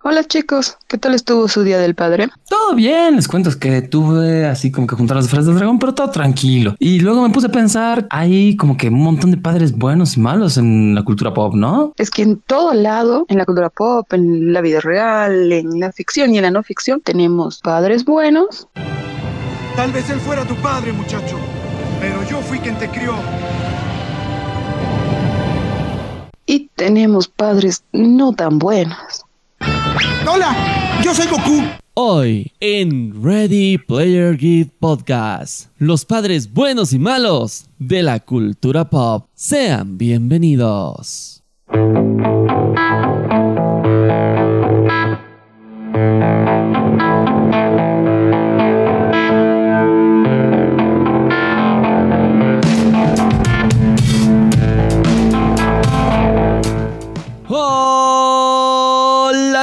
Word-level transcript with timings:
Hola 0.00 0.22
chicos, 0.22 0.78
¿qué 0.86 0.96
tal 0.96 1.12
estuvo 1.16 1.48
su 1.48 1.64
Día 1.64 1.78
del 1.78 1.96
Padre? 1.96 2.28
Todo 2.48 2.76
bien, 2.76 3.16
les 3.16 3.26
cuento 3.26 3.50
que 3.58 3.82
tuve 3.82 4.46
así 4.46 4.70
como 4.70 4.86
que 4.86 4.94
juntar 4.94 5.16
las 5.16 5.28
frases 5.28 5.46
del 5.46 5.56
dragón, 5.56 5.80
pero 5.80 5.92
todo 5.92 6.08
tranquilo. 6.10 6.76
Y 6.78 7.00
luego 7.00 7.22
me 7.22 7.30
puse 7.30 7.48
a 7.48 7.50
pensar, 7.50 8.06
hay 8.08 8.56
como 8.56 8.76
que 8.76 8.88
un 8.88 9.02
montón 9.02 9.32
de 9.32 9.38
padres 9.38 9.76
buenos 9.76 10.16
y 10.16 10.20
malos 10.20 10.56
en 10.56 10.94
la 10.94 11.02
cultura 11.02 11.34
pop, 11.34 11.54
¿no? 11.54 11.94
Es 11.96 12.10
que 12.12 12.22
en 12.22 12.36
todo 12.36 12.74
lado, 12.74 13.26
en 13.28 13.38
la 13.38 13.44
cultura 13.44 13.70
pop, 13.70 14.06
en 14.12 14.52
la 14.52 14.60
vida 14.60 14.78
real, 14.78 15.52
en 15.52 15.80
la 15.80 15.90
ficción 15.90 16.32
y 16.32 16.38
en 16.38 16.44
la 16.44 16.52
no 16.52 16.62
ficción, 16.62 17.00
tenemos 17.00 17.58
padres 17.58 18.04
buenos. 18.04 18.68
Tal 19.74 19.90
vez 19.90 20.08
él 20.10 20.20
fuera 20.20 20.44
tu 20.44 20.54
padre, 20.56 20.92
muchacho, 20.92 21.36
pero 21.98 22.22
yo 22.22 22.40
fui 22.42 22.60
quien 22.60 22.78
te 22.78 22.88
crió. 22.88 23.14
Y 26.46 26.70
tenemos 26.76 27.26
padres 27.26 27.82
no 27.92 28.32
tan 28.32 28.60
buenos. 28.60 29.27
¡Hola! 30.26 31.00
Yo 31.02 31.14
soy 31.14 31.26
Goku. 31.26 31.62
Hoy 31.94 32.52
en 32.60 33.24
Ready 33.24 33.78
Player 33.78 34.36
Geek 34.36 34.70
Podcast, 34.78 35.66
los 35.78 36.04
padres 36.04 36.52
buenos 36.52 36.92
y 36.92 36.98
malos 36.98 37.66
de 37.78 38.04
la 38.04 38.20
cultura 38.20 38.88
pop. 38.88 39.26
Sean 39.34 39.98
bienvenidos. 39.98 41.42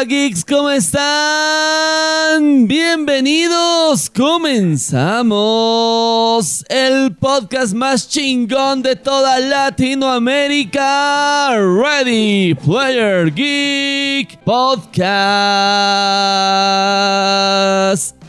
Geeks, 0.08 0.45
¿cómo 0.45 0.70
están? 0.70 2.68
Bienvenidos. 2.68 4.08
Comenzamos 4.09 5.34
el 6.70 7.14
podcast 7.16 7.73
más 7.73 8.08
chingón 8.08 8.83
de 8.83 8.95
toda 8.95 9.39
Latinoamérica. 9.39 11.56
Ready 11.58 12.53
Player 12.56 13.33
Geek 13.33 14.38
Podcast. 14.44 15.16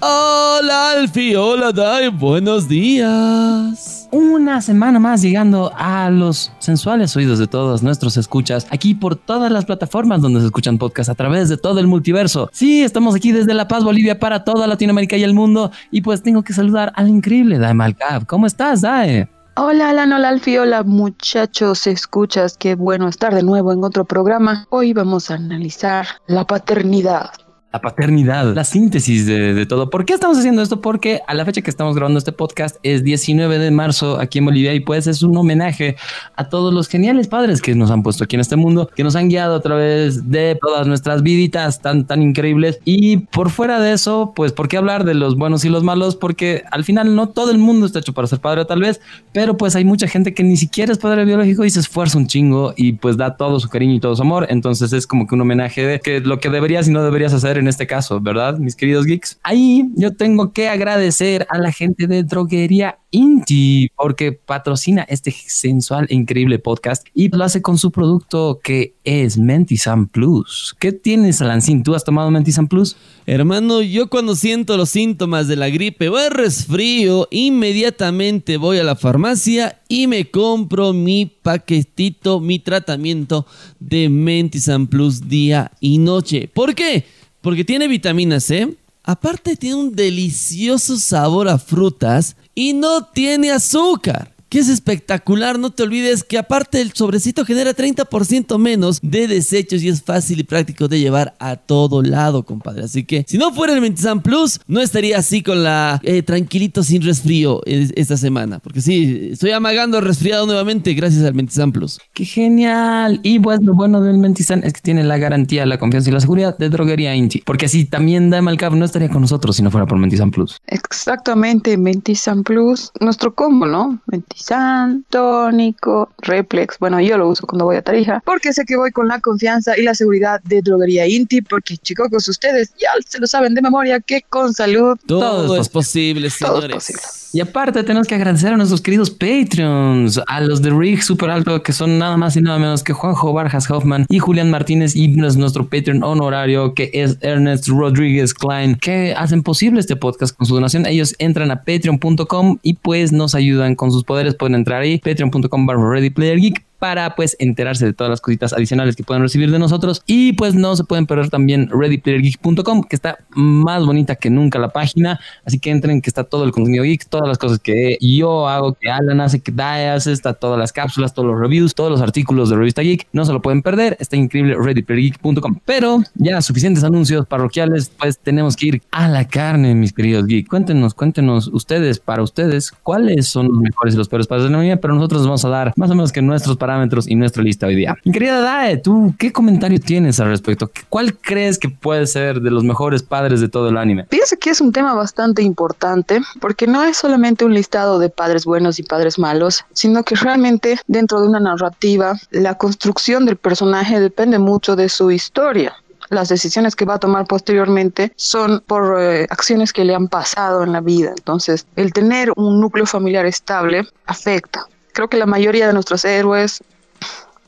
Hola 0.00 0.90
Alfie, 0.90 1.36
hola 1.38 1.72
Dai, 1.72 2.08
buenos 2.08 2.68
días. 2.68 4.08
Una 4.12 4.60
semana 4.60 4.98
más 4.98 5.22
llegando 5.22 5.72
a 5.74 6.10
los 6.10 6.52
sensuales 6.58 7.16
oídos 7.16 7.38
de 7.38 7.46
todos 7.46 7.82
nuestros 7.82 8.18
escuchas, 8.18 8.66
aquí 8.70 8.94
por 8.94 9.16
todas 9.16 9.50
las 9.50 9.64
plataformas 9.64 10.20
donde 10.20 10.40
se 10.40 10.46
escuchan 10.46 10.76
podcasts 10.76 11.08
a 11.08 11.14
través 11.14 11.48
de 11.48 11.56
todo 11.56 11.80
el 11.80 11.86
multiverso. 11.86 12.50
Sí, 12.52 12.82
estamos 12.82 13.14
aquí 13.14 13.32
desde 13.32 13.54
La 13.54 13.68
Paz, 13.68 13.84
Bolivia, 13.84 14.18
para 14.18 14.44
toda 14.44 14.66
Latinoamérica 14.66 15.16
y 15.16 15.24
el 15.24 15.32
mundo. 15.32 15.70
Y 15.90 16.02
pues 16.02 16.22
tengo 16.22 16.42
que 16.42 16.52
saludar 16.52 16.92
al 16.94 17.08
increíble 17.08 17.58
Dae 17.58 17.72
Malcab. 17.72 18.26
¿Cómo 18.26 18.46
estás, 18.46 18.82
Dae? 18.82 19.30
Hola 19.56 19.88
Alan, 19.88 20.12
hola 20.12 20.28
Alfie, 20.28 20.60
hola 20.60 20.82
muchachos, 20.82 21.86
escuchas, 21.86 22.58
qué 22.58 22.74
bueno 22.74 23.08
estar 23.08 23.34
de 23.34 23.42
nuevo 23.42 23.72
en 23.72 23.82
otro 23.82 24.04
programa. 24.04 24.66
Hoy 24.68 24.92
vamos 24.92 25.30
a 25.30 25.36
analizar 25.36 26.06
la 26.26 26.46
paternidad. 26.46 27.30
La 27.76 27.82
paternidad, 27.82 28.54
la 28.54 28.64
síntesis 28.64 29.26
de, 29.26 29.66
todo. 29.66 29.90
¿Por 29.90 30.06
qué 30.06 30.14
estamos 30.14 30.38
haciendo 30.38 30.62
esto? 30.62 30.80
Porque 30.80 31.20
a 31.26 31.34
la 31.34 31.44
fecha 31.44 31.60
que 31.60 31.68
estamos 31.68 31.94
grabando 31.94 32.18
este 32.18 32.32
podcast 32.32 32.76
es 32.82 33.04
19 33.04 33.58
de 33.58 33.70
marzo 33.70 34.18
aquí 34.18 34.38
en 34.38 34.46
Bolivia 34.46 34.72
y 34.72 34.80
pues 34.80 35.06
es 35.06 35.22
un 35.22 35.36
homenaje 35.36 35.96
a 36.36 36.48
todos 36.48 36.72
los 36.72 36.88
geniales 36.88 37.28
padres 37.28 37.60
que 37.60 37.74
nos 37.74 37.90
han 37.90 38.02
puesto 38.02 38.24
aquí 38.24 38.36
en 38.36 38.40
este 38.40 38.56
mundo, 38.56 38.88
que 38.96 39.04
nos 39.04 39.14
han 39.14 39.28
guiado 39.28 39.56
a 39.56 39.60
través 39.60 40.30
de 40.30 40.56
todas 40.58 40.86
nuestras 40.86 41.22
viditas 41.22 41.82
tan, 41.82 42.06
tan 42.06 42.22
increíbles. 42.22 42.78
Y 42.86 43.18
por 43.18 43.50
fuera 43.50 43.78
de 43.78 43.92
eso, 43.92 44.32
pues, 44.34 44.52
¿por 44.52 44.68
qué 44.68 44.78
hablar 44.78 45.04
de 45.04 45.12
los 45.12 45.36
buenos 45.36 45.66
y 45.66 45.68
los 45.68 45.84
malos? 45.84 46.16
Porque 46.16 46.64
al 46.70 46.82
final 46.82 47.14
no 47.14 47.28
todo 47.28 47.50
el 47.50 47.58
mundo 47.58 47.84
está 47.84 47.98
hecho 47.98 48.14
para 48.14 48.26
ser 48.26 48.38
padre 48.38 48.64
tal 48.64 48.80
vez, 48.80 49.02
pero 49.34 49.58
pues 49.58 49.76
hay 49.76 49.84
mucha 49.84 50.08
gente 50.08 50.32
que 50.32 50.42
ni 50.42 50.56
siquiera 50.56 50.92
es 50.92 50.98
padre 50.98 51.26
biológico 51.26 51.66
y 51.66 51.68
se 51.68 51.80
esfuerza 51.80 52.16
un 52.16 52.26
chingo 52.26 52.72
y 52.74 52.92
pues 52.92 53.18
da 53.18 53.36
todo 53.36 53.60
su 53.60 53.68
cariño 53.68 53.92
y 53.92 54.00
todo 54.00 54.16
su 54.16 54.22
amor. 54.22 54.46
Entonces 54.48 54.94
es 54.94 55.06
como 55.06 55.26
que 55.26 55.34
un 55.34 55.42
homenaje 55.42 55.84
de 55.84 56.00
que 56.00 56.20
lo 56.20 56.40
que 56.40 56.48
deberías 56.48 56.88
y 56.88 56.90
no 56.90 57.02
deberías 57.02 57.34
hacer 57.34 57.58
en 57.58 57.65
este 57.68 57.86
caso, 57.86 58.20
¿verdad, 58.20 58.58
mis 58.58 58.76
queridos 58.76 59.06
geeks? 59.06 59.38
Ahí 59.42 59.90
yo 59.96 60.14
tengo 60.14 60.52
que 60.52 60.68
agradecer 60.68 61.46
a 61.50 61.58
la 61.58 61.72
gente 61.72 62.06
de 62.06 62.22
Droguería 62.22 62.98
Inti 63.10 63.88
porque 63.96 64.32
patrocina 64.32 65.06
este 65.08 65.30
sensual 65.30 66.06
e 66.10 66.14
increíble 66.14 66.58
podcast 66.58 67.06
y 67.14 67.28
lo 67.28 67.44
hace 67.44 67.62
con 67.62 67.78
su 67.78 67.90
producto 67.90 68.60
que 68.62 68.94
es 69.04 69.38
Mentisan 69.38 70.06
Plus. 70.06 70.76
¿Qué 70.78 70.92
tienes, 70.92 71.40
Alancín? 71.40 71.82
¿Tú 71.82 71.94
has 71.94 72.04
tomado 72.04 72.30
Mentisan 72.30 72.68
Plus? 72.68 72.96
Hermano, 73.24 73.80
yo 73.80 74.08
cuando 74.08 74.36
siento 74.36 74.76
los 74.76 74.90
síntomas 74.90 75.48
de 75.48 75.56
la 75.56 75.70
gripe 75.70 76.08
o 76.08 76.18
el 76.18 76.30
resfrío, 76.30 77.26
inmediatamente 77.30 78.58
voy 78.58 78.78
a 78.78 78.84
la 78.84 78.96
farmacia 78.96 79.80
y 79.88 80.06
me 80.08 80.30
compro 80.30 80.92
mi 80.92 81.26
paquetito, 81.26 82.40
mi 82.40 82.58
tratamiento 82.58 83.46
de 83.80 84.08
Mentisan 84.08 84.88
Plus 84.88 85.28
día 85.28 85.72
y 85.80 85.98
noche. 85.98 86.50
¿Por 86.52 86.74
qué? 86.74 87.04
Porque 87.46 87.64
tiene 87.64 87.86
vitamina 87.86 88.40
C, 88.40 88.74
aparte 89.04 89.54
tiene 89.54 89.76
un 89.76 89.94
delicioso 89.94 90.96
sabor 90.96 91.48
a 91.48 91.58
frutas 91.58 92.34
y 92.56 92.72
no 92.72 93.04
tiene 93.04 93.52
azúcar. 93.52 94.34
Que 94.48 94.60
es 94.60 94.68
espectacular, 94.68 95.58
no 95.58 95.70
te 95.70 95.82
olvides 95.82 96.22
que 96.22 96.38
aparte 96.38 96.80
el 96.80 96.92
sobrecito 96.92 97.44
genera 97.44 97.74
30% 97.74 98.58
menos 98.58 99.00
de 99.02 99.26
desechos 99.26 99.82
y 99.82 99.88
es 99.88 100.02
fácil 100.02 100.38
y 100.40 100.44
práctico 100.44 100.86
de 100.86 101.00
llevar 101.00 101.34
a 101.40 101.56
todo 101.56 102.02
lado, 102.02 102.44
compadre. 102.44 102.84
Así 102.84 103.04
que 103.04 103.24
si 103.26 103.38
no 103.38 103.52
fuera 103.52 103.74
el 103.74 103.80
Mentisan 103.80 104.22
Plus, 104.22 104.60
no 104.68 104.80
estaría 104.80 105.18
así 105.18 105.42
con 105.42 105.64
la 105.64 106.00
eh, 106.04 106.22
tranquilito 106.22 106.82
sin 106.82 107.02
resfrío 107.02 107.60
eh, 107.66 107.90
esta 107.96 108.16
semana. 108.16 108.60
Porque 108.60 108.80
sí, 108.80 109.30
estoy 109.32 109.50
amagando 109.50 110.00
resfriado 110.00 110.46
nuevamente 110.46 110.94
gracias 110.94 111.24
al 111.24 111.34
Mentisan 111.34 111.72
Plus. 111.72 111.98
¡Qué 112.12 112.24
genial! 112.24 113.20
Y 113.22 113.40
pues 113.40 113.60
lo 113.62 113.74
bueno 113.74 114.00
del 114.00 114.18
Mentisan 114.18 114.62
es 114.64 114.72
que 114.74 114.80
tiene 114.80 115.02
la 115.02 115.18
garantía, 115.18 115.66
la 115.66 115.78
confianza 115.78 116.10
y 116.10 116.12
la 116.12 116.20
seguridad 116.20 116.56
de 116.56 116.68
Droguería 116.68 117.14
Inti. 117.14 117.42
Porque 117.44 117.66
así 117.66 117.84
también 117.84 118.30
Damalcab 118.30 118.74
no 118.74 118.84
estaría 118.84 119.08
con 119.08 119.22
nosotros 119.22 119.56
si 119.56 119.62
no 119.62 119.70
fuera 119.70 119.86
por 119.86 119.98
Mentisan 119.98 120.30
Plus. 120.30 120.58
Exactamente, 120.66 121.76
Mentisan 121.76 122.44
Plus, 122.44 122.92
nuestro 123.00 123.34
combo, 123.34 123.66
¿no? 123.66 124.00
Mentisan 124.36 125.06
tónico, 125.08 126.10
Replex. 126.18 126.78
Bueno, 126.78 127.00
yo 127.00 127.16
lo 127.16 127.28
uso 127.28 127.46
cuando 127.46 127.64
voy 127.64 127.76
a 127.76 127.82
Tarija 127.82 128.22
porque 128.24 128.52
sé 128.52 128.66
que 128.66 128.76
voy 128.76 128.90
con 128.90 129.08
la 129.08 129.18
confianza 129.18 129.78
y 129.78 129.82
la 129.82 129.94
seguridad 129.94 130.42
de 130.42 130.60
Droguería 130.60 131.06
Inti. 131.06 131.40
Porque, 131.40 131.78
chicos, 131.78 132.28
ustedes 132.28 132.74
ya 132.78 132.90
se 133.06 133.18
lo 133.18 133.26
saben 133.26 133.54
de 133.54 133.62
memoria 133.62 133.98
que 133.98 134.20
con 134.28 134.52
salud 134.52 134.98
todo, 135.06 135.46
todo 135.46 135.56
es 135.56 135.70
posible, 135.70 136.28
señores. 136.28 136.60
Todo 136.60 136.66
es 136.66 136.74
posible. 136.74 137.02
Y 137.36 137.40
aparte 137.42 137.84
tenemos 137.84 138.08
que 138.08 138.14
agradecer 138.14 138.54
a 138.54 138.56
nuestros 138.56 138.80
queridos 138.80 139.10
Patreons, 139.10 140.18
a 140.26 140.40
los 140.40 140.62
de 140.62 140.70
Rig 140.70 141.02
Super 141.02 141.28
Alto, 141.28 141.62
que 141.62 141.74
son 141.74 141.98
nada 141.98 142.16
más 142.16 142.34
y 142.34 142.40
nada 142.40 142.58
menos 142.58 142.82
que 142.82 142.94
Juanjo 142.94 143.34
Barjas 143.34 143.70
Hoffman 143.70 144.06
y 144.08 144.20
Julián 144.20 144.50
Martínez, 144.50 144.96
y 144.96 145.08
nuestro 145.08 145.68
Patreon 145.68 146.02
honorario, 146.02 146.72
que 146.72 146.90
es 146.94 147.18
Ernest 147.20 147.68
Rodríguez 147.68 148.32
Klein, 148.32 148.76
que 148.76 149.14
hacen 149.14 149.42
posible 149.42 149.80
este 149.80 149.96
podcast 149.96 150.34
con 150.34 150.46
su 150.46 150.54
donación. 150.54 150.86
Ellos 150.86 151.14
entran 151.18 151.50
a 151.50 151.56
patreon.com 151.56 152.56
y 152.62 152.72
pues 152.72 153.12
nos 153.12 153.34
ayudan 153.34 153.74
con 153.74 153.92
sus 153.92 154.02
poderes. 154.02 154.34
Pueden 154.34 154.54
entrar 154.54 154.80
ahí, 154.80 154.96
patreon.com 154.96 155.66
barra 155.66 155.90
Ready 155.90 156.08
Player 156.08 156.38
Geek 156.40 156.65
para 156.78 157.14
pues 157.14 157.36
enterarse 157.38 157.86
de 157.86 157.92
todas 157.92 158.10
las 158.10 158.20
cositas 158.20 158.52
adicionales 158.52 158.96
que 158.96 159.02
pueden 159.02 159.22
recibir 159.22 159.50
de 159.50 159.58
nosotros. 159.58 160.02
Y 160.06 160.32
pues 160.34 160.54
no 160.54 160.76
se 160.76 160.84
pueden 160.84 161.06
perder 161.06 161.30
también 161.30 161.68
readyplayergeek.com 161.70 162.82
que 162.84 162.96
está 162.96 163.18
más 163.30 163.84
bonita 163.84 164.16
que 164.16 164.30
nunca 164.30 164.58
la 164.58 164.68
página. 164.70 165.20
Así 165.44 165.58
que 165.58 165.70
entren 165.70 166.00
que 166.02 166.10
está 166.10 166.24
todo 166.24 166.44
el 166.44 166.52
contenido 166.52 166.84
geek 166.84 167.06
todas 167.08 167.28
las 167.28 167.38
cosas 167.38 167.58
que 167.58 167.98
yo 168.00 168.48
hago 168.48 168.74
que 168.74 168.90
Alan 168.90 169.20
hace 169.20 169.40
que 169.40 169.52
Dae 169.52 169.90
hace 169.90 170.12
está 170.12 170.34
todas 170.34 170.58
las 170.58 170.72
cápsulas 170.72 171.14
todos 171.14 171.28
los 171.28 171.38
reviews 171.38 171.74
todos 171.74 171.90
los 171.90 172.00
artículos 172.00 172.50
de 172.50 172.56
revista 172.56 172.82
geek. 172.82 173.06
No 173.12 173.24
se 173.24 173.32
lo 173.32 173.42
pueden 173.42 173.62
perder 173.62 173.96
está 174.00 174.16
increíble 174.16 174.56
readyplayergeek.com 174.58 175.58
pero 175.64 176.02
ya 176.14 176.40
suficientes 176.42 176.84
anuncios 176.84 177.26
parroquiales 177.26 177.90
pues 177.98 178.18
tenemos 178.18 178.56
que 178.56 178.66
ir 178.66 178.82
a 178.90 179.08
la 179.08 179.26
carne 179.26 179.74
mis 179.74 179.92
queridos 179.92 180.26
geek. 180.26 180.48
Cuéntenos 180.48 180.94
cuéntenos 180.94 181.48
ustedes 181.48 181.98
para 181.98 182.22
ustedes 182.22 182.70
cuáles 182.70 183.28
son 183.28 183.48
los 183.48 183.58
mejores 183.58 183.94
y 183.94 183.96
los 183.96 184.08
peores 184.08 184.26
de 184.28 184.50
la 184.50 184.58
vida 184.60 184.76
pero 184.76 184.94
nosotros 184.94 185.22
vamos 185.24 185.44
a 185.44 185.48
dar 185.48 185.72
más 185.76 185.90
o 185.90 185.94
menos 185.94 186.12
que 186.12 186.22
nuestros 186.22 186.56
parámetros 186.66 187.08
y 187.08 187.14
nuestra 187.14 187.44
lista 187.44 187.68
hoy 187.68 187.76
día. 187.76 187.96
Querida 188.12 188.40
Dae, 188.40 188.78
¿tú 188.78 189.14
qué 189.18 189.30
comentario 189.30 189.78
tienes 189.78 190.18
al 190.18 190.28
respecto? 190.28 190.68
¿Cuál 190.88 191.16
crees 191.16 191.58
que 191.60 191.68
puede 191.68 192.08
ser 192.08 192.40
de 192.40 192.50
los 192.50 192.64
mejores 192.64 193.04
padres 193.04 193.40
de 193.40 193.48
todo 193.48 193.68
el 193.68 193.76
anime? 193.76 194.04
Pienso 194.04 194.36
que 194.36 194.50
es 194.50 194.60
un 194.60 194.72
tema 194.72 194.92
bastante 194.94 195.42
importante 195.42 196.20
porque 196.40 196.66
no 196.66 196.82
es 196.82 196.96
solamente 196.96 197.44
un 197.44 197.54
listado 197.54 198.00
de 198.00 198.10
padres 198.10 198.44
buenos 198.44 198.80
y 198.80 198.82
padres 198.82 199.16
malos, 199.16 199.64
sino 199.72 200.02
que 200.02 200.16
realmente 200.16 200.76
dentro 200.88 201.20
de 201.20 201.28
una 201.28 201.38
narrativa 201.38 202.14
la 202.32 202.54
construcción 202.56 203.26
del 203.26 203.36
personaje 203.36 204.00
depende 204.00 204.40
mucho 204.40 204.74
de 204.74 204.88
su 204.88 205.12
historia 205.12 205.72
las 206.08 206.28
decisiones 206.28 206.76
que 206.76 206.84
va 206.84 206.94
a 206.94 206.98
tomar 206.98 207.26
posteriormente 207.26 208.12
son 208.16 208.62
por 208.66 209.00
eh, 209.00 209.26
acciones 209.28 209.72
que 209.72 209.84
le 209.84 209.94
han 209.94 210.08
pasado 210.08 210.62
en 210.62 210.72
la 210.72 210.80
vida. 210.80 211.10
Entonces, 211.16 211.66
el 211.74 211.92
tener 211.92 212.32
un 212.36 212.60
núcleo 212.60 212.86
familiar 212.86 213.26
estable 213.26 213.88
afecta. 214.06 214.66
Creo 214.96 215.10
que 215.10 215.18
la 215.18 215.26
mayoría 215.26 215.66
de 215.66 215.74
nuestros 215.74 216.06
héroes 216.06 216.64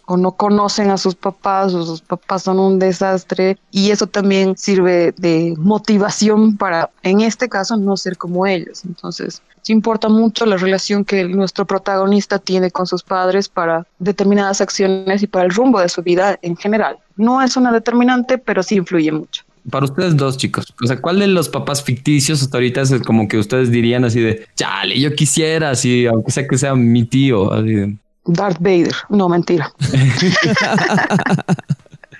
o 0.05 0.19
no 0.19 0.33
conocen 0.33 0.91
a 0.91 0.99
sus 0.99 1.15
papás 1.15 1.73
o 1.73 1.83
sus 1.87 2.03
papás 2.03 2.43
son 2.43 2.59
un 2.59 2.79
desastre 2.79 3.57
y 3.71 3.91
eso 3.91 4.07
también 4.07 4.55
sirve 4.59 5.15
de 5.17 5.55
motivación 5.57 6.59
para, 6.59 6.91
en 7.03 7.23
este 7.23 7.49
caso, 7.49 7.79
no 7.79 7.97
ser 7.97 8.19
como 8.19 8.47
ellos. 8.47 8.85
Entonces, 8.85 9.41
sí 9.63 9.73
importa 9.73 10.11
mucho 10.11 10.45
la 10.45 10.59
relación 10.59 11.07
que 11.07 11.25
nuestro 11.25 11.65
protagonista 11.65 12.39
tiene 12.39 12.71
con 12.71 12.87
sus 12.87 13.03
padres 13.03 13.49
para 13.49 13.87
determinadas 13.99 14.61
acciones 14.61 15.23
y 15.23 15.27
para 15.27 15.47
el 15.47 15.55
rumbo 15.55 15.81
de 15.81 15.89
su 15.89 16.03
vida 16.03 16.39
en 16.43 16.55
general. 16.55 16.99
No 17.17 17.41
es 17.41 17.57
una 17.57 17.73
determinante, 17.73 18.37
pero 18.37 18.63
sí 18.63 18.75
influye 18.75 19.11
mucho 19.11 19.48
para 19.71 19.85
ustedes 19.85 20.17
dos 20.17 20.37
chicos, 20.37 20.73
o 20.83 20.87
sea, 20.87 21.01
¿cuál 21.01 21.19
de 21.19 21.29
los 21.29 21.49
papás 21.49 21.83
ficticios 21.83 22.43
hasta 22.43 22.57
ahorita 22.57 22.83
es 22.83 22.93
como 23.03 23.29
que 23.29 23.39
ustedes 23.39 23.71
dirían 23.71 24.05
así 24.05 24.21
de, 24.21 24.47
chale, 24.55 24.99
yo 24.99 25.15
quisiera 25.15 25.71
así, 25.71 26.07
aunque 26.07 26.31
sea 26.31 26.47
que 26.47 26.59
sea 26.59 26.75
mi 26.75 27.05
tío, 27.05 27.53
así 27.53 27.75
de... 27.75 27.97
Darth 28.25 28.59
Vader. 28.61 28.95
No, 29.09 29.29
mentira. 29.29 29.73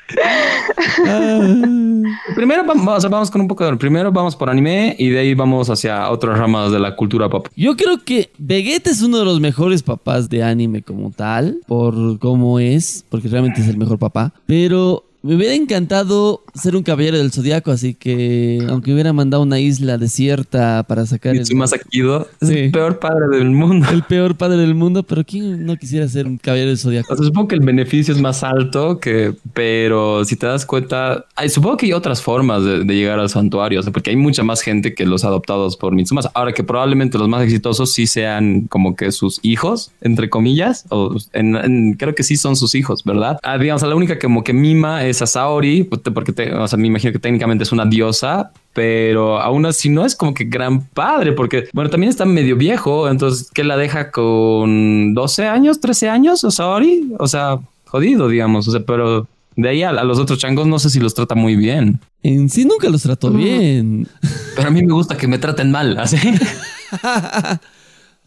Primero 2.35 2.65
vamos, 2.65 3.11
vamos 3.11 3.31
con 3.31 3.43
un 3.43 3.49
poco 3.49 3.65
de... 3.65 3.77
Primero 3.77 4.11
vamos 4.11 4.37
por 4.37 4.49
anime 4.49 4.97
y 4.99 5.11
de 5.11 5.21
ahí 5.21 5.35
vamos 5.35 5.69
hacia 5.71 6.11
otras 6.11 6.39
ramas 6.39 6.73
de 6.73 6.79
la 6.79 6.97
cultura 6.97 7.29
pop. 7.29 7.49
Yo 7.57 7.77
creo 7.77 8.05
que 8.05 8.31
Vegeta 8.39 8.91
es 8.91 9.03
uno 9.03 9.19
de 9.19 9.25
los 9.25 9.41
mejores 9.41 9.83
papás 9.83 10.29
de 10.29 10.43
anime 10.43 10.83
como 10.83 11.11
tal, 11.11 11.61
por 11.67 12.19
cómo 12.19 12.59
es, 12.59 13.05
porque 13.09 13.29
realmente 13.29 13.61
es 13.61 13.69
el 13.69 13.77
mejor 13.77 13.99
papá. 13.99 14.33
Pero 14.47 15.05
me 15.23 15.35
hubiera 15.35 15.55
encantado 15.55 16.45
ser 16.55 16.77
un 16.77 16.85
caballero 16.85 17.19
del 17.19 17.33
zodiaco, 17.33 17.73
así 17.73 17.95
que 17.95 18.65
aunque 18.69 18.93
hubiera 18.93 19.13
mandado 19.13 19.43
una 19.43 19.59
isla 19.59 19.99
desierta 19.99 20.85
para 20.85 21.07
sacar. 21.07 21.35
Mitsumasa 21.35 21.77
el... 21.77 22.27
Es 22.41 22.49
el 22.49 22.71
peor 22.71 23.01
padre 23.01 23.37
del 23.37 23.51
mundo. 23.51 23.87
El 23.91 24.05
peor 24.05 24.37
padre 24.37 24.59
del 24.59 24.75
mundo, 24.75 25.03
pero 25.03 25.25
¿quién 25.25 25.67
no 25.67 25.77
quisiera 25.77 26.07
ser 26.07 26.27
un 26.27 26.39
caballero 26.39 26.69
del 26.69 26.79
zodiaco? 26.79 27.17
supongo 27.17 27.49
que 27.49 27.57
el 27.57 27.63
beneficio 27.63 28.15
es 28.15 28.21
más 28.21 28.45
alto, 28.45 29.01
que, 29.01 29.35
pero 29.53 30.25
si 30.25 30.37
te 30.37 30.47
das 30.47 30.65
cuenta, 30.65 31.25
hay, 31.35 31.49
supongo 31.49 31.77
que 31.79 31.87
hay 31.87 31.93
otras 31.93 32.23
formas 32.23 32.65
de, 32.65 32.85
llegar 32.85 33.19
al 33.19 33.29
santuario, 33.29 33.81
porque 33.93 34.11
hay 34.11 34.17
mucha 34.17 34.43
más 34.43 34.61
gente 34.61 34.95
que 34.95 35.05
los 35.05 35.25
adoptados 35.25 35.77
por 35.77 35.95
Mitsumasa. 35.95 36.31
Ahora 36.35 36.53
que 36.53 36.63
probablemente 36.63 37.19
los 37.19 37.29
más 37.29 37.43
exitosos 37.43 37.93
sí 37.93 38.07
sean 38.07 38.63
como 38.69 38.95
que 38.95 39.11
sus 39.13 39.41
hijos, 39.43 39.91
entre 40.01 40.31
comillas, 40.31 40.85
o 40.91 41.17
creo 41.33 42.15
que 42.15 42.23
sí 42.23 42.37
son 42.37 42.57
sus 42.57 42.75
hijos, 42.75 43.03
¿verdad? 43.05 43.39
Ah, 43.43 43.59
digamos, 43.59 43.83
la 43.83 43.95
única 43.95 44.19
como 44.19 44.45
que 44.45 44.53
mima 44.53 45.05
es 45.05 45.08
a 45.11 45.27
Saori, 45.27 45.85
porque 45.85 46.33
te, 46.33 46.55
o 46.55 46.69
sea, 46.69 46.79
me 46.79 46.87
imagino 46.87 47.13
que 47.13 47.19
técnicamente 47.19 47.65
es 47.65 47.73
una 47.73 47.85
diosa, 47.85 48.53
pero 48.73 49.41
aún 49.41 49.67
así 49.67 49.89
no 49.89 50.05
es 50.05 50.15
como 50.15 50.35
que 50.35 50.45
gran 50.45 50.83
padre, 50.83 51.33
porque, 51.33 51.69
bueno, 51.73 51.91
también 51.91 52.11
está 52.11 52.25
medio 52.25 52.57
viejo, 52.57 53.09
entonces, 53.09 53.51
¿qué 53.53 53.65
la 53.65 53.77
deja 53.77 54.11
con 54.11 55.15
12 55.15 55.47
años, 55.47 55.81
13 55.81 56.09
años, 56.09 56.45
o 56.45 56.51
Saori? 56.51 57.13
O 57.19 57.27
sea, 57.27 57.59
jodido, 57.87 58.29
digamos, 58.29 58.69
o 58.69 58.71
sea, 58.71 58.81
pero 58.81 59.27
de 59.59 59.69
ahí 59.69 59.83
a, 59.83 59.93
los 60.05 60.21
otros 60.21 60.39
changos 60.39 60.69
no 60.69 60.79
sé 60.79 60.89
si 60.89 61.01
los 61.01 61.15
trata 61.15 61.35
muy 61.35 61.57
bien. 61.57 62.01
En 62.23 62.49
sí 62.49 62.65
nunca 62.65 62.89
los 62.89 63.03
trató 63.03 63.31
bien. 63.31 64.07
Pero 64.55 64.69
a 64.69 64.71
mí 64.71 64.85
me 64.85 64.93
gusta 64.93 65.17
que 65.17 65.27
me 65.27 65.39
traten 65.39 65.73
mal, 65.73 65.99
así. 65.99 66.17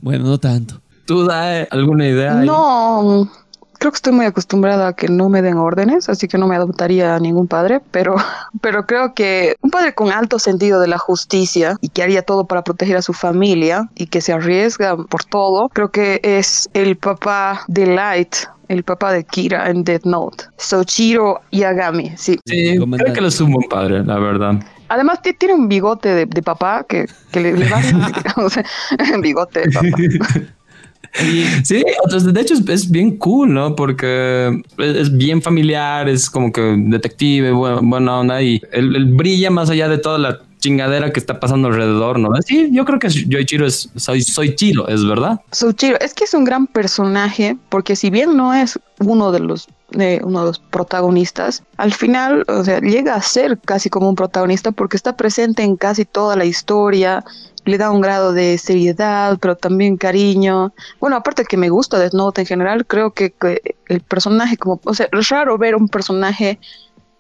bueno, 0.01 0.25
no 0.25 0.37
tanto. 0.39 0.81
¿Tú 1.05 1.23
da 1.23 1.63
alguna 1.71 2.07
idea? 2.07 2.35
No, 2.35 3.31
creo 3.81 3.91
que 3.91 3.95
estoy 3.95 4.13
muy 4.13 4.27
acostumbrada 4.27 4.89
a 4.89 4.93
que 4.93 5.07
no 5.07 5.27
me 5.27 5.41
den 5.41 5.57
órdenes, 5.57 6.07
así 6.07 6.27
que 6.27 6.37
no 6.37 6.47
me 6.47 6.55
adoptaría 6.55 7.15
a 7.15 7.19
ningún 7.19 7.47
padre, 7.47 7.81
pero, 7.89 8.15
pero 8.61 8.85
creo 8.85 9.15
que 9.15 9.55
un 9.61 9.71
padre 9.71 9.95
con 9.95 10.11
alto 10.11 10.37
sentido 10.37 10.79
de 10.79 10.87
la 10.87 10.99
justicia 10.99 11.77
y 11.81 11.89
que 11.89 12.03
haría 12.03 12.21
todo 12.21 12.45
para 12.45 12.63
proteger 12.63 12.97
a 12.97 13.01
su 13.01 13.13
familia 13.13 13.89
y 13.95 14.05
que 14.05 14.21
se 14.21 14.33
arriesga 14.33 14.95
por 14.95 15.23
todo, 15.23 15.67
creo 15.69 15.89
que 15.89 16.21
es 16.23 16.69
el 16.75 16.95
papá 16.95 17.63
de 17.67 17.87
Light 17.87 18.35
el 18.67 18.83
papá 18.83 19.11
de 19.11 19.25
Kira 19.25 19.69
en 19.69 19.83
Death 19.83 20.05
Note, 20.05 20.45
Soichiro 20.57 21.41
Yagami, 21.51 22.13
sí. 22.15 22.39
Sí, 22.45 22.77
creo 22.77 23.13
que 23.13 23.19
lo 23.19 23.27
es 23.27 23.41
un 23.41 23.51
buen 23.51 23.67
padre, 23.67 24.01
la 24.05 24.17
verdad. 24.17 24.63
Además 24.87 25.21
tiene 25.21 25.55
un 25.55 25.67
bigote 25.67 26.25
de, 26.25 26.41
papá 26.41 26.85
que, 26.87 27.05
le, 27.33 27.51
le 27.51 27.67
va 27.67 27.81
o 28.37 28.49
sea, 28.49 28.63
bigote 29.21 29.61
de 29.61 29.71
papá. 29.71 29.87
Sí, 31.63 31.83
de 31.83 32.41
hecho 32.41 32.53
es, 32.53 32.89
bien 32.89 33.17
cool, 33.17 33.53
¿no? 33.53 33.75
Porque 33.75 34.61
es, 34.77 35.15
bien 35.15 35.41
familiar, 35.41 36.07
es 36.07 36.29
como 36.29 36.51
que 36.51 36.75
detective, 36.77 37.51
buena, 37.51 38.19
onda 38.19 38.41
y 38.41 38.61
él, 38.71 39.05
brilla 39.05 39.49
más 39.49 39.69
allá 39.69 39.89
de 39.89 39.97
toda 39.97 40.17
la 40.17 40.39
chingadera 40.59 41.11
que 41.11 41.19
está 41.19 41.39
pasando 41.39 41.69
alrededor, 41.69 42.19
¿no? 42.19 42.29
Sí, 42.45 42.69
yo 42.71 42.85
creo 42.85 42.99
que 42.99 43.09
Yoichiro 43.09 43.65
es, 43.65 43.89
soy, 43.95 44.21
soy 44.21 44.55
Chiro, 44.55 44.87
es 44.87 45.05
verdad. 45.05 45.41
Soy 45.51 45.73
Chiro, 45.73 45.97
es 45.99 46.13
que 46.13 46.23
es 46.23 46.33
un 46.33 46.45
gran 46.45 46.67
personaje, 46.67 47.57
porque 47.69 47.95
si 47.95 48.09
bien 48.09 48.37
no 48.37 48.53
es 48.53 48.79
uno 48.99 49.31
de 49.31 49.39
los 49.39 49.67
de 49.91 50.21
uno 50.23 50.39
de 50.39 50.45
los 50.47 50.59
protagonistas, 50.59 51.63
al 51.77 51.93
final, 51.93 52.45
o 52.47 52.63
sea, 52.63 52.79
llega 52.79 53.15
a 53.15 53.21
ser 53.21 53.59
casi 53.59 53.89
como 53.89 54.09
un 54.09 54.15
protagonista 54.15 54.71
porque 54.71 54.97
está 54.97 55.17
presente 55.17 55.63
en 55.63 55.75
casi 55.75 56.05
toda 56.05 56.35
la 56.35 56.45
historia, 56.45 57.23
le 57.65 57.77
da 57.77 57.91
un 57.91 58.01
grado 58.01 58.33
de 58.33 58.57
seriedad, 58.57 59.37
pero 59.39 59.55
también 59.55 59.97
cariño. 59.97 60.73
Bueno, 60.99 61.15
aparte 61.15 61.45
que 61.45 61.57
me 61.57 61.69
gusta 61.69 61.99
Death 61.99 62.13
Note 62.13 62.41
en 62.41 62.47
general, 62.47 62.85
creo 62.85 63.11
que, 63.11 63.31
que 63.31 63.75
el 63.87 64.01
personaje 64.01 64.57
como, 64.57 64.79
o 64.83 64.93
sea, 64.93 65.07
es 65.11 65.29
raro 65.29 65.57
ver 65.57 65.75
un 65.75 65.87
personaje 65.87 66.59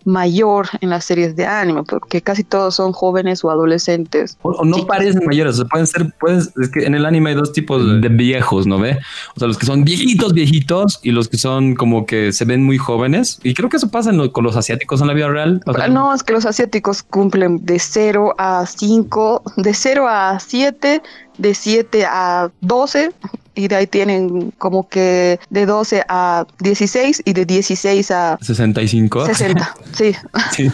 mayor 0.05 0.67
en 0.81 0.89
las 0.89 1.05
series 1.05 1.35
de 1.35 1.45
anime, 1.45 1.83
porque 1.83 2.21
casi 2.21 2.43
todos 2.43 2.75
son 2.75 2.91
jóvenes 2.91 3.43
o 3.43 3.51
adolescentes. 3.51 4.37
O, 4.41 4.63
no 4.65 4.85
parecen 4.85 5.23
mayores, 5.25 5.55
o 5.55 5.57
sea, 5.57 5.65
pueden 5.65 5.87
ser, 5.87 6.13
puedes, 6.19 6.51
es 6.57 6.69
que 6.69 6.85
en 6.85 6.95
el 6.95 7.05
anime 7.05 7.31
hay 7.31 7.35
dos 7.35 7.53
tipos 7.53 8.01
de 8.01 8.09
viejos, 8.09 8.67
¿no 8.67 8.79
ve? 8.79 8.97
O 9.35 9.39
sea, 9.39 9.47
los 9.47 9.57
que 9.57 9.65
son 9.65 9.83
viejitos, 9.83 10.33
viejitos 10.33 10.99
y 11.03 11.11
los 11.11 11.27
que 11.27 11.37
son 11.37 11.75
como 11.75 12.05
que 12.05 12.31
se 12.31 12.45
ven 12.45 12.63
muy 12.63 12.77
jóvenes. 12.77 13.39
Y 13.43 13.53
creo 13.53 13.69
que 13.69 13.77
eso 13.77 13.89
pasa 13.89 14.11
con 14.31 14.43
los 14.43 14.55
asiáticos 14.55 15.01
en 15.01 15.07
la 15.07 15.13
vida 15.13 15.29
real. 15.29 15.61
no, 15.91 16.13
es 16.13 16.23
que 16.23 16.33
los 16.33 16.45
asiáticos 16.45 17.03
cumplen 17.03 17.65
de 17.65 17.79
0 17.79 18.35
a 18.37 18.65
5, 18.65 19.43
de 19.57 19.73
0 19.73 20.07
a 20.07 20.39
7, 20.39 21.01
de 21.37 21.53
7 21.53 22.05
a 22.05 22.51
12 22.61 23.11
y 23.55 23.67
de 23.67 23.75
ahí 23.75 23.87
tienen 23.87 24.51
como 24.57 24.87
que 24.87 25.39
de 25.49 25.65
12 25.65 26.03
a 26.07 26.45
16 26.59 27.23
y 27.25 27.33
de 27.33 27.45
16 27.45 28.11
a 28.11 28.37
65. 28.41 29.25
60, 29.25 29.75
sí. 29.93 30.15
sí. 30.51 30.71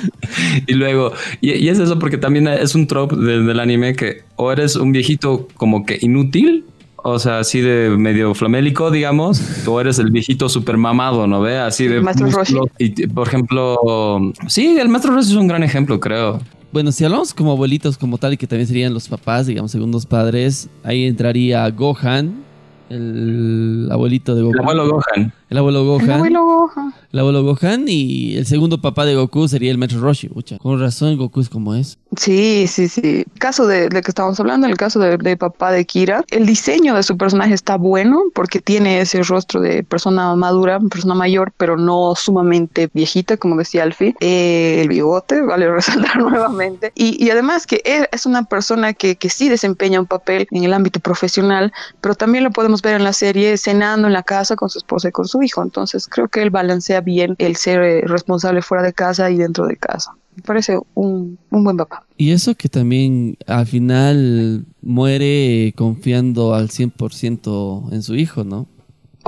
Y 0.68 0.74
luego, 0.74 1.14
y, 1.42 1.68
es 1.68 1.80
eso 1.80 1.98
porque 2.00 2.18
también 2.18 2.48
es 2.48 2.76
un 2.76 2.88
trope 2.88 3.16
del 3.16 3.60
anime 3.60 3.96
que 3.96 4.24
o 4.36 4.52
eres 4.52 4.76
un 4.76 4.92
viejito 4.92 5.48
como 5.56 5.86
que 5.86 5.98
inútil, 6.02 6.66
o 6.98 7.20
sea, 7.20 7.40
así 7.40 7.62
de 7.62 7.90
medio 7.90 8.34
flamélico, 8.36 8.92
digamos, 8.92 9.42
o 9.66 9.80
eres 9.80 9.98
el 10.00 10.12
viejito 10.12 10.50
super 10.50 10.78
mamado, 10.78 11.26
¿no 11.26 11.42
ve? 11.42 11.58
Así 11.58 11.88
de... 11.88 12.02
Maestro 12.02 12.30
Roshi. 12.30 12.56
Y, 12.80 13.08
por 13.08 13.28
ejemplo, 13.28 14.34
sí, 14.48 14.78
el 14.78 14.90
Maestro 14.90 15.14
Roshi 15.14 15.32
es 15.32 15.36
un 15.36 15.48
gran 15.48 15.64
ejemplo, 15.64 16.00
creo. 16.00 16.40
Bueno, 16.74 16.92
si 16.92 17.06
hablamos 17.06 17.34
como 17.34 17.54
abuelitos 17.54 17.98
como 17.98 18.18
tal 18.18 18.34
y 18.34 18.38
que 18.38 18.46
también 18.46 18.68
serían 18.68 18.94
los 18.94 19.08
papás, 19.08 19.48
digamos, 19.48 19.72
segundos 19.72 20.06
padres, 20.06 20.70
ahí 20.84 21.06
entraría 21.06 21.70
Gohan, 21.70 22.44
el 22.90 23.88
abuelito 23.92 24.36
de 24.36 24.42
Goku. 24.42 24.56
El 24.56 24.62
abuelo 24.62 24.90
Gohan. 24.90 25.34
El 25.50 25.58
abuelo 25.58 25.86
Gohan. 25.86 26.10
El 26.10 26.12
abuelo 26.12 26.46
Gohan. 26.46 26.94
El 27.14 27.20
abuelo 27.20 27.44
Gohan 27.44 27.86
y 27.88 28.36
el 28.36 28.46
segundo 28.46 28.82
papá 28.82 29.06
de 29.06 29.16
Goku 29.16 29.48
sería 29.48 29.72
el 29.72 29.78
maestro 29.78 30.02
Roshi. 30.02 30.30
con 30.62 30.80
razón 30.80 31.16
Goku 31.18 31.40
es 31.40 31.48
como 31.48 31.74
es. 31.74 31.98
Sí, 32.18 32.68
sí, 32.68 32.90
sí. 32.90 33.26
Caso 33.40 33.66
de, 33.66 33.90
que 33.90 34.00
estábamos 34.00 34.40
hablando, 34.42 34.68
el 34.68 34.76
caso 34.76 35.00
de, 35.00 35.38
papá 35.38 35.72
de 35.72 35.86
Kira, 35.86 36.24
el 36.32 36.46
diseño 36.46 36.96
de 36.96 37.04
su 37.04 37.18
personaje 37.18 37.54
está 37.54 37.78
bueno 37.78 38.24
porque 38.34 38.60
tiene 38.60 39.00
ese 39.00 39.24
rostro 39.24 39.62
de 39.62 39.84
persona 39.84 40.36
madura, 40.36 40.80
persona 40.80 41.16
mayor, 41.16 41.54
pero 41.56 41.78
no 41.78 42.14
sumamente 42.16 42.90
viejita, 42.94 43.38
como 43.38 43.56
decía 43.56 43.84
Alfie. 43.84 44.16
Eh, 44.20 44.80
el 44.82 44.90
bigote, 44.90 45.42
vale 45.46 45.72
resaltar 45.72 46.18
nuevamente. 46.18 46.92
Y, 46.96 47.30
además 47.30 47.68
que 47.68 47.82
es 48.12 48.26
una 48.26 48.44
persona 48.44 48.94
que, 48.94 49.16
que 49.16 49.30
sí 49.30 49.48
desempeña 49.48 50.00
un 50.00 50.08
papel 50.08 50.48
en 50.52 50.64
el 50.66 50.74
ámbito 50.74 51.00
profesional, 51.00 51.72
pero 52.02 52.16
también 52.16 52.44
lo 52.44 52.52
podemos 52.52 52.82
ver 52.82 52.96
en 52.96 53.04
la 53.04 53.14
serie 53.14 53.58
cenando 53.58 54.08
en 54.08 54.14
la 54.14 54.24
casa 54.24 54.56
con 54.56 54.70
su 54.70 54.80
esposa 54.80 55.10
y 55.10 55.12
con 55.12 55.28
su 55.28 55.37
hijo. 55.44 55.62
Entonces 55.64 56.08
creo 56.08 56.28
que 56.28 56.42
él 56.42 56.50
balancea 56.50 57.02
bien 57.02 57.36
el 57.38 57.56
ser 57.56 57.82
eh, 57.82 58.02
responsable 58.06 58.62
fuera 58.62 58.84
de 58.84 58.94
casa 58.94 59.30
y 59.30 59.38
dentro 59.38 59.68
de 59.68 59.78
casa. 59.78 60.12
Me 60.36 60.44
parece 60.44 60.78
un, 60.94 61.40
un 61.50 61.64
buen 61.64 61.78
papá. 61.78 62.06
Y 62.16 62.32
eso 62.32 62.56
que 62.56 62.70
también 62.70 63.38
al 63.48 63.66
final 63.66 64.66
muere 64.82 65.74
confiando 65.76 66.54
al 66.54 66.70
100% 66.70 67.92
en 67.92 68.04
su 68.04 68.16
hijo, 68.16 68.44
¿no? 68.44 68.68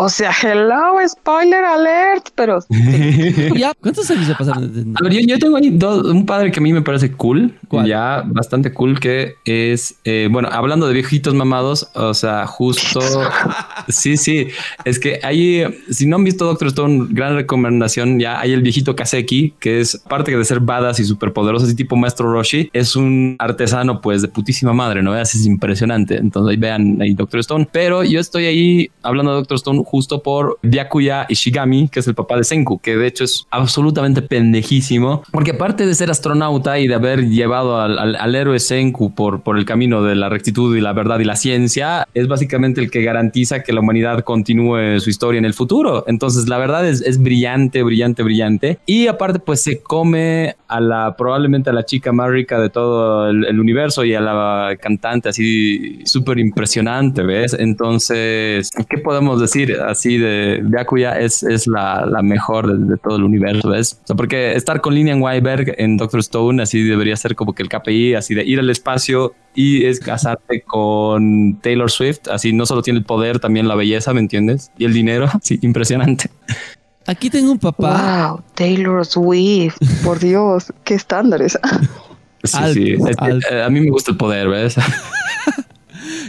O 0.01 0.07
sea, 0.07 0.31
hello, 0.31 0.95
spoiler 1.05 1.61
alert, 1.61 2.29
pero... 2.33 2.59
¿Ya? 3.57 3.73
¿Cuántos 3.81 4.09
años 4.09 4.27
ya 4.29 4.37
pasaron? 4.37 4.71
Desde... 4.73 5.27
yo, 5.27 5.37
tengo 5.37 5.57
ahí 5.57 5.67
un 5.67 6.25
padre 6.25 6.51
que 6.51 6.61
a 6.61 6.63
mí 6.63 6.71
me 6.71 6.81
parece 6.81 7.11
cool, 7.11 7.53
ya 7.85 8.23
bastante 8.25 8.71
cool, 8.71 8.97
que 8.97 9.35
es, 9.43 9.95
eh, 10.05 10.29
bueno, 10.31 10.47
hablando 10.53 10.87
de 10.87 10.93
viejitos 10.93 11.33
mamados, 11.33 11.89
o 11.95 12.13
sea, 12.13 12.47
justo... 12.47 13.01
sí, 13.89 14.15
sí, 14.15 14.47
es 14.85 14.99
que 14.99 15.19
ahí, 15.21 15.65
si 15.89 16.07
no 16.07 16.15
han 16.15 16.23
visto 16.23 16.45
Doctor 16.45 16.69
Stone, 16.69 17.07
gran 17.09 17.35
recomendación, 17.35 18.21
ya 18.21 18.39
hay 18.39 18.53
el 18.53 18.61
viejito 18.61 18.95
Kaseki, 18.95 19.55
que 19.59 19.81
es 19.81 19.97
parte 20.07 20.33
de 20.33 20.45
ser 20.45 20.61
badass 20.61 21.01
y 21.01 21.03
superpoderoso, 21.03 21.65
así 21.65 21.75
tipo 21.75 21.97
Maestro 21.97 22.31
Roshi, 22.31 22.69
es 22.71 22.95
un 22.95 23.35
artesano 23.37 23.99
pues 23.99 24.21
de 24.21 24.29
putísima 24.29 24.71
madre, 24.71 25.03
¿no? 25.03 25.19
Es 25.19 25.45
impresionante, 25.45 26.15
entonces 26.15 26.51
ahí 26.51 26.57
vean 26.57 27.01
ahí 27.01 27.13
Doctor 27.15 27.41
Stone, 27.41 27.67
pero 27.69 28.05
yo 28.05 28.21
estoy 28.21 28.45
ahí 28.45 28.89
hablando 29.03 29.31
de 29.31 29.39
Doctor 29.39 29.55
Stone 29.57 29.88
justo 29.89 30.21
por 30.21 30.59
Byakuya 30.61 31.25
Ishigami, 31.29 31.89
que 31.89 31.99
es 31.99 32.07
el 32.07 32.13
papá 32.13 32.37
de 32.37 32.43
Senku, 32.43 32.79
que 32.79 32.95
de 32.95 33.07
hecho 33.07 33.23
es 33.23 33.47
absolutamente 33.49 34.21
pendejísimo, 34.21 35.23
porque 35.31 35.51
aparte 35.51 35.87
de 35.87 35.95
ser 35.95 36.11
astronauta 36.11 36.77
y 36.77 36.87
de 36.87 36.93
haber 36.93 37.27
llevado 37.27 37.81
al, 37.81 37.97
al, 37.97 38.15
al 38.15 38.35
héroe 38.35 38.59
Senku 38.59 39.15
por, 39.15 39.41
por 39.41 39.57
el 39.57 39.65
camino 39.65 40.03
de 40.03 40.15
la 40.15 40.29
rectitud 40.29 40.75
y 40.77 40.81
la 40.81 40.93
verdad 40.93 41.19
y 41.19 41.25
la 41.25 41.35
ciencia, 41.35 42.07
es 42.13 42.27
básicamente 42.27 42.81
el 42.81 42.91
que 42.91 43.01
garantiza 43.01 43.63
que 43.63 43.73
la 43.73 43.79
humanidad 43.79 44.23
continúe 44.23 44.99
su 44.99 45.09
historia 45.09 45.39
en 45.39 45.45
el 45.45 45.53
futuro. 45.53 46.03
Entonces, 46.07 46.47
la 46.47 46.57
verdad 46.57 46.87
es, 46.87 47.01
es 47.01 47.21
brillante, 47.21 47.81
brillante, 47.81 48.23
brillante. 48.23 48.79
Y 48.85 49.07
aparte, 49.07 49.39
pues 49.39 49.61
se 49.61 49.81
come 49.81 50.55
a 50.67 50.79
la, 50.79 51.15
probablemente 51.17 51.69
a 51.71 51.73
la 51.73 51.83
chica 51.83 52.11
más 52.11 52.29
rica 52.29 52.59
de 52.59 52.69
todo 52.69 53.29
el, 53.29 53.45
el 53.45 53.59
universo 53.59 54.03
y 54.03 54.13
a 54.13 54.21
la 54.21 54.77
cantante 54.79 55.29
así 55.29 56.01
súper 56.05 56.39
impresionante, 56.39 57.23
¿ves? 57.23 57.55
Entonces, 57.57 58.69
¿qué 58.89 58.97
podemos 58.97 59.41
decir 59.41 59.78
así 59.87 60.17
de 60.17 60.61
Byakuya? 60.63 61.19
Es, 61.19 61.43
es 61.43 61.67
la, 61.67 62.05
la 62.05 62.21
mejor 62.21 62.67
de, 62.67 62.93
de, 62.93 62.97
todo 62.97 63.17
el 63.17 63.23
universo, 63.23 63.69
¿ves? 63.69 63.99
O 64.03 64.07
sea, 64.07 64.15
porque 64.15 64.53
estar 64.53 64.81
con 64.81 64.93
Linian 64.95 65.21
Weiberg 65.21 65.75
en 65.77 65.97
Doctor 65.97 66.19
Stone 66.19 66.61
así 66.61 66.83
debería 66.83 67.15
ser 67.15 67.35
como 67.35 67.53
que 67.53 67.63
el 67.63 67.69
KPI, 67.69 68.15
así 68.15 68.35
de 68.35 68.43
ir 68.43 68.59
al 68.59 68.69
espacio 68.69 69.33
y 69.55 69.85
es 69.85 69.99
casarte 69.99 70.61
con 70.61 71.59
Taylor 71.61 71.89
Swift, 71.89 72.27
así 72.31 72.53
no 72.53 72.65
solo 72.65 72.81
tiene 72.81 72.99
el 72.99 73.05
poder, 73.05 73.39
también 73.39 73.67
la 73.67 73.75
belleza, 73.75 74.13
¿me 74.13 74.19
entiendes? 74.19 74.71
Y 74.77 74.85
el 74.85 74.93
dinero, 74.93 75.27
sí, 75.41 75.59
impresionante. 75.61 76.29
Aquí 77.05 77.29
tengo 77.29 77.51
un 77.51 77.59
papá. 77.59 78.31
Wow, 78.31 78.43
Taylor 78.53 79.05
Swift, 79.05 79.77
por 80.03 80.19
Dios, 80.19 80.71
qué 80.83 80.93
estándares. 80.93 81.57
Sí, 82.43 82.57
alt, 82.57 82.73
sí. 82.73 82.93
Es 82.93 83.17
que, 83.17 83.61
a 83.61 83.69
mí 83.69 83.81
me 83.81 83.89
gusta 83.89 84.11
el 84.11 84.17
poder, 84.17 84.47
¿ves? 84.47 84.75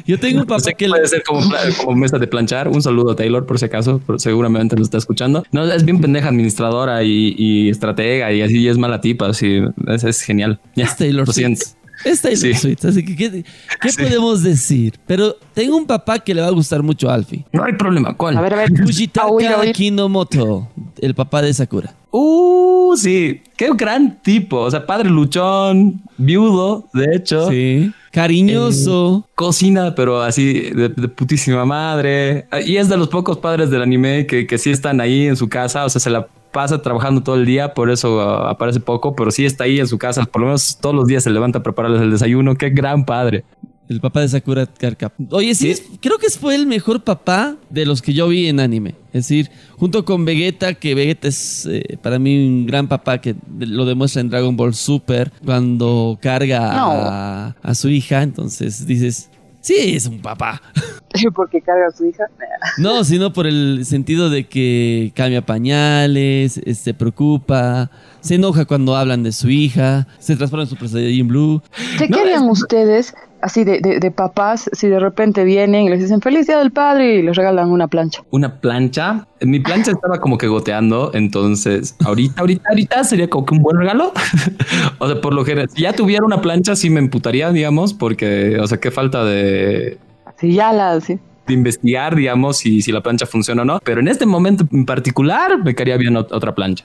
Yo 0.07 0.19
tengo 0.19 0.41
un 0.41 0.47
papá 0.47 0.55
no 0.55 0.61
sé 0.61 0.75
que 0.75 0.89
puede 0.89 1.07
ser 1.07 1.23
como, 1.23 1.41
como, 1.79 1.97
mesa 1.97 2.19
de 2.19 2.27
planchar. 2.27 2.69
Un 2.69 2.83
saludo 2.83 3.13
a 3.13 3.17
Taylor, 3.17 3.47
por 3.47 3.59
si 3.59 3.67
acaso, 3.67 4.01
seguramente 4.17 4.77
lo 4.77 4.83
está 4.83 4.99
escuchando. 4.99 5.45
No, 5.53 5.65
es 5.65 5.85
bien 5.85 6.01
pendeja 6.01 6.29
administradora 6.29 7.03
y, 7.03 7.35
y 7.37 7.69
estratega 7.69 8.33
y 8.33 8.43
así 8.43 8.67
es 8.69 8.79
mala 8.79 9.01
tipa. 9.01 9.29
Así 9.29 9.63
es, 9.87 10.05
es 10.05 10.23
genial. 10.23 10.61
Ya, 10.75 10.85
es 10.85 10.97
Taylor 10.97 11.27
lo 11.27 11.33
siento. 11.33 11.67
Es 12.05 12.23
Taylor 12.23 12.39
sí. 12.39 12.55
Swift, 12.55 12.85
así 12.87 13.05
que 13.05 13.15
¿qué, 13.15 13.45
qué 13.81 13.91
sí. 13.91 14.03
podemos 14.03 14.43
decir? 14.43 14.95
Pero 15.07 15.37
tengo 15.53 15.77
un 15.77 15.87
papá 15.87 16.19
que 16.19 16.35
le 16.35 16.41
va 16.41 16.47
a 16.47 16.53
gustar 16.53 16.83
mucho 16.83 17.11
a 17.11 17.15
Alfie. 17.15 17.45
No 17.53 17.63
hay 17.63 17.75
problema, 17.75 18.15
¿cuál? 18.17 18.39
A 18.39 18.41
ver, 18.41 18.55
a 18.55 18.57
ver. 18.57 18.71
Fujitaka 18.75 19.73
Kinomoto, 19.73 20.69
el 20.99 21.15
papá 21.15 21.43
de 21.43 21.53
Sakura. 21.53 21.95
Uh, 22.11 22.97
sí, 22.97 23.43
qué 23.57 23.71
gran 23.75 24.21
tipo. 24.23 24.61
O 24.61 24.71
sea, 24.71 24.87
padre 24.87 25.11
luchón, 25.11 26.03
viudo, 26.17 26.89
de 26.95 27.17
hecho. 27.17 27.51
Sí. 27.51 27.93
Cariñoso. 28.11 29.27
Cocina, 29.35 29.95
pero 29.95 30.23
así 30.23 30.71
de, 30.71 30.91
putísima 31.09 31.65
madre. 31.65 32.47
Y 32.65 32.77
es 32.77 32.89
de 32.89 32.97
los 32.97 33.09
pocos 33.09 33.39
padres 33.39 33.71
del 33.71 33.83
anime 33.83 34.27
que, 34.27 34.47
que 34.47 34.59
sí 34.59 34.71
están 34.71 35.01
ahí 35.01 35.27
en 35.27 35.37
su 35.37 35.49
casa. 35.49 35.85
O 35.85 35.89
sea, 35.89 36.01
se 36.01 36.11
la 36.11 36.27
pasa 36.51 36.83
trabajando 36.83 37.23
todo 37.23 37.37
el 37.37 37.47
día, 37.47 37.75
por 37.75 37.91
eso 37.91 38.17
uh, 38.17 38.47
aparece 38.49 38.81
poco, 38.81 39.15
pero 39.15 39.31
sí 39.31 39.45
está 39.45 39.65
ahí 39.65 39.79
en 39.81 39.87
su 39.87 39.99
casa, 39.99 40.25
por 40.25 40.41
lo 40.41 40.49
menos 40.49 40.79
todos 40.81 40.95
los 40.95 41.07
días 41.07 41.23
se 41.23 41.31
levanta 41.31 41.61
a 41.61 41.63
prepararles 41.63 42.03
el 42.03 42.11
desayuno. 42.11 42.57
Qué 42.57 42.71
gran 42.71 43.05
padre. 43.05 43.45
El 43.91 44.01
papá 44.01 44.21
de 44.21 44.29
Sakura 44.29 44.67
Karkap. 44.67 45.15
Oye, 45.33 45.53
sí, 45.57 45.65
¿Sí? 45.65 45.71
Es, 45.73 45.83
creo 46.01 46.17
que 46.19 46.31
fue 46.31 46.55
el 46.55 46.65
mejor 46.65 47.03
papá 47.03 47.57
de 47.71 47.85
los 47.85 48.03
que 48.03 48.13
yo 48.13 48.29
vi 48.29 48.47
en 48.47 48.61
anime. 48.61 48.95
Es 49.09 49.27
decir, 49.27 49.51
junto 49.79 50.05
con 50.05 50.25
Vegeta, 50.25 50.75
que 50.75 50.95
Vegeta 50.95 51.27
es 51.27 51.67
eh, 51.67 51.99
para 52.01 52.21
mí 52.21 52.47
un 52.47 52.67
gran 52.67 52.87
papá 52.87 53.21
que 53.21 53.35
lo 53.59 53.85
demuestra 53.85 54.21
en 54.21 54.31
Dragon 54.31 54.57
Ball 54.57 54.75
Super 54.75 55.33
cuando 55.45 56.17
carga 56.23 56.73
no. 56.73 56.93
a, 56.93 57.57
a 57.61 57.75
su 57.75 57.89
hija. 57.89 58.23
Entonces 58.23 58.87
dices, 58.87 59.29
Sí, 59.61 59.75
es 59.95 60.07
un 60.07 60.21
papá. 60.21 60.63
¿Porque 61.35 61.61
carga 61.61 61.89
a 61.89 61.91
su 61.91 62.07
hija? 62.07 62.25
no, 62.79 63.05
sino 63.05 63.33
por 63.33 63.47
el 63.47 63.85
sentido 63.85 64.31
de 64.31 64.47
que 64.47 65.13
cambia 65.15 65.45
pañales, 65.45 66.61
se 66.75 66.95
preocupa, 66.95 67.91
se 68.21 68.37
enoja 68.37 68.65
cuando 68.65 68.97
hablan 68.97 69.23
de 69.23 69.33
su 69.33 69.51
hija, 69.51 70.07
se 70.19 70.37
transforma 70.37 70.65
en 70.65 70.71
su 70.71 70.89
Saiyajin 70.89 71.29
Blue. 71.29 71.63
¿Qué 71.99 72.09
no, 72.09 72.21
harían 72.21 72.45
es... 72.45 72.51
ustedes, 72.63 73.15
así 73.43 73.65
de, 73.65 73.81
de, 73.81 74.01
de, 74.01 74.11
papás, 74.11 74.69
si 74.73 74.89
de 74.89 74.99
repente 74.99 75.45
vienen 75.45 75.85
y 75.85 75.89
les 75.91 76.01
dicen 76.01 76.21
feliz 76.21 76.47
día 76.47 76.59
del 76.59 76.71
padre 76.71 77.17
y 77.17 77.23
les 77.23 77.37
regalan 77.37 77.71
una 77.71 77.89
plancha? 77.89 78.23
¿Una 78.31 78.61
plancha? 78.61 79.27
Mi 79.41 79.61
plancha 79.61 79.93
estaba 79.93 80.19
como 80.19 80.39
que 80.39 80.47
goteando, 80.47 81.11
entonces 81.15 81.97
ahorita, 82.05 82.41
ahorita, 82.41 82.69
ahorita 82.69 83.05
sería 83.05 83.29
como 83.29 83.47
que 83.47 83.55
un 83.55 83.63
buen 83.63 83.77
regalo. 83.79 84.13
o 84.99 85.07
sea, 85.07 85.21
por 85.21 85.35
lo 85.35 85.45
general, 85.45 85.69
si 85.71 85.83
ya 85.83 85.93
tuviera 85.93 86.25
una 86.25 86.41
plancha, 86.41 86.77
sí 86.77 86.91
me 86.91 87.01
emputaría, 87.01 87.51
digamos, 87.51 87.95
porque, 87.95 88.59
o 88.61 88.67
sea, 88.67 88.79
qué 88.79 88.91
falta 88.91 89.25
de... 89.25 89.99
Sí, 90.39 90.55
ya 90.55 90.73
la... 90.73 91.01
Sí 91.01 91.19
de 91.51 91.55
investigar, 91.55 92.15
digamos, 92.15 92.59
si, 92.59 92.81
si 92.81 92.93
la 92.93 93.03
plancha 93.03 93.27
funciona 93.27 93.63
o 93.63 93.65
no. 93.65 93.81
Pero 93.85 94.01
en 94.01 94.09
este 94.09 94.27
momento 94.27 94.65
en 94.73 94.87
particular 94.87 95.63
me 95.63 95.75
caería 95.75 95.97
bien 95.97 96.17
otra 96.17 96.55
plancha. 96.55 96.85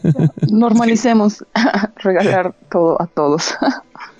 Normalicemos 0.50 1.44
regalar 1.96 2.54
todo 2.70 3.00
a 3.00 3.06
todos. 3.06 3.54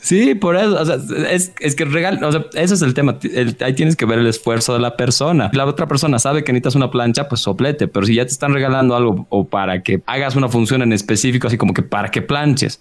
Sí, 0.03 0.35
por 0.35 0.57
eso, 0.57 0.81
o 0.81 0.85
sea, 0.85 0.97
es, 1.31 1.53
es 1.61 1.77
que 1.77 1.85
regal, 1.85 2.23
o 2.25 2.33
sea, 2.33 2.45
ese 2.55 2.75
es 2.75 2.83
el 2.83 2.93
tema. 2.93 3.19
El, 3.23 3.57
ahí 3.61 3.73
tienes 3.73 3.95
que 3.95 4.05
ver 4.05 4.19
el 4.19 4.27
esfuerzo 4.27 4.75
de 4.75 4.81
la 4.81 4.97
persona. 4.97 5.49
La 5.55 5.65
otra 5.65 5.87
persona 5.87 6.19
sabe 6.19 6.43
que 6.43 6.53
necesitas 6.53 6.75
una 6.75 6.91
plancha, 6.91 7.29
pues 7.29 7.41
soplete, 7.41 7.87
pero 7.87 8.05
si 8.05 8.17
ya 8.17 8.27
te 8.27 8.33
están 8.33 8.53
regalando 8.53 8.97
algo 8.97 9.27
o 9.29 9.47
para 9.47 9.85
que 9.85 10.03
hagas 10.07 10.35
una 10.35 10.49
función 10.49 10.83
en 10.83 10.93
específico, 10.93 11.47
así 11.47 11.57
como 11.57 11.73
que 11.73 11.83
para 11.83 12.11
que 12.11 12.21
planches, 12.21 12.81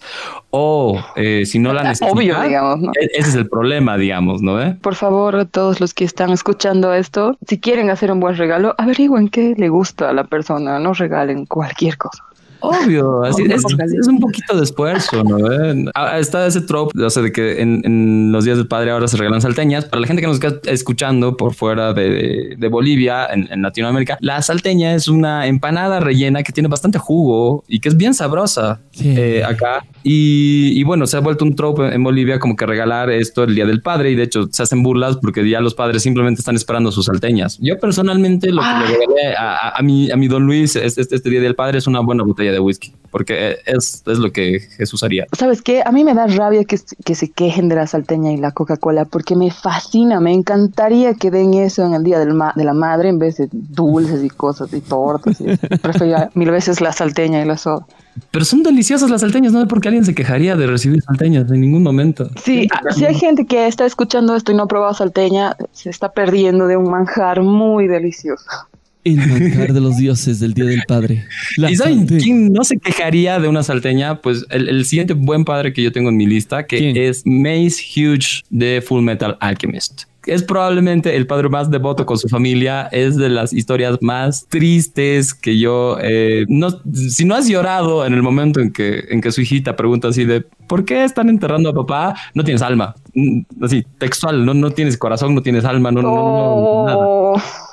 o 0.50 1.00
eh, 1.14 1.44
si 1.46 1.60
no 1.60 1.72
la 1.72 1.82
necesitas, 1.84 2.12
Obvio, 2.12 2.42
digamos, 2.42 2.80
¿no? 2.80 2.90
ese 2.96 3.28
es 3.28 3.34
el 3.36 3.48
problema, 3.48 3.96
digamos, 3.96 4.42
¿no? 4.42 4.60
¿Eh? 4.60 4.76
Por 4.80 4.96
favor, 4.96 5.44
todos 5.46 5.80
los 5.80 5.94
que 5.94 6.04
están 6.04 6.30
escuchando 6.30 6.92
esto, 6.92 7.38
si 7.46 7.60
quieren 7.60 7.88
hacer 7.90 8.10
un 8.10 8.18
buen 8.18 8.36
regalo, 8.36 8.74
averigüen 8.78 9.28
qué 9.28 9.54
le 9.56 9.68
gusta 9.68 10.10
a 10.10 10.12
la 10.12 10.24
persona, 10.24 10.80
no 10.80 10.92
regalen 10.92 11.46
cualquier 11.46 11.96
cosa. 11.98 12.24
Obvio, 12.84 13.24
así 13.24 13.42
es, 13.42 13.64
es, 13.64 14.06
un 14.06 14.20
poquito 14.20 14.56
de 14.56 14.62
esfuerzo, 14.62 15.24
¿no? 15.24 15.52
¿Eh? 15.52 15.84
Está 16.18 16.46
ese 16.46 16.60
trope, 16.60 17.02
o 17.02 17.10
sea, 17.10 17.22
de 17.22 17.32
que 17.32 17.60
en, 17.60 17.82
en, 17.84 18.30
los 18.30 18.44
días 18.44 18.56
del 18.56 18.68
padre 18.68 18.92
ahora 18.92 19.08
se 19.08 19.16
regalan 19.16 19.40
salteñas. 19.40 19.84
Para 19.86 20.00
la 20.00 20.06
gente 20.06 20.22
que 20.22 20.28
nos 20.28 20.42
está 20.42 20.70
escuchando 20.70 21.36
por 21.36 21.54
fuera 21.54 21.92
de, 21.92 22.54
de 22.56 22.68
Bolivia, 22.68 23.26
en, 23.26 23.48
en, 23.50 23.62
Latinoamérica, 23.62 24.16
la 24.20 24.40
salteña 24.42 24.94
es 24.94 25.08
una 25.08 25.46
empanada 25.46 25.98
rellena 26.00 26.42
que 26.42 26.52
tiene 26.52 26.68
bastante 26.68 26.98
jugo 26.98 27.64
y 27.66 27.80
que 27.80 27.88
es 27.88 27.96
bien 27.96 28.14
sabrosa 28.14 28.80
sí. 28.92 29.14
eh, 29.16 29.44
acá. 29.44 29.84
Y, 30.04 30.72
y, 30.74 30.82
bueno, 30.84 31.06
se 31.06 31.16
ha 31.16 31.20
vuelto 31.20 31.44
un 31.44 31.54
trope 31.54 31.94
en 31.94 32.02
Bolivia 32.02 32.38
como 32.38 32.56
que 32.56 32.66
regalar 32.66 33.10
esto 33.10 33.44
el 33.44 33.54
día 33.54 33.66
del 33.66 33.82
padre 33.82 34.10
y 34.10 34.14
de 34.14 34.24
hecho 34.24 34.48
se 34.50 34.62
hacen 34.62 34.82
burlas 34.82 35.16
porque 35.18 35.48
ya 35.48 35.60
los 35.60 35.74
padres 35.74 36.02
simplemente 36.02 36.40
están 36.40 36.56
esperando 36.56 36.90
sus 36.90 37.06
salteñas. 37.06 37.58
Yo 37.60 37.78
personalmente 37.78 38.50
lo 38.50 38.62
que 38.62 38.68
le 38.68 38.98
regalé 38.98 39.36
a, 39.36 39.56
a, 39.56 39.78
a, 39.78 39.82
mi, 39.82 40.10
a 40.10 40.16
mi 40.16 40.28
don 40.28 40.44
Luis 40.44 40.76
este, 40.76 41.02
este 41.02 41.30
día 41.30 41.40
del 41.40 41.54
padre 41.54 41.78
es 41.78 41.86
una 41.86 42.00
buena 42.00 42.24
botella 42.24 42.52
de 42.52 42.60
whisky, 42.60 42.92
porque 43.12 43.58
es, 43.66 44.02
es 44.06 44.18
lo 44.18 44.32
que 44.32 44.58
Jesús 44.58 45.04
haría. 45.04 45.26
¿Sabes 45.38 45.60
qué? 45.62 45.82
A 45.84 45.92
mí 45.92 46.02
me 46.02 46.14
da 46.14 46.26
rabia 46.26 46.64
que, 46.64 46.80
que 47.04 47.14
se 47.14 47.30
quejen 47.30 47.68
de 47.68 47.76
la 47.76 47.86
salteña 47.86 48.32
y 48.32 48.38
la 48.38 48.52
Coca-Cola, 48.52 49.04
porque 49.04 49.36
me 49.36 49.50
fascina, 49.50 50.18
me 50.18 50.32
encantaría 50.32 51.14
que 51.14 51.30
den 51.30 51.54
eso 51.54 51.84
en 51.84 51.92
el 51.92 52.02
Día 52.02 52.18
del 52.18 52.32
ma 52.32 52.52
de 52.56 52.64
la 52.64 52.72
Madre 52.72 53.10
en 53.10 53.18
vez 53.18 53.36
de 53.36 53.48
dulces 53.52 54.24
y 54.24 54.30
cosas 54.30 54.72
y 54.72 54.80
tortas. 54.80 55.40
Y 55.40 55.44
prefería 55.82 56.30
mil 56.34 56.50
veces 56.50 56.80
la 56.80 56.92
salteña 56.92 57.42
y 57.42 57.44
la 57.46 57.58
soda. 57.58 57.86
Pero 58.30 58.44
son 58.44 58.62
deliciosas 58.62 59.10
las 59.10 59.20
salteñas, 59.20 59.52
no 59.52 59.60
sé 59.60 59.66
por 59.66 59.80
qué 59.80 59.88
alguien 59.88 60.04
se 60.04 60.14
quejaría 60.14 60.56
de 60.56 60.66
recibir 60.66 61.02
salteñas 61.02 61.50
en 61.50 61.60
ningún 61.60 61.82
momento. 61.82 62.30
Sí, 62.42 62.68
si 62.90 63.04
hay 63.04 63.14
gente 63.14 63.46
que 63.46 63.66
está 63.66 63.84
escuchando 63.84 64.34
esto 64.34 64.52
y 64.52 64.54
no 64.54 64.64
ha 64.64 64.68
probado 64.68 64.94
salteña, 64.94 65.56
se 65.72 65.90
está 65.90 66.12
perdiendo 66.12 66.66
de 66.66 66.76
un 66.76 66.90
manjar 66.90 67.42
muy 67.42 67.88
delicioso. 67.88 68.46
El 69.04 69.16
manjar 69.16 69.72
de 69.72 69.80
los 69.80 69.96
dioses 69.96 70.38
del 70.38 70.54
Día 70.54 70.64
del 70.64 70.82
Padre. 70.86 71.26
La 71.56 71.70
¿Y 71.70 71.76
saben 71.76 72.06
quién 72.06 72.52
no 72.52 72.62
se 72.64 72.78
quejaría 72.78 73.40
de 73.40 73.48
una 73.48 73.62
salteña? 73.62 74.20
Pues 74.20 74.46
el, 74.50 74.68
el, 74.68 74.84
siguiente 74.84 75.14
buen 75.14 75.44
padre 75.44 75.72
que 75.72 75.82
yo 75.82 75.90
tengo 75.90 76.08
en 76.08 76.16
mi 76.16 76.26
lista, 76.26 76.66
que 76.66 76.78
¿Quién? 76.78 76.96
es 76.96 77.22
Mace 77.24 77.82
Huge 77.96 78.44
de 78.50 78.80
Full 78.80 79.02
Metal 79.02 79.36
Alchemist 79.40 80.04
es 80.26 80.42
probablemente 80.42 81.16
el 81.16 81.26
padre 81.26 81.48
más 81.48 81.70
devoto 81.70 82.06
con 82.06 82.18
su 82.18 82.28
familia. 82.28 82.88
Es 82.92 83.16
de 83.16 83.28
las 83.28 83.52
historias 83.52 83.98
más 84.00 84.46
tristes 84.48 85.34
que 85.34 85.58
yo 85.58 85.98
eh, 86.00 86.44
no, 86.48 86.68
si 86.92 87.24
no 87.24 87.34
has 87.34 87.48
llorado 87.48 88.06
en 88.06 88.14
el 88.14 88.22
momento 88.22 88.60
en 88.60 88.72
que, 88.72 89.04
en 89.10 89.20
que 89.20 89.32
su 89.32 89.40
hijita 89.40 89.76
pregunta 89.76 90.08
así 90.08 90.24
de 90.24 90.42
¿por 90.68 90.84
qué 90.84 91.04
están 91.04 91.28
enterrando 91.28 91.70
a 91.70 91.74
papá? 91.74 92.14
No 92.34 92.44
tienes 92.44 92.62
alma. 92.62 92.94
Así, 93.60 93.84
textual, 93.98 94.44
no, 94.44 94.54
no 94.54 94.70
tienes 94.70 94.96
corazón, 94.96 95.34
no 95.34 95.42
tienes 95.42 95.64
alma, 95.64 95.90
no, 95.90 96.02
no, 96.02 96.14
no, 96.14 96.24
no 96.24 96.86
nada. 96.86 97.71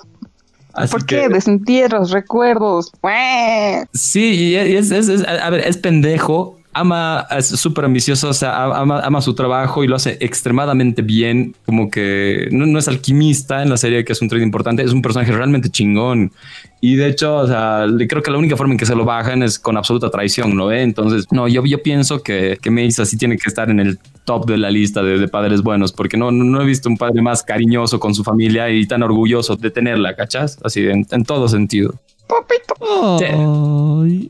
Así 0.80 0.92
¿Por 0.92 1.06
qué? 1.06 1.24
Que, 1.24 1.30
Desentierros, 1.30 2.12
recuerdos. 2.12 2.90
Sí, 3.94 4.54
y 4.54 4.56
es, 4.56 4.92
es, 4.92 5.10
es, 5.10 5.28
a 5.28 5.50
ver, 5.50 5.68
es 5.68 5.76
pendejo, 5.76 6.59
ama, 6.74 7.26
es 7.36 7.48
súper 7.48 7.86
ambicioso, 7.86 8.30
o 8.30 8.34
sea, 8.34 8.64
ama, 8.64 9.02
ama, 9.02 9.22
su 9.22 9.34
trabajo 9.34 9.84
y 9.84 9.88
lo 9.88 9.96
hace 9.96 10.18
extremadamente 10.20 11.02
bien. 11.02 11.56
Como 11.66 11.90
que 11.90 12.48
no, 12.52 12.66
no, 12.66 12.80
es 12.80 12.88
alquimista 12.88 13.64
en 13.64 13.70
la 13.70 13.78
serie, 13.78 14.06
que 14.06 14.14
es 14.14 14.22
un 14.22 14.30
trade 14.30 14.44
importante, 14.44 14.84
es 14.84 14.94
un 14.94 15.02
personaje 15.02 15.32
realmente 15.32 15.70
chingón. 15.70 16.32
Y 16.82 16.96
de 16.96 17.08
hecho, 17.08 17.38
o 17.38 17.48
sea, 17.48 17.86
creo 18.08 18.24
que 18.24 18.32
la 18.32 18.38
única 18.38 18.56
forma 18.56 18.74
en 18.74 18.78
que 18.78 18.86
se 18.86 18.96
lo 18.96 19.04
bajan 19.04 19.44
es 19.44 19.60
con 19.60 19.76
absoluta 19.78 20.10
traición, 20.10 20.56
¿no 20.56 20.68
ve? 20.68 20.82
Entonces, 20.82 21.26
no, 21.32 21.48
yo, 21.48 21.66
yo 21.66 21.84
pienso 21.84 22.24
que, 22.24 22.58
que 22.62 22.72
Mace 22.72 23.02
así 23.02 23.18
tiene 23.18 23.38
que 23.38 23.50
estar 23.50 23.70
en 23.70 23.80
el 23.80 24.00
top 24.24 24.46
de 24.46 24.58
la 24.58 24.72
lista 24.72 25.04
de, 25.04 25.28
padres 25.28 25.62
buenos, 25.62 25.92
porque 25.92 26.18
no, 26.18 26.32
no, 26.32 26.62
he 26.62 26.66
visto 26.66 26.88
un 26.88 26.98
padre 26.98 27.22
más 27.22 27.44
cariñoso 27.44 28.00
con 28.00 28.16
su 28.16 28.24
familia 28.24 28.70
y 28.70 28.86
tan 28.86 29.04
orgulloso 29.04 29.56
de 29.56 29.72
tenerla, 29.72 30.16
¿cachás? 30.16 30.60
Así 30.64 30.86
en 30.88 31.26
todo 31.26 31.50
sentido. 31.50 31.96
Papito. 32.30 32.76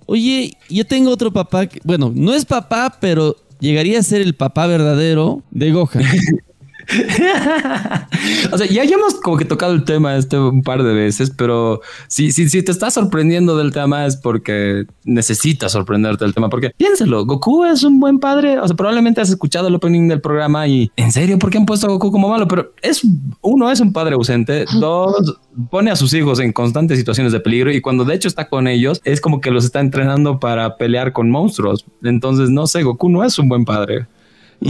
Oye, 0.06 0.58
yo 0.70 0.86
tengo 0.88 1.12
otro 1.12 1.32
papá, 1.34 1.68
que, 1.68 1.82
bueno, 1.84 2.12
no 2.15 2.34
es 2.34 2.46
papá, 2.46 2.96
pero 3.01 3.36
llegaría 3.60 4.00
a 4.00 4.03
ser 4.03 4.22
el 4.22 4.36
papá 4.36 4.68
verdadero 4.68 5.44
de 5.51 5.72
Gohan. 5.72 6.03
o 8.51 8.58
sea, 8.58 8.67
ya, 8.67 8.84
ya 8.84 8.96
hemos 8.96 9.15
como 9.15 9.38
que 9.38 9.46
tocado 9.46 9.74
el 9.74 9.84
tema 9.84 10.15
este 10.17 10.38
un 10.39 10.63
par 10.63 10.84
de 10.84 10.93
veces, 10.93 11.31
pero 11.36 11.81
si, 12.08 12.31
si, 12.31 12.50
si 12.50 12.63
te 12.63 12.72
estás 12.72 12.96
sorprendiendo 12.96 13.55
del 13.58 13.72
tema 13.72 14.05
es 14.05 14.15
porque 14.15 14.86
necesitas 15.03 15.72
sorprenderte 15.72 16.25
del 16.25 16.34
tema, 16.34 16.50
porque 16.50 16.72
piénselo, 16.72 17.25
Goku 17.25 17.65
es 17.65 17.84
un 17.84 18.00
buen 18.00 18.19
padre, 18.19 18.60
o 18.60 18.67
sea, 18.67 18.75
probablemente 18.75 19.22
has 19.22 19.29
escuchado 19.29 19.67
el 19.67 19.75
opening 19.75 20.08
del 20.08 20.22
programa 20.22 20.67
y 20.67 20.91
en 20.96 21.12
serio, 21.12 21.38
¿por 21.38 21.50
qué 21.50 21.60
han 21.60 21.65
puesto 21.65 21.88
a 21.88 21.89
Goku 21.89 22.12
como 22.12 22.29
malo? 22.29 22.48
Pero 22.48 22.74
es, 22.81 23.01
uno 23.41 23.72
es 23.72 23.79
un 23.79 23.93
padre 23.93 24.15
ausente, 24.15 24.65
dos, 24.79 25.39
pone 25.69 25.91
a 25.91 25.96
sus 25.96 26.13
hijos 26.13 26.39
en 26.39 26.53
constantes 26.53 26.98
situaciones 26.98 27.34
de 27.34 27.39
peligro 27.39 27.72
y 27.72 27.81
cuando 27.81 28.05
de 28.05 28.15
hecho 28.15 28.27
está 28.27 28.50
con 28.50 28.67
ellos, 28.67 29.01
es 29.03 29.22
como 29.22 29.41
que 29.41 29.51
los 29.51 29.65
está 29.65 29.79
entrenando 29.79 30.39
para 30.39 30.77
pelear 30.77 31.13
con 31.13 31.29
monstruos. 31.29 31.86
Entonces, 32.03 32.50
no 32.50 32.67
sé, 32.67 32.84
Goku 32.84 33.10
no 33.10 33.24
es 33.24 33.38
un 33.38 33.50
buen 33.50 33.65
padre. 33.65 34.08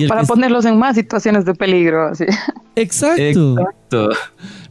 Para 0.07 0.23
ponerlos 0.23 0.65
en 0.65 0.77
más 0.77 0.95
situaciones 0.95 1.45
de 1.45 1.53
peligro. 1.53 2.09
Así. 2.09 2.25
Exacto. 2.75 3.57
Exacto. 3.57 4.09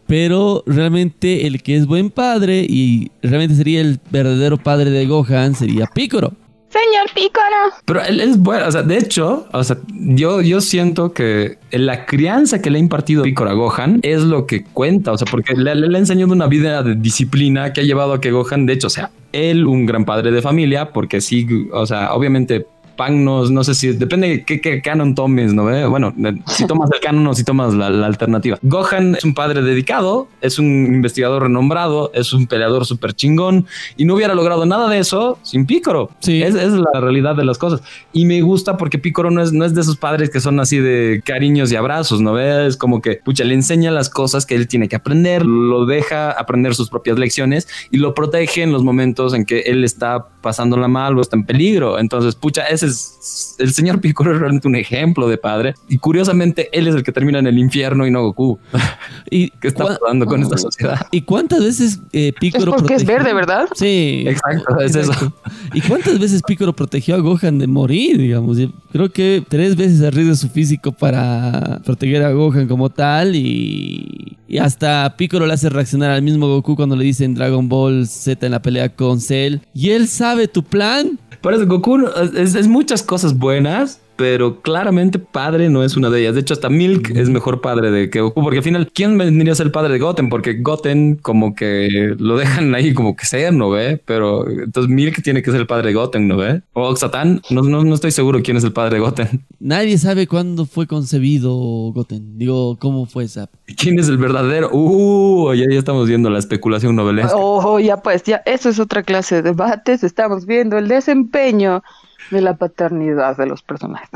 Pero 0.07 0.63
realmente 0.67 1.47
el 1.47 1.63
que 1.63 1.77
es 1.77 1.87
buen 1.87 2.11
padre 2.11 2.65
y 2.67 3.11
realmente 3.23 3.55
sería 3.55 3.83
el 3.83 4.01
verdadero 4.11 4.57
padre 4.57 4.91
de 4.91 5.07
Gohan 5.07 5.55
sería 5.55 5.87
Piccolo. 5.87 6.33
Señor 6.71 7.07
Piccolo. 7.15 7.75
Pero 7.85 8.03
él 8.03 8.21
es 8.21 8.39
bueno, 8.39 8.69
o 8.69 8.73
sea, 8.73 8.83
de 8.83 8.99
hecho, 8.99 9.47
o 9.53 9.65
sea, 9.65 9.77
yo, 9.93 10.41
yo 10.41 10.61
siento 10.61 11.13
que 11.13 11.59
la 11.71 12.07
crianza 12.07 12.61
que 12.61 12.71
le 12.71 12.79
ha 12.79 12.81
impartido 12.81 13.23
Piccolo 13.23 13.51
a 13.51 13.55
Gohan 13.55 14.01
es 14.03 14.23
lo 14.23 14.47
que 14.47 14.65
cuenta, 14.65 15.13
o 15.13 15.19
sea, 15.19 15.27
porque 15.31 15.55
le, 15.55 15.75
le, 15.75 15.97
ha 15.97 16.01
enseñado 16.01 16.33
una 16.33 16.47
vida 16.47 16.83
de 16.83 16.95
disciplina 16.95 17.73
que 17.73 17.83
ha 17.83 17.85
llevado 17.85 18.15
a 18.15 18.21
que 18.21 18.31
Gohan, 18.31 18.67
de 18.67 18.75
hecho, 18.75 18.89
sea 18.89 19.11
él 19.33 19.67
un 19.67 19.85
gran 19.85 20.05
padre 20.05 20.31
de 20.31 20.41
familia, 20.41 20.91
porque 20.93 21.21
sí, 21.21 21.47
o 21.73 21.87
sea, 21.87 22.15
obviamente 22.15 22.67
Pan 22.99 23.25
no, 23.25 23.62
sé 23.62 23.76
si 23.76 23.93
depende 23.93 24.28
de 24.28 24.45
qué, 24.45 24.61
qué 24.61 24.83
canon 24.83 25.14
tomes, 25.14 25.55
¿no? 25.55 25.67
ve? 25.67 25.87
Bueno, 25.87 26.12
si 26.49 26.67
tomas 26.67 26.90
el 26.93 26.99
canon 26.99 27.28
o 27.28 27.33
si 27.33 27.45
tomas 27.45 27.73
la, 27.73 27.90
la, 27.90 28.07
alternativa. 28.07 28.59
Gohan 28.62 29.14
es 29.14 29.25
un 29.25 29.35
padre 29.35 29.62
dedicado, 29.62 30.26
es 30.40 30.59
un 30.59 30.67
investigador 30.67 31.45
renombrado, 31.45 32.11
es 32.12 32.33
un 32.33 32.49
peleador 32.49 32.87
súper 32.87 33.12
chingón 33.12 33.67
y 33.97 34.05
no 34.05 34.14
hubiera 34.14 34.35
logrado 34.35 34.67
nada 34.67 34.90
de 34.90 34.99
eso 34.99 35.38
sin 35.45 35.64
Picoro. 35.64 36.11
Sí. 36.19 36.43
Es, 36.43 36.57
es, 36.57 36.73
la 36.73 37.00
realidad 37.00 37.37
de 37.37 37.45
las 37.45 37.57
cosas. 37.57 37.83
Y 38.12 38.25
me 38.25 38.40
gusta 38.40 38.76
porque 38.76 38.99
Picoro 38.99 39.31
no 39.31 39.43
es, 39.43 39.52
no 39.52 39.64
es 39.64 39.76
de 39.76 39.83
esos 39.83 39.97
padres 39.97 40.28
que 40.28 40.40
son 40.40 40.59
así 40.59 40.78
de 40.78 41.23
cariños 41.25 41.71
y 41.71 41.76
abrazos, 41.76 42.21
¿no? 42.21 42.33
ve? 42.33 42.67
Es 42.67 42.76
como 42.76 43.00
que, 43.00 43.21
pucha, 43.25 43.45
le 43.45 43.55
enseña 43.55 43.93
las 43.93 44.11
cosas 44.11 44.45
que 44.45 44.57
él 44.57 44.67
tiene 44.67 44.88
que 44.88 44.97
aprender, 44.97 45.47
lo 45.47 45.87
deja 45.87 46.33
aprender 46.33 46.75
sus 46.75 46.90
propias 46.90 47.17
lecciones 47.17 47.69
y 47.93 47.99
lo 47.99 48.12
protege 48.12 48.62
en 48.62 48.73
los 48.73 48.83
momentos 48.83 49.35
en 49.35 49.45
que 49.45 49.61
él 49.61 49.85
está 49.85 50.26
pasándola 50.49 50.88
mal 50.88 51.19
o 51.19 51.21
está 51.21 51.37
en 51.37 51.45
peligro. 51.45 51.99
Entonces, 51.99 52.35
pucha, 52.35 52.62
ese 52.62 52.87
es 52.87 53.55
el 53.59 53.75
señor 53.75 54.00
Piccolo 54.00 54.33
es 54.33 54.38
realmente 54.38 54.67
un 54.67 54.76
ejemplo 54.76 55.28
de 55.28 55.37
padre 55.37 55.75
y 55.90 55.99
curiosamente 55.99 56.71
él 56.73 56.88
es 56.88 56.95
el 56.95 57.02
que 57.02 57.12
termina 57.12 57.38
en 57.38 57.47
el 57.47 57.59
infierno 57.59 58.07
y 58.07 58.11
no 58.11 58.23
Goku. 58.23 58.59
¿Y 59.31 59.50
qué 59.50 59.69
está 59.69 59.85
pasando 59.85 60.25
con 60.25 60.43
esta 60.43 60.57
sociedad? 60.57 61.07
¿Y 61.11 61.21
cuántas 61.21 61.62
veces 61.62 62.00
eh, 62.14 62.33
Piccolo 62.40 62.64
es 62.64 62.81
porque 62.81 62.95
protegió? 62.95 63.14
es 63.14 63.19
verde, 63.19 63.35
¿verdad? 63.35 63.69
Sí. 63.75 64.25
Exacto, 64.26 64.81
es 64.81 64.97
exacto. 64.97 65.26
eso. 65.26 65.52
¿Y 65.75 65.83
cuántas 65.83 66.19
veces 66.19 66.43
Piccolo 66.43 66.73
protegió 66.73 67.17
a 67.17 67.19
Gohan 67.19 67.59
de 67.59 67.67
morir, 67.67 68.17
digamos? 68.17 68.57
Creo 68.90 69.12
que 69.12 69.45
tres 69.47 69.76
veces 69.76 70.00
arriesga 70.00 70.35
su 70.35 70.49
físico 70.49 70.93
para 70.93 71.83
proteger 71.85 72.23
a 72.23 72.33
Gohan 72.33 72.69
como 72.69 72.88
tal 72.88 73.37
y, 73.37 74.38
y 74.49 74.59
hasta 74.59 75.14
Piccolo 75.17 75.47
le 75.47 75.52
hace 75.52 75.69
reaccionar 75.69 76.11
al 76.11 76.23
mismo 76.23 76.49
Goku 76.49 76.75
cuando 76.75 76.97
le 76.97 77.05
dicen 77.05 77.35
Dragon 77.35 77.69
Ball 77.69 78.07
Z 78.07 78.45
en 78.47 78.52
la 78.52 78.62
pelea 78.62 78.88
con 78.88 79.21
Cell. 79.21 79.59
Y 79.75 79.90
él 79.90 80.09
sabe 80.09 80.49
tu 80.49 80.62
plan. 80.62 81.19
Por 81.43 81.52
eso 81.52 81.67
Goku 81.67 81.99
es, 82.35 82.67
muchas 82.67 83.02
cosas 83.02 83.37
buenas, 83.37 84.00
pero 84.19 84.61
claramente 84.63 85.21
padre 85.21 85.71
no 85.71 85.85
es 85.85 85.97
una 85.97 86.11
de 86.11 86.21
ellas. 86.21 86.35
De 86.35 86.41
hecho, 86.41 86.53
hasta 86.53 86.69
Milk 86.69 87.13
es 87.15 87.29
mejor 87.29 87.61
padre 87.61 87.93
de 87.93 88.11
que 88.11 88.21
Goku, 88.21 88.43
porque 88.43 88.59
al 88.59 88.65
final, 88.65 88.91
¿quién 88.93 89.17
vendría 89.17 89.52
a 89.52 89.54
ser 89.54 89.67
el 89.67 89.73
padre 89.73 89.93
de 89.93 90.00
Goten? 90.00 90.28
Porque 90.28 90.54
Goten 90.54 91.15
como 91.23 91.54
que 91.54 92.17
lo 92.19 92.37
dejan 92.37 92.75
ahí 92.75 92.95
como 92.95 93.15
que 93.15 93.26
ser, 93.26 93.54
¿no 93.54 93.71
ve? 93.71 94.02
Pero 94.04 94.50
entonces 94.50 94.93
Milk 94.93 95.23
tiene 95.23 95.41
que 95.41 95.52
ser 95.52 95.61
el 95.61 95.69
padre 95.69 95.89
de 95.89 95.95
Goten, 95.95 96.26
¿no 96.26 96.37
ve? 96.37 96.63
O 96.73 96.89
Oxatan, 96.89 97.43
no, 97.50 97.63
no, 97.63 97.85
no 97.85 97.95
estoy 97.95 98.11
seguro 98.11 98.43
quién 98.43 98.57
es 98.57 98.65
el 98.65 98.73
padre 98.73 98.97
de 98.97 99.00
Goten. 99.00 99.47
Nadie 99.61 99.97
sabe 99.99 100.26
cuándo 100.26 100.67
fue 100.67 100.89
concebido 100.89 101.54
Goten. 101.54 102.39
Digo, 102.39 102.76
¿cómo 102.81 103.07
fue 103.07 103.23
esa? 103.23 103.49
¿Quién 103.76 104.00
es 104.00 104.09
el 104.09 104.19
verdadero? 104.19 104.69
Uh, 104.73 105.54
ya, 105.54 105.67
ya 105.71 105.78
estamos 105.78 106.09
viendo 106.09 106.28
la 106.28 106.41
especulación 106.41 106.97
novelesca. 106.97 107.37
Oh, 107.37 107.78
ya 107.78 107.99
pues, 107.99 108.25
ya, 108.25 108.43
eso 108.47 108.69
es 108.69 108.81
otra 108.81 109.04
clase 109.04 109.37
de 109.37 109.43
debates. 109.43 110.02
Estamos 110.02 110.45
viendo 110.45 110.76
el 110.76 110.89
desempeño 110.89 111.85
de 112.30 112.41
la 112.41 112.56
paternidad 112.56 113.36
de 113.36 113.47
los 113.47 113.62
personajes. 113.62 114.08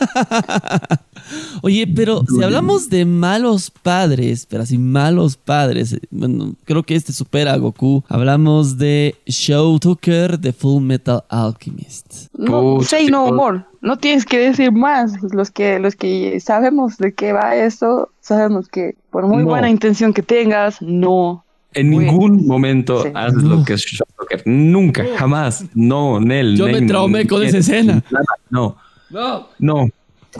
Oye, 1.62 1.86
pero 1.86 2.22
si 2.26 2.42
hablamos 2.42 2.88
de 2.88 3.04
malos 3.04 3.70
padres, 3.70 4.46
pero 4.48 4.62
así 4.62 4.78
malos 4.78 5.36
padres, 5.36 5.98
bueno, 6.10 6.54
creo 6.64 6.82
que 6.82 6.94
este 6.94 7.12
supera 7.12 7.52
a 7.52 7.56
Goku. 7.56 8.02
Hablamos 8.08 8.78
de 8.78 9.16
Show 9.26 9.78
Tucker 9.78 10.38
de 10.38 10.52
Full 10.52 10.82
Metal 10.82 11.22
Alchemist. 11.28 12.28
No, 12.36 12.80
say 12.82 13.08
no 13.08 13.30
more. 13.32 13.64
No 13.82 13.96
tienes 13.96 14.24
que 14.24 14.38
decir 14.38 14.72
más. 14.72 15.12
Los 15.32 15.50
que, 15.50 15.78
los 15.78 15.94
que 15.94 16.38
sabemos 16.40 16.96
de 16.98 17.12
qué 17.12 17.32
va 17.32 17.56
eso, 17.56 18.10
sabemos 18.20 18.68
que 18.68 18.96
por 19.10 19.26
muy 19.26 19.42
no. 19.42 19.50
buena 19.50 19.70
intención 19.70 20.12
que 20.12 20.22
tengas, 20.22 20.80
no 20.82 21.44
en 21.72 21.90
ningún 21.90 22.46
momento 22.46 23.02
sí. 23.02 23.10
haces 23.14 23.42
lo 23.42 23.64
que 23.64 23.74
es 23.74 24.02
Nunca, 24.44 25.04
jamás. 25.16 25.64
No, 25.74 26.20
Nel. 26.20 26.56
Yo 26.56 26.66
me 26.66 26.82
traumé 26.82 27.26
con 27.26 27.42
esa 27.42 27.58
escena. 27.58 28.02
No. 28.50 28.76
No. 29.10 29.48
No. 29.58 29.88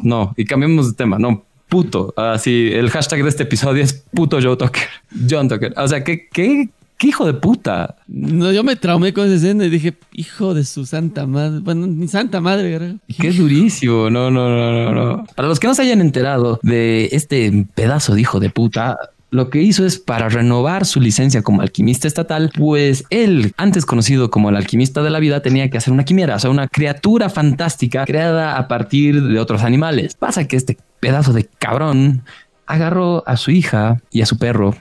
No. 0.03 0.35
Y 0.37 0.44
cambiemos 0.44 0.88
de 0.90 0.96
tema. 0.96 1.18
No. 1.18 1.44
Puto. 1.68 2.12
Así, 2.16 2.70
el 2.72 2.90
hashtag 2.90 3.22
de 3.22 3.29
este 3.29 3.44
episodio 3.44 3.83
es 3.83 3.92
puto 4.12 4.38
Joe 4.42 4.57
Tucker. 4.57 4.88
John 5.29 5.48
Tucker. 5.48 5.72
O 5.76 5.87
sea, 5.87 6.03
¿qué, 6.03 6.29
qué, 6.33 6.68
qué 6.96 7.07
hijo 7.07 7.24
de 7.24 7.35
puta? 7.35 7.96
No, 8.09 8.50
yo 8.50 8.64
me 8.64 8.74
traumé 8.74 9.12
con 9.12 9.26
esa 9.26 9.37
escena 9.37 9.64
y 9.64 9.70
dije, 9.70 9.94
hijo 10.12 10.53
de 10.53 10.64
su 10.64 10.85
santa 10.85 11.26
madre. 11.26 11.61
Bueno, 11.61 11.87
ni 11.87 12.09
santa 12.09 12.40
madre, 12.40 12.70
¿verdad? 12.70 12.96
Qué 13.20 13.31
durísimo. 13.31 14.11
No, 14.11 14.31
no, 14.31 14.48
no, 14.48 14.92
no, 14.92 15.16
no. 15.16 15.24
Para 15.37 15.46
los 15.46 15.61
que 15.61 15.68
no 15.68 15.74
se 15.74 15.83
hayan 15.83 16.00
enterado 16.00 16.59
de 16.62 17.09
este 17.12 17.66
pedazo 17.74 18.14
de 18.14 18.20
hijo 18.20 18.40
de 18.40 18.50
puta, 18.50 18.98
lo 19.31 19.51
que 19.51 19.62
hizo 19.62 19.87
es 19.87 19.99
para 19.99 20.29
renovar 20.29 20.85
su 20.85 21.01
licencia 21.01 21.43
como 21.43 21.62
alquimista 21.62 22.09
estatal, 22.09 22.51
pues 22.57 23.05
él, 23.11 23.53
antes 23.57 23.87
conocido 23.87 24.31
como 24.31 24.51
el 24.51 24.57
alquimista 24.57 25.03
de 25.03 25.11
la 25.11 25.21
vida, 25.21 25.40
tenía 25.40 25.71
que 25.71 25.79
hacer 25.79 25.93
una 25.93 26.05
quimera, 26.05 26.37
o 26.37 26.38
sea, 26.38 26.51
una 26.51 26.69
criatura 26.69 27.29
fantástica 27.29 28.05
creada 28.05 28.57
a 28.57 28.69
partir 28.69 29.23
de 29.23 29.38
otros 29.38 29.62
animales. 29.62 30.14
Pasa 30.14 30.47
que 30.47 30.57
este 30.57 30.79
pedazo 30.99 31.33
de 31.33 31.45
cabrón 31.45 32.25
agarró 32.66 33.23
a 33.27 33.37
su 33.37 33.51
hija 33.51 34.01
y 34.11 34.23
a 34.23 34.27
su 34.27 34.38
perro 34.38 34.75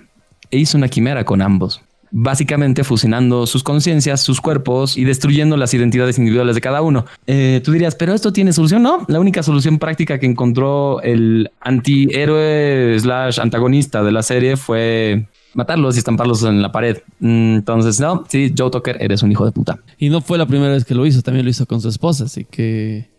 e 0.51 0.57
hizo 0.57 0.77
una 0.77 0.87
quimera 0.87 1.25
con 1.25 1.41
ambos 1.41 1.81
básicamente 2.11 2.83
fusionando 2.83 3.45
sus 3.45 3.63
conciencias, 3.63 4.21
sus 4.21 4.41
cuerpos 4.41 4.97
y 4.97 5.03
destruyendo 5.03 5.57
las 5.57 5.73
identidades 5.73 6.17
individuales 6.17 6.55
de 6.55 6.61
cada 6.61 6.81
uno. 6.81 7.05
Eh, 7.27 7.61
tú 7.63 7.71
dirías, 7.71 7.95
pero 7.95 8.13
esto 8.13 8.33
tiene 8.33 8.53
solución, 8.53 8.83
¿no? 8.83 9.05
La 9.07 9.19
única 9.19 9.43
solución 9.43 9.79
práctica 9.79 10.19
que 10.19 10.25
encontró 10.25 11.01
el 11.01 11.51
antihéroe 11.61 12.97
slash 12.99 13.39
antagonista 13.39 14.03
de 14.03 14.11
la 14.11 14.23
serie 14.23 14.57
fue 14.57 15.27
matarlos 15.53 15.95
y 15.95 15.99
estamparlos 15.99 16.43
en 16.43 16.61
la 16.61 16.71
pared. 16.71 16.97
Entonces, 17.21 17.99
no, 17.99 18.23
sí, 18.27 18.53
Joe 18.57 18.69
Tucker, 18.69 18.97
eres 18.99 19.23
un 19.23 19.31
hijo 19.31 19.45
de 19.45 19.51
puta. 19.51 19.79
Y 19.97 20.09
no 20.09 20.21
fue 20.21 20.37
la 20.37 20.45
primera 20.45 20.73
vez 20.73 20.85
que 20.85 20.95
lo 20.95 21.05
hizo, 21.05 21.21
también 21.21 21.45
lo 21.45 21.51
hizo 21.51 21.65
con 21.65 21.81
su 21.81 21.89
esposa, 21.89 22.25
así 22.25 22.45
que... 22.45 23.09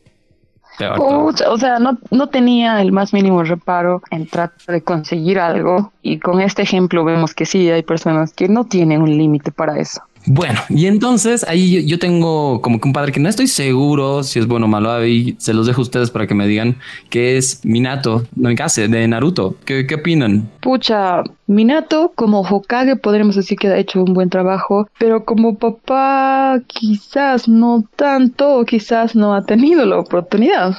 O 0.99 1.59
sea, 1.59 1.79
no, 1.79 1.99
no 2.11 2.29
tenía 2.29 2.81
el 2.81 2.93
más 2.93 3.13
mínimo 3.13 3.43
reparo 3.43 4.03
en 4.11 4.27
tratar 4.27 4.75
de 4.75 4.83
conseguir 4.83 5.39
algo 5.39 5.93
y 6.03 6.19
con 6.19 6.41
este 6.41 6.63
ejemplo 6.63 7.05
vemos 7.05 7.35
que 7.35 7.47
sí 7.47 7.71
hay 7.71 7.83
personas 7.83 8.33
que 8.33 8.49
no 8.49 8.65
tienen 8.65 9.03
un 9.03 9.17
límite 9.17 9.53
para 9.53 9.79
eso. 9.79 10.03
Bueno, 10.33 10.61
y 10.69 10.87
entonces 10.87 11.45
ahí 11.49 11.85
yo, 11.85 11.99
tengo 11.99 12.63
como 12.63 12.81
que 12.81 12.87
un 12.87 12.93
padre 12.93 13.11
que 13.11 13.19
no 13.19 13.29
estoy 13.29 13.49
seguro 13.49 14.23
si 14.23 14.39
es 14.39 14.47
bueno 14.47 14.67
o 14.67 14.69
malo. 14.69 14.93
Ahí 14.93 15.35
se 15.39 15.53
los 15.53 15.67
dejo 15.67 15.81
a 15.81 15.83
ustedes 15.83 16.13
para 16.13 16.29
que 16.29 16.37
me 16.37 16.47
digan 16.47 16.77
que 17.09 17.37
es 17.37 17.65
Minato, 17.65 18.23
no 18.37 18.49
me 18.49 18.55
case, 18.55 18.87
de 18.87 19.09
Naruto. 19.09 19.57
¿Qué, 19.65 19.89
qué 19.89 19.97
opinan? 19.97 20.49
Pucha, 20.61 21.25
Minato 21.49 22.13
como 22.15 22.43
Hokage 22.43 22.95
podríamos 22.95 23.35
decir 23.35 23.59
que 23.59 23.67
ha 23.67 23.77
hecho 23.77 24.05
un 24.05 24.15
buen 24.15 24.31
trabajo, 24.31 24.89
pero 25.01 25.25
como 25.25 25.57
papá 25.59 26.61
quizás 26.69 27.49
no 27.49 27.83
tanto 27.97 28.65
quizás 28.65 29.17
no 29.17 29.35
ha 29.35 29.45
tenido 29.45 29.85
la 29.85 29.99
oportunidad. 29.99 30.77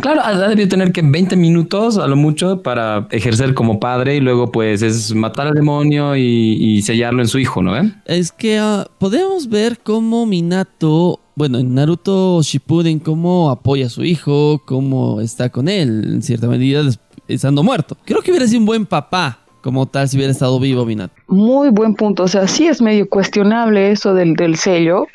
Claro, 0.00 0.22
ha 0.22 0.48
debido 0.48 0.68
tener 0.68 0.90
que 0.92 1.02
20 1.02 1.36
minutos 1.36 1.98
a 1.98 2.06
lo 2.06 2.16
mucho 2.16 2.62
para 2.62 3.06
ejercer 3.10 3.54
como 3.54 3.78
padre 3.78 4.16
y 4.16 4.20
luego 4.20 4.50
pues 4.50 4.80
es 4.82 5.14
matar 5.14 5.48
al 5.48 5.54
demonio 5.54 6.16
y, 6.16 6.22
y 6.22 6.82
sellarlo 6.82 7.20
en 7.20 7.28
su 7.28 7.38
hijo, 7.38 7.62
¿no? 7.62 7.74
Es 8.06 8.32
que 8.32 8.58
ah, 8.58 8.86
podemos 8.98 9.48
ver 9.48 9.80
cómo 9.82 10.24
Minato, 10.24 11.20
bueno, 11.34 11.58
en 11.58 11.74
Naruto 11.74 12.40
Shippuden, 12.42 13.00
cómo 13.00 13.50
apoya 13.50 13.86
a 13.86 13.90
su 13.90 14.02
hijo, 14.02 14.62
cómo 14.64 15.20
está 15.20 15.50
con 15.50 15.68
él, 15.68 16.04
en 16.06 16.22
cierta 16.22 16.48
medida, 16.48 16.82
estando 17.28 17.62
muerto. 17.62 17.96
Creo 18.04 18.22
que 18.22 18.30
hubiera 18.30 18.46
sido 18.46 18.60
un 18.60 18.66
buen 18.66 18.86
papá, 18.86 19.40
como 19.60 19.86
tal, 19.86 20.08
si 20.08 20.16
hubiera 20.16 20.32
estado 20.32 20.58
vivo 20.58 20.86
Minato. 20.86 21.14
Muy 21.28 21.68
buen 21.68 21.94
punto, 21.94 22.24
o 22.24 22.28
sea, 22.28 22.48
sí 22.48 22.66
es 22.66 22.80
medio 22.80 23.08
cuestionable 23.08 23.92
eso 23.92 24.14
del, 24.14 24.34
del 24.34 24.56
sello, 24.56 25.06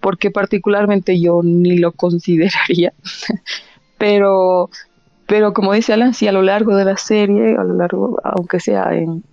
porque 0.00 0.30
particularmente 0.30 1.20
yo 1.20 1.40
ni 1.42 1.78
lo 1.78 1.92
consideraría, 1.92 2.92
pero, 3.98 4.70
pero 5.26 5.52
como 5.52 5.72
dice 5.72 5.92
Alan, 5.92 6.14
sí 6.14 6.28
a 6.28 6.32
lo 6.32 6.42
largo 6.42 6.76
de 6.76 6.84
la 6.84 6.96
serie, 6.96 7.56
a 7.56 7.64
lo 7.64 7.74
largo, 7.74 8.20
aunque 8.24 8.60
sea 8.60 8.94
en, 8.94 9.24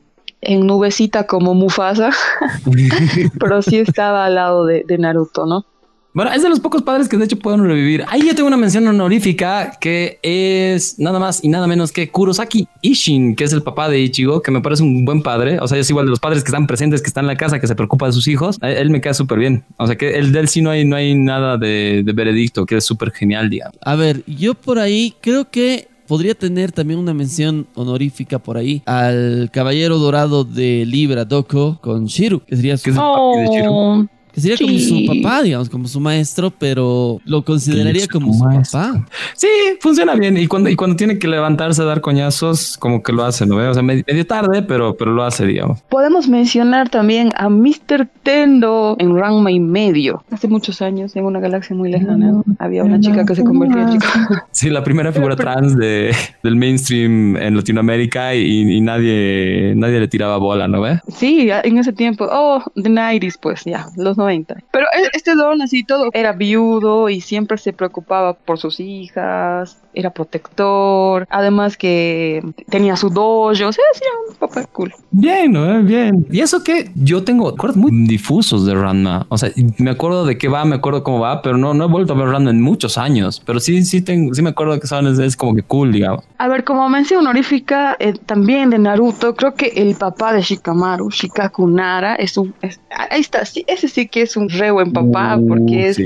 en 0.41 0.65
nubecita 0.67 1.27
como 1.27 1.53
Mufasa, 1.53 2.11
pero 3.39 3.61
sí 3.61 3.77
estaba 3.77 4.25
al 4.25 4.35
lado 4.35 4.65
de, 4.65 4.83
de 4.85 4.97
Naruto, 4.97 5.45
¿no? 5.45 5.65
Bueno, 6.13 6.31
es 6.31 6.43
de 6.43 6.49
los 6.49 6.59
pocos 6.59 6.83
padres 6.83 7.09
que 7.09 7.17
de 7.17 7.25
hecho 7.25 7.39
pueden 7.39 7.63
revivir. 7.63 8.05
Ahí 8.07 8.27
yo 8.27 8.35
tengo 8.35 8.47
una 8.47 8.57
mención 8.57 8.85
honorífica 8.85 9.71
que 9.81 10.19
es 10.21 10.99
nada 10.99 11.17
más 11.17 11.43
y 11.43 11.47
nada 11.47 11.65
menos 11.65 11.91
que 11.91 12.09
Kurosaki 12.09 12.67
Ishin, 12.81 13.35
que 13.35 13.43
es 13.43 13.51
el 13.51 13.63
papá 13.63 13.89
de 13.89 13.99
Ichigo, 13.99 14.43
que 14.43 14.51
me 14.51 14.61
parece 14.61 14.83
un 14.83 15.05
buen 15.05 15.23
padre. 15.23 15.57
O 15.59 15.67
sea, 15.67 15.79
es 15.79 15.89
igual 15.89 16.05
de 16.05 16.11
los 16.11 16.19
padres 16.19 16.43
que 16.43 16.49
están 16.49 16.67
presentes, 16.67 17.01
que 17.01 17.07
están 17.07 17.23
en 17.23 17.29
la 17.29 17.35
casa, 17.35 17.59
que 17.59 17.65
se 17.65 17.75
preocupa 17.75 18.05
de 18.05 18.13
sus 18.13 18.27
hijos. 18.27 18.59
A 18.61 18.69
Él 18.69 18.91
me 18.91 19.01
queda 19.01 19.15
súper 19.15 19.39
bien. 19.39 19.63
O 19.77 19.87
sea, 19.87 19.95
que 19.95 20.19
el 20.19 20.31
de 20.31 20.41
él 20.41 20.47
sí 20.49 20.61
no 20.61 20.69
hay, 20.69 20.85
no 20.85 20.95
hay 20.95 21.15
nada 21.15 21.57
de, 21.57 22.03
de 22.05 22.13
veredicto, 22.13 22.67
que 22.67 22.77
es 22.77 22.85
súper 22.85 23.09
genial, 23.09 23.49
digamos. 23.49 23.77
A 23.81 23.95
ver, 23.95 24.23
yo 24.27 24.53
por 24.53 24.77
ahí 24.77 25.15
creo 25.19 25.49
que 25.49 25.87
podría 26.07 26.35
tener 26.35 26.71
también 26.71 26.99
una 26.99 27.13
mención 27.13 27.65
honorífica 27.73 28.37
por 28.37 28.57
ahí 28.57 28.83
al 28.85 29.49
caballero 29.51 29.97
dorado 29.97 30.43
de 30.43 30.85
Libra 30.85 31.25
Doko 31.25 31.79
con 31.81 32.05
Shiru, 32.05 32.41
que 32.41 32.55
sería 32.55 32.77
su 32.77 32.83
Que 32.83 32.89
es 32.91 32.97
el 32.97 33.01
papi 33.01 33.39
de 33.39 33.47
Shiro. 33.47 34.09
Que 34.33 34.41
sería 34.41 34.57
como 34.57 34.77
su 34.79 34.95
Sí. 34.97 35.07
papá, 35.21 35.43
digamos, 35.43 35.69
como 35.69 35.87
su 35.87 35.99
maestro, 35.99 36.51
pero 36.51 37.19
lo 37.25 37.43
consideraría 37.43 38.07
como 38.07 38.33
su 38.33 38.43
maestro. 38.43 38.79
papá. 38.79 39.07
Sí, 39.35 39.47
funciona 39.79 40.15
bien. 40.15 40.37
Y 40.37 40.47
cuando, 40.47 40.69
y 40.69 40.75
cuando 40.75 40.95
tiene 40.95 41.19
que 41.19 41.27
levantarse 41.27 41.81
a 41.81 41.85
dar 41.85 42.01
coñazos, 42.01 42.77
como 42.77 43.03
que 43.03 43.11
lo 43.13 43.23
hace, 43.23 43.45
¿no? 43.45 43.57
O 43.57 43.73
sea, 43.73 43.83
medio, 43.83 44.25
tarde, 44.25 44.63
pero, 44.63 44.95
pero 44.97 45.11
lo 45.13 45.23
hace, 45.23 45.45
digamos. 45.45 45.81
Podemos 45.89 46.27
mencionar 46.27 46.89
también 46.89 47.31
a 47.35 47.49
Mr. 47.49 48.07
Tendo 48.23 48.95
en 48.99 49.15
Ranma 49.17 49.51
y 49.51 49.59
medio. 49.59 50.23
Hace 50.31 50.47
muchos 50.47 50.81
años, 50.81 51.15
en 51.15 51.25
una 51.25 51.39
galaxia 51.39 51.75
muy 51.75 51.91
lejana, 51.91 52.41
había 52.59 52.83
una 52.83 52.99
chica 52.99 53.25
que 53.25 53.35
se 53.35 53.43
convertía 53.43 53.81
en 53.83 53.89
chica. 53.91 54.47
Sí, 54.51 54.69
la 54.69 54.83
primera 54.83 55.11
figura 55.11 55.35
trans 55.35 55.75
de, 55.77 56.15
del 56.43 56.55
mainstream 56.55 57.35
en 57.37 57.55
Latinoamérica 57.55 58.33
y, 58.35 58.61
y 58.77 58.81
nadie, 58.81 59.73
nadie 59.75 59.99
le 59.99 60.07
tiraba 60.07 60.37
bola, 60.37 60.67
¿no 60.67 60.81
ve? 60.81 60.99
Sí, 61.15 61.49
en 61.51 61.77
ese 61.77 61.91
tiempo, 61.93 62.27
oh, 62.31 62.63
the 62.75 62.89
90s, 62.89 63.37
pues 63.41 63.63
ya, 63.65 63.87
los 63.97 64.15
90. 64.23 64.55
Pero 64.71 64.85
e- 64.87 65.09
este 65.13 65.35
don, 65.35 65.61
así 65.61 65.83
todo, 65.83 66.09
era 66.13 66.31
viudo 66.33 67.09
y 67.09 67.21
siempre 67.21 67.57
se 67.57 67.73
preocupaba 67.73 68.33
por 68.33 68.57
sus 68.57 68.79
hijas, 68.79 69.77
era 69.93 70.09
protector, 70.09 71.27
además 71.29 71.77
que 71.77 72.41
tenía 72.69 72.95
su 72.95 73.09
dojo, 73.09 73.41
o 73.47 73.55
sea, 73.55 73.71
sí, 73.71 73.79
era 74.01 74.31
un 74.31 74.35
papá 74.35 74.65
cool. 74.71 74.93
Bien. 75.11 75.53
Bien. 75.85 76.25
Y 76.31 76.39
eso 76.41 76.63
que 76.63 76.89
yo 76.95 77.23
tengo 77.23 77.51
recuerdos 77.51 77.77
muy 77.77 77.91
difusos 78.07 78.65
de 78.65 78.73
Ranma. 78.73 79.25
O 79.29 79.37
sea, 79.37 79.51
me 79.77 79.91
acuerdo 79.91 80.25
de 80.25 80.37
qué 80.37 80.47
va, 80.47 80.65
me 80.65 80.75
acuerdo 80.75 81.03
cómo 81.03 81.19
va, 81.19 81.41
pero 81.41 81.57
no, 81.57 81.73
no 81.73 81.85
he 81.85 81.87
vuelto 81.87 82.13
a 82.13 82.17
ver 82.17 82.27
Ranma 82.29 82.49
en 82.49 82.61
muchos 82.61 82.97
años. 82.97 83.41
Pero 83.45 83.59
sí, 83.59 83.83
sí, 83.85 84.01
tengo, 84.01 84.33
sí 84.33 84.41
me 84.41 84.49
acuerdo 84.49 84.79
que 84.79 84.87
son, 84.87 85.07
es, 85.07 85.19
es 85.19 85.35
como 85.37 85.53
que 85.55 85.61
cool, 85.63 85.91
digamos. 85.91 86.23
A 86.37 86.47
ver, 86.47 86.63
como 86.63 86.87
mención 86.89 87.21
honorífica 87.21 87.95
eh, 87.99 88.13
también 88.25 88.69
de 88.71 88.79
Naruto, 88.79 89.35
creo 89.35 89.53
que 89.53 89.67
el 89.75 89.95
papá 89.95 90.33
de 90.33 90.41
Shikamaru, 90.41 91.09
Shikaku 91.11 91.67
Nara, 91.67 92.15
es 92.15 92.35
un... 92.37 92.53
es- 92.61 92.79
ahí 93.09 93.21
está, 93.21 93.45
sí, 93.45 93.63
ese 93.67 93.87
sí 93.87 94.07
que 94.13 94.21
es 94.21 94.37
un 94.37 94.47
re 94.47 94.69
buen 94.69 94.93
papá, 94.93 95.35
Uh, 95.37 95.47
porque 95.47 95.87
es 95.89 95.95
sí. 95.95 96.05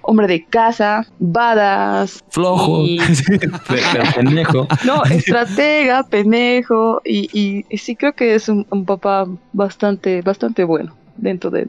hombre 0.00 0.26
de 0.26 0.44
casa, 0.46 1.06
badass. 1.18 2.24
flojo, 2.30 2.82
y- 2.86 2.98
pendejo. 4.14 4.66
No, 4.86 5.04
estratega, 5.04 6.04
pendejo, 6.04 7.02
y, 7.04 7.28
y- 7.38 7.64
y 7.68 7.76
sí 7.78 7.94
creo 7.96 8.14
que 8.14 8.34
es 8.34 8.48
un, 8.48 8.66
un 8.70 8.86
papá 8.86 9.26
bastante, 9.52 10.22
bastante 10.22 10.64
bueno 10.64 10.94
dentro 11.18 11.50
de- 11.50 11.68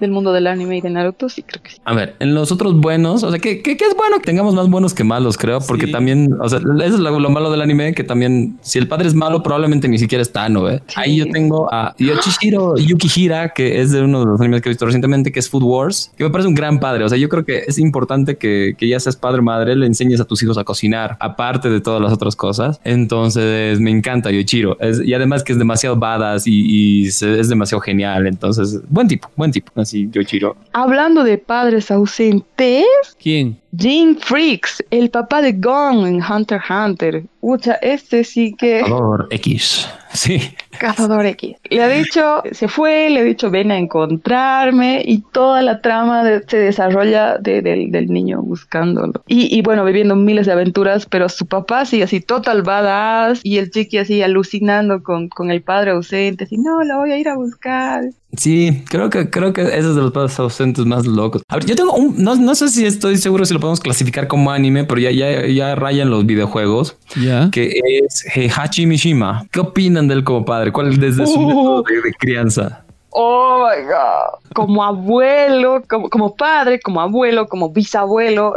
del 0.00 0.10
mundo 0.10 0.32
del 0.32 0.46
anime 0.46 0.78
y 0.78 0.80
de 0.80 0.90
Naruto, 0.90 1.28
sí 1.28 1.42
creo 1.42 1.62
que 1.62 1.70
sí. 1.70 1.76
A 1.84 1.94
ver, 1.94 2.14
en 2.18 2.34
los 2.34 2.50
otros 2.52 2.74
buenos, 2.80 3.22
o 3.22 3.30
sea, 3.30 3.38
que, 3.38 3.62
que, 3.62 3.76
que 3.76 3.84
es 3.84 3.94
bueno 3.96 4.18
que 4.18 4.24
tengamos 4.24 4.54
más 4.54 4.68
buenos 4.68 4.94
que 4.94 5.04
malos, 5.04 5.36
creo, 5.38 5.60
porque 5.60 5.86
Sí. 5.86 5.92
también, 5.92 6.34
o 6.40 6.48
sea, 6.48 6.58
eso 6.58 6.94
es 6.94 7.00
lo, 7.00 7.18
lo 7.20 7.30
malo 7.30 7.50
del 7.50 7.60
anime, 7.62 7.94
que 7.94 8.04
también, 8.04 8.58
si 8.62 8.78
el 8.78 8.88
padre 8.88 9.08
es 9.08 9.14
malo, 9.14 9.42
probablemente 9.42 9.88
ni 9.88 9.98
siquiera 9.98 10.22
está, 10.22 10.48
¿no? 10.48 10.68
Sí. 10.70 10.76
Ahí 10.96 11.16
yo 11.16 11.26
tengo 11.30 11.72
a 11.72 11.94
Yoshihiro 11.98 12.76
Yukihira, 12.76 13.50
que 13.50 13.80
es 13.80 13.90
de 13.92 14.02
uno 14.02 14.20
de 14.20 14.26
los 14.26 14.40
animes 14.40 14.62
que 14.62 14.68
he 14.68 14.72
visto 14.72 14.84
recientemente, 14.86 15.30
que 15.32 15.40
es 15.40 15.48
Food 15.48 15.62
Wars, 15.64 16.12
que 16.16 16.24
me 16.24 16.30
parece 16.30 16.48
un 16.48 16.54
gran 16.54 16.80
padre. 16.80 17.04
O 17.04 17.08
sea, 17.08 17.18
yo 17.18 17.28
creo 17.28 17.44
que 17.44 17.64
es 17.66 17.78
importante 17.78 18.36
que, 18.36 18.74
que 18.78 18.88
ya 18.88 18.98
seas 19.00 19.16
padre 19.16 19.40
o 19.40 19.42
madre, 19.42 19.76
le 19.76 19.86
enseñes 19.86 20.20
a 20.20 20.24
tus 20.24 20.42
hijos 20.42 20.58
a 20.58 20.64
cocinar, 20.64 21.16
aparte 21.20 21.70
de 21.70 21.80
todas 21.80 22.00
las 22.00 22.12
otras 22.12 22.36
cosas. 22.36 22.80
Entonces, 22.84 23.80
me 23.80 23.90
encanta 23.90 24.30
Yoichiro. 24.30 24.76
Es- 24.80 25.00
y 25.04 25.12
además 25.14 25.44
que 25.44 25.52
es 25.52 25.58
demasiado 25.58 25.96
badass 25.96 26.46
y, 26.46 27.02
y 27.04 27.10
se- 27.10 27.38
es 27.38 27.48
demasiado 27.48 27.80
genial. 27.80 28.26
Entonces, 28.26 28.80
buen 28.88 29.08
tipo, 29.08 29.28
buen 29.36 29.50
tipo. 29.52 29.70
Así, 29.84 30.08
Yoichiro. 30.10 30.56
Hablando 30.72 31.24
de 31.24 31.36
padres 31.36 31.90
ausentes, 31.90 32.86
¿Quién? 33.22 33.60
Jim 33.76 34.16
Freaks, 34.16 34.82
el 34.90 35.10
papá 35.10 35.42
de 35.42 35.52
Gon 35.52 36.06
en 36.06 36.22
Hunter 36.22 36.58
x 36.58 36.70
Hunter. 36.70 37.24
Ucha, 37.42 37.74
este 37.82 38.24
sí 38.24 38.54
que... 38.56 38.80
Cazador 38.80 39.28
X. 39.30 39.86
Sí. 40.14 40.40
Cazador 40.78 41.26
X. 41.26 41.56
Le 41.70 41.82
ha 41.82 41.88
dicho, 41.88 42.42
se 42.52 42.68
fue, 42.68 43.08
le 43.10 43.20
ha 43.20 43.22
dicho, 43.22 43.50
ven 43.50 43.70
a 43.70 43.78
encontrarme 43.78 45.02
y 45.04 45.22
toda 45.32 45.62
la 45.62 45.80
trama 45.80 46.24
de- 46.24 46.42
se 46.46 46.56
desarrolla 46.58 47.38
de- 47.38 47.62
del- 47.62 47.90
del 47.90 48.08
niño 48.08 48.42
buscándolo. 48.42 49.22
Y, 49.26 49.56
y 49.56 49.62
bueno, 49.62 49.84
viviendo 49.84 50.16
miles 50.16 50.46
de 50.46 50.52
aventuras, 50.52 51.06
pero 51.06 51.28
su 51.28 51.46
papá 51.46 51.84
sí, 51.84 52.02
así 52.02 52.20
total 52.20 52.62
badass 52.62 53.40
y 53.42 53.58
el 53.58 53.70
chiqui 53.70 53.98
así 53.98 54.22
alucinando 54.22 55.02
con, 55.02 55.28
con 55.28 55.50
el 55.50 55.62
padre 55.62 55.92
ausente, 55.92 56.44
así, 56.44 56.56
no, 56.58 56.82
la 56.82 56.96
voy 56.98 57.12
a 57.12 57.18
ir 57.18 57.28
a 57.28 57.36
buscar. 57.36 58.04
Sí, 58.36 58.82
creo 58.90 59.10
que 59.10 59.30
creo 59.30 59.52
que 59.52 59.62
ese 59.62 59.78
es 59.78 59.94
de 59.94 60.02
los 60.02 60.10
padres 60.10 60.36
ausentes 60.40 60.84
más 60.84 61.06
locos. 61.06 61.42
A 61.48 61.54
ver, 61.54 61.66
yo 61.66 61.76
tengo 61.76 61.92
un, 61.92 62.16
no, 62.20 62.34
no 62.34 62.56
sé 62.56 62.68
si 62.68 62.84
estoy 62.84 63.16
seguro 63.16 63.44
si 63.44 63.54
lo 63.54 63.60
podemos 63.60 63.78
clasificar 63.78 64.26
como 64.26 64.50
anime, 64.50 64.82
pero 64.82 65.00
ya, 65.00 65.12
ya, 65.12 65.46
ya 65.46 65.76
rayan 65.76 66.10
los 66.10 66.26
videojuegos, 66.26 66.96
¿Ya? 67.14 67.48
que 67.52 67.78
es 68.04 68.24
Heihachi 68.34 68.86
Mishima. 68.86 69.46
¿Qué 69.52 69.60
opinan 69.60 70.08
de 70.08 70.14
él 70.14 70.24
como 70.24 70.44
padre? 70.44 70.63
¿Cuál 70.72 70.98
desde 70.98 71.26
su 71.26 71.40
Uh. 71.40 71.82
de, 71.84 72.02
de 72.02 72.12
crianza? 72.14 72.84
Oh 73.10 73.64
my 73.68 73.84
god. 73.84 74.40
Como 74.54 74.82
abuelo, 74.82 75.82
como, 75.88 76.10
como 76.10 76.34
padre, 76.34 76.80
como 76.80 77.00
abuelo, 77.00 77.46
como 77.46 77.70
bisabuelo. 77.70 78.54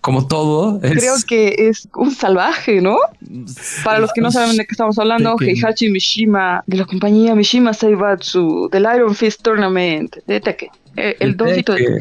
Como 0.00 0.26
todo, 0.26 0.80
es, 0.82 0.92
Creo 0.92 1.14
que 1.28 1.54
es 1.68 1.86
un 1.94 2.10
salvaje, 2.10 2.80
¿no? 2.80 2.96
Para 3.84 3.98
los 3.98 4.10
que 4.14 4.22
no 4.22 4.30
saben 4.30 4.56
de 4.56 4.64
qué 4.64 4.72
estamos 4.72 4.98
hablando. 4.98 5.36
Heihachi 5.38 5.90
Mishima, 5.90 6.64
de 6.66 6.78
la 6.78 6.86
compañía 6.86 7.34
Mishima 7.34 7.74
Seibatsu, 7.74 8.70
del 8.72 8.86
Iron 8.96 9.14
Fist 9.14 9.42
Tournament, 9.42 10.16
de 10.26 10.40
Tekken. 10.40 10.70
Eh, 10.96 11.16
el 11.20 11.36
doncito 11.36 11.72
de 11.72 11.78
que, 11.78 11.98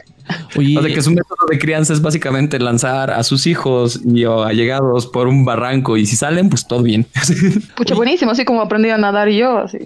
Oye, 0.58 0.78
o 0.78 0.84
sea, 0.84 0.94
que 0.94 1.02
su 1.02 1.10
método 1.10 1.48
de 1.50 1.58
crianza 1.58 1.92
es 1.94 2.02
básicamente 2.02 2.60
lanzar 2.60 3.10
a 3.10 3.24
sus 3.24 3.48
hijos 3.48 4.00
y 4.06 4.26
o 4.26 4.44
allegados 4.44 5.08
por 5.08 5.28
un 5.28 5.44
barranco 5.44 5.98
y 5.98 6.06
si 6.06 6.16
salen, 6.16 6.50
pues 6.50 6.68
todo 6.68 6.84
bien. 6.84 7.08
Pucha, 7.76 7.96
buenísimo, 7.96 8.32
así 8.32 8.46
como 8.46 8.62
aprendí 8.62 8.90
a 8.90 8.98
nadar 8.98 9.30
yo, 9.30 9.58
así. 9.58 9.80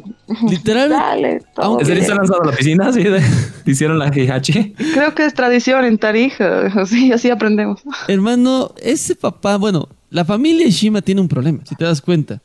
literalmente, 0.49 0.95
Dale, 1.03 1.41
todo 1.55 1.79
¿En 1.79 1.85
serio 1.85 2.03
se 2.03 2.11
han 2.11 2.17
lanzado 2.17 2.41
a 2.43 2.45
la 2.47 2.51
piscina? 2.57 2.91
¿Sí? 2.91 3.03
De- 3.03 3.21
hicieron 3.65 3.99
la 3.99 4.07
Heihachi. 4.09 4.73
Creo 4.93 5.15
que 5.15 5.25
es 5.25 5.33
tradición 5.33 5.85
en 5.85 5.97
Tarija, 5.97 6.67
así, 6.75 7.11
así 7.13 7.29
aprendemos. 7.29 7.81
hermano, 8.09 8.73
ese 8.81 9.15
papá, 9.15 9.57
bueno, 9.57 9.87
la 10.09 10.25
familia 10.25 10.67
Shima 10.67 11.01
tiene 11.01 11.21
un 11.21 11.27
problema, 11.29 11.59
si 11.65 11.75
te 11.75 11.85
das 11.85 12.01
cuenta. 12.01 12.41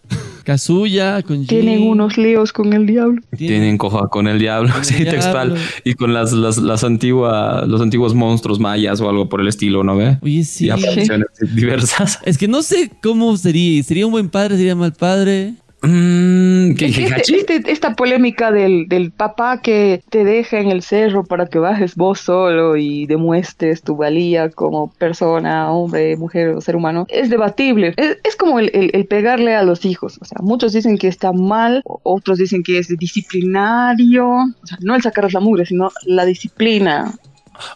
Kazuya 0.49 1.23
con 1.25 1.41
Jin, 1.41 1.47
Tienen 1.47 1.83
unos 1.83 2.17
líos 2.17 2.55
con 2.55 2.73
el 2.73 2.87
diablo. 2.87 3.21
Tienen 3.37 3.77
coja 3.77 4.09
con 4.09 4.27
el 4.27 4.39
diablo, 4.39 4.71
Con 4.71 4.79
el 4.81 4.87
sí, 4.87 5.05
diablo. 5.05 5.57
Y 5.85 5.93
con 5.93 6.15
las, 6.15 6.33
las, 6.33 6.57
las 6.57 6.85
antiguas, 6.85 7.69
los 7.69 7.83
antiguos 7.83 8.15
monstruos 8.15 8.59
mayas 8.59 8.99
o 9.03 9.11
algo 9.11 9.29
por 9.29 9.43
el 9.43 9.49
estilo, 9.49 9.85
¿no 9.85 9.95
ve? 9.95 10.17
Oye, 10.23 10.45
sí. 10.45 10.69
Y 10.69 10.71
apariciones 10.71 11.29
diversas. 11.55 12.21
Es 12.25 12.39
que 12.39 12.49
no 12.49 12.63
sé 12.63 12.91
cómo 13.03 13.37
sería. 13.37 13.83
¿Sería 13.83 14.07
un 14.07 14.13
buen 14.13 14.31
padre? 14.31 14.57
¿Sería 14.57 14.75
mal 14.75 14.95
padre? 14.95 15.53
Mm, 15.81 16.75
¿qué, 16.75 16.87
Este- 16.87 17.37
este- 17.57 17.71
esta 17.73 17.95
polémica 17.95 18.51
del, 18.51 18.89
del 18.89 19.13
papá 19.13 19.61
que 19.63 20.03
te 20.11 20.25
deja 20.25 20.59
en 20.59 20.71
el 20.73 20.83
cerro 20.83 21.23
para 21.25 21.47
que 21.47 21.61
bajes 21.61 21.95
vos 21.95 22.19
solo 22.21 22.77
y 22.77 23.07
demuestres 23.07 23.83
tu 23.83 23.95
valía 23.97 24.51
como 24.51 24.91
persona, 24.95 25.71
hombre, 25.71 26.17
mujer 26.17 26.49
o 26.51 26.61
ser 26.61 26.75
humano, 26.75 27.07
es 27.09 27.31
debatible. 27.31 27.95
Es, 27.97 28.19
es 28.25 28.35
como 28.35 28.59
el, 28.59 28.71
el- 28.75 28.91
el 28.93 29.07
pegarle 29.07 29.55
a 29.55 29.63
los 29.63 29.85
hijos. 29.85 30.19
O 30.21 30.25
sea, 30.25 30.39
muchos 30.43 30.73
dicen 30.73 30.99
que 30.99 31.07
está 31.07 31.33
mal, 31.33 31.83
otros 31.85 32.39
dicen 32.39 32.65
que 32.65 32.79
es 32.79 32.89
disciplinario. 32.99 34.27
O 34.29 34.67
sea, 34.67 34.79
no 34.81 34.97
el 34.97 35.03
sacarles 35.03 35.33
la 35.33 35.41
mugre, 35.41 35.65
sino 35.65 35.91
la 36.07 36.25
disciplina. 36.25 37.13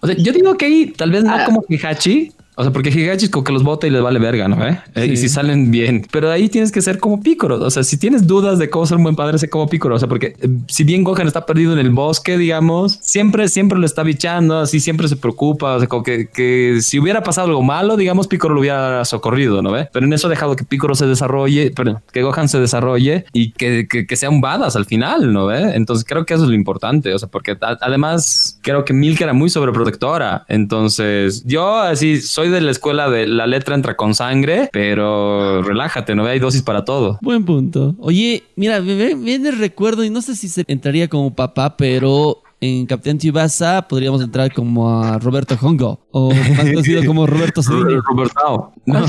O 0.00 0.06
sea, 0.06 0.16
yo 0.16 0.32
digo 0.32 0.56
que 0.56 0.66
ahí 0.66 0.86
tal 0.96 1.10
vez 1.12 1.24
no 1.24 1.34
Ah. 1.34 1.44
como 1.44 1.64
Hihachi. 1.68 2.32
O 2.62 2.64
sea, 2.64 2.72
porque 2.72 2.90
Higachi 2.90 3.24
es 3.24 3.30
como 3.30 3.42
que 3.42 3.52
los 3.52 3.64
bota 3.64 3.88
y 3.88 3.90
les 3.90 4.00
vale 4.02 4.20
verga, 4.20 4.46
¿no? 4.46 4.64
¿Eh? 4.66 4.80
Eh, 4.94 5.02
Sí. 5.02 5.12
Y 5.12 5.16
si 5.16 5.28
salen 5.28 5.72
bien. 5.72 6.06
Pero 6.12 6.30
ahí 6.30 6.48
tienes 6.48 6.70
que 6.70 6.80
ser 6.80 6.98
como 6.98 7.20
Picoro. 7.20 7.56
O 7.56 7.70
sea, 7.70 7.82
si 7.82 7.96
tienes 7.96 8.26
dudas 8.28 8.60
de 8.60 8.70
cómo 8.70 8.86
ser 8.86 8.98
un 8.98 9.02
buen 9.02 9.16
padre, 9.16 9.36
sé 9.38 9.50
como 9.50 9.68
Picoro. 9.68 9.96
O 9.96 9.98
sea, 9.98 10.08
porque 10.08 10.36
eh, 10.40 10.48
si 10.68 10.84
bien 10.84 11.02
Gohan 11.02 11.26
está 11.26 11.44
perdido 11.44 11.72
en 11.72 11.80
el 11.80 11.90
bosque, 11.90 12.38
digamos, 12.38 13.00
siempre, 13.02 13.48
siempre 13.48 13.80
lo 13.80 13.84
está 13.84 14.04
bichando, 14.04 14.60
así 14.60 14.78
siempre 14.78 15.08
se 15.08 15.16
preocupa. 15.16 15.74
O 15.74 15.78
sea, 15.80 15.88
como 15.88 16.04
que, 16.04 16.28
que 16.28 16.78
si 16.82 17.00
hubiera 17.00 17.24
pasado 17.24 17.48
algo 17.48 17.62
malo, 17.62 17.96
digamos, 17.96 18.28
Picoro 18.28 18.54
lo 18.54 18.60
hubiera 18.60 19.04
socorrido, 19.04 19.60
¿no 19.60 19.72
ve? 19.72 19.88
Pero 19.92 20.06
en 20.06 20.12
eso 20.12 20.28
ha 20.28 20.30
dejado 20.30 20.54
que 20.54 20.64
Picoro 20.64 20.94
se 20.94 21.06
desarrolle, 21.06 21.72
perdón, 21.72 21.98
que 22.12 22.22
Gohan 22.22 22.48
se 22.48 22.60
desarrolle 22.60 23.24
y 23.32 23.50
que, 23.50 23.88
que, 23.88 24.06
que 24.06 24.16
sea 24.16 24.30
un 24.30 24.40
badass 24.40 24.76
al 24.76 24.86
final, 24.86 25.32
¿no 25.32 25.46
ve? 25.46 25.74
Entonces 25.74 26.04
creo 26.08 26.24
que 26.24 26.34
eso 26.34 26.44
es 26.44 26.48
lo 26.48 26.54
importante. 26.54 27.12
O 27.12 27.18
sea, 27.18 27.28
porque 27.28 27.56
además 27.60 28.58
creo 28.62 28.84
que 28.84 28.92
Milk 28.92 29.20
era 29.20 29.32
muy 29.32 29.50
sobreprotectora. 29.50 30.44
Entonces 30.48 31.42
yo 31.44 31.76
así 31.78 32.20
soy 32.20 32.48
de 32.52 32.60
la 32.60 32.70
escuela 32.70 33.10
de 33.10 33.26
la 33.26 33.46
letra 33.46 33.74
entra 33.74 33.96
con 33.96 34.14
sangre, 34.14 34.68
pero 34.72 35.62
relájate, 35.62 36.14
no 36.14 36.24
hay 36.26 36.38
dosis 36.38 36.62
para 36.62 36.84
todo. 36.84 37.18
Buen 37.22 37.44
punto. 37.44 37.94
Oye, 37.98 38.44
mira, 38.56 38.80
me 38.80 39.14
viene 39.14 39.48
el 39.48 39.58
recuerdo 39.58 40.04
y 40.04 40.10
no 40.10 40.22
sé 40.22 40.36
si 40.36 40.48
se 40.48 40.64
entraría 40.68 41.08
como 41.08 41.34
papá, 41.34 41.76
pero 41.76 42.42
en 42.62 42.86
Capitán 42.86 43.18
Chivasa 43.18 43.82
podríamos 43.88 44.22
entrar 44.22 44.52
como 44.52 45.02
a 45.02 45.18
Roberto 45.18 45.58
Hongo 45.60 45.98
o 46.12 46.32
más 46.32 46.48
conocido 46.70 47.04
como 47.04 47.26
Roberto 47.26 47.62
Cediño. 47.62 48.00
Roberto. 48.02 48.72
No. 48.86 49.04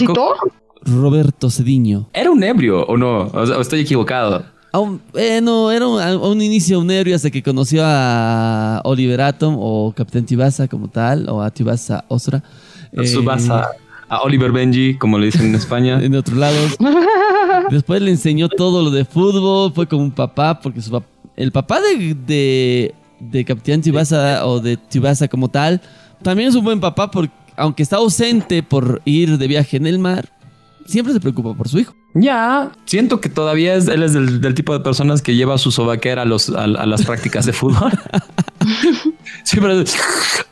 Roberto 0.86 1.50
Cediño. 1.50 2.10
¿Era 2.14 2.32
un 2.32 2.44
ebrio 2.44 2.84
o 2.86 2.98
no? 2.98 3.30
O 3.32 3.46
sea, 3.46 3.58
¿o 3.58 3.62
estoy 3.62 3.82
equivocado. 3.82 4.44
A 4.72 4.80
un, 4.80 5.00
eh, 5.14 5.40
no, 5.40 5.72
era 5.72 5.88
un, 5.88 6.02
a 6.02 6.18
un 6.18 6.42
inicio 6.42 6.80
un 6.80 6.90
ebrio 6.90 7.16
hasta 7.16 7.30
que 7.30 7.44
conoció 7.44 7.84
a 7.86 8.82
Oliver 8.86 9.22
Atom 9.22 9.56
o 9.60 9.94
Capitán 9.96 10.26
Chivasa 10.26 10.68
como 10.68 10.88
tal, 10.88 11.30
o 11.30 11.44
a 11.44 11.54
Chivasa 11.54 12.06
Osra. 12.08 12.44
Eh, 12.96 13.08
Subasa 13.08 13.70
a 14.10 14.22
Oliver 14.22 14.52
Benji, 14.52 14.96
como 14.98 15.18
le 15.18 15.28
dicen 15.28 15.48
en 15.48 15.56
España. 15.56 16.00
en 16.04 16.16
otros 16.16 16.38
lados. 16.38 16.78
Después 17.72 18.02
le 18.02 18.12
enseñó 18.12 18.50
todo 18.50 18.84
lo 18.84 18.92
de 18.92 19.06
fútbol, 19.06 19.72
fue 19.74 19.88
como 19.88 20.04
un 20.04 20.12
papá, 20.12 20.60
porque 20.60 20.82
su 20.82 20.92
pap- 20.92 21.04
el 21.36 21.52
papá 21.52 21.80
de, 21.82 22.14
de, 22.14 22.94
de 23.20 23.46
Capitán 23.46 23.82
Chivasa 23.82 24.46
o 24.46 24.60
de 24.60 24.78
Chivasa 24.90 25.28
como 25.28 25.48
tal, 25.50 25.82
también 26.22 26.50
es 26.50 26.56
un 26.56 26.64
buen 26.64 26.80
papá, 26.80 27.10
porque 27.10 27.32
aunque 27.56 27.84
está 27.84 27.98
ausente 27.98 28.62
por 28.64 29.02
ir 29.06 29.38
de 29.38 29.48
viaje 29.48 29.78
en 29.78 29.88
el 29.88 29.98
mar, 30.00 30.30
siempre 30.86 31.14
se 31.14 31.20
preocupa 31.20 31.54
por 31.54 31.68
su 31.70 31.80
hijo. 31.80 31.94
Ya, 32.16 32.72
siento 32.86 33.20
que 33.20 33.30
todavía 33.30 33.74
es, 33.74 33.88
él 33.88 34.04
es 34.04 34.14
del, 34.14 34.40
del 34.40 34.54
tipo 34.54 34.74
de 34.74 34.82
personas 34.82 35.24
que 35.24 35.36
lleva 35.36 35.58
su 35.58 35.72
sobaquera 35.72 36.22
a, 36.22 36.26
los, 36.26 36.50
a, 36.52 36.64
a 36.66 36.86
las 36.86 37.04
prácticas 37.06 37.46
de 37.48 37.54
fútbol. 37.54 37.92
Pero 39.54 39.84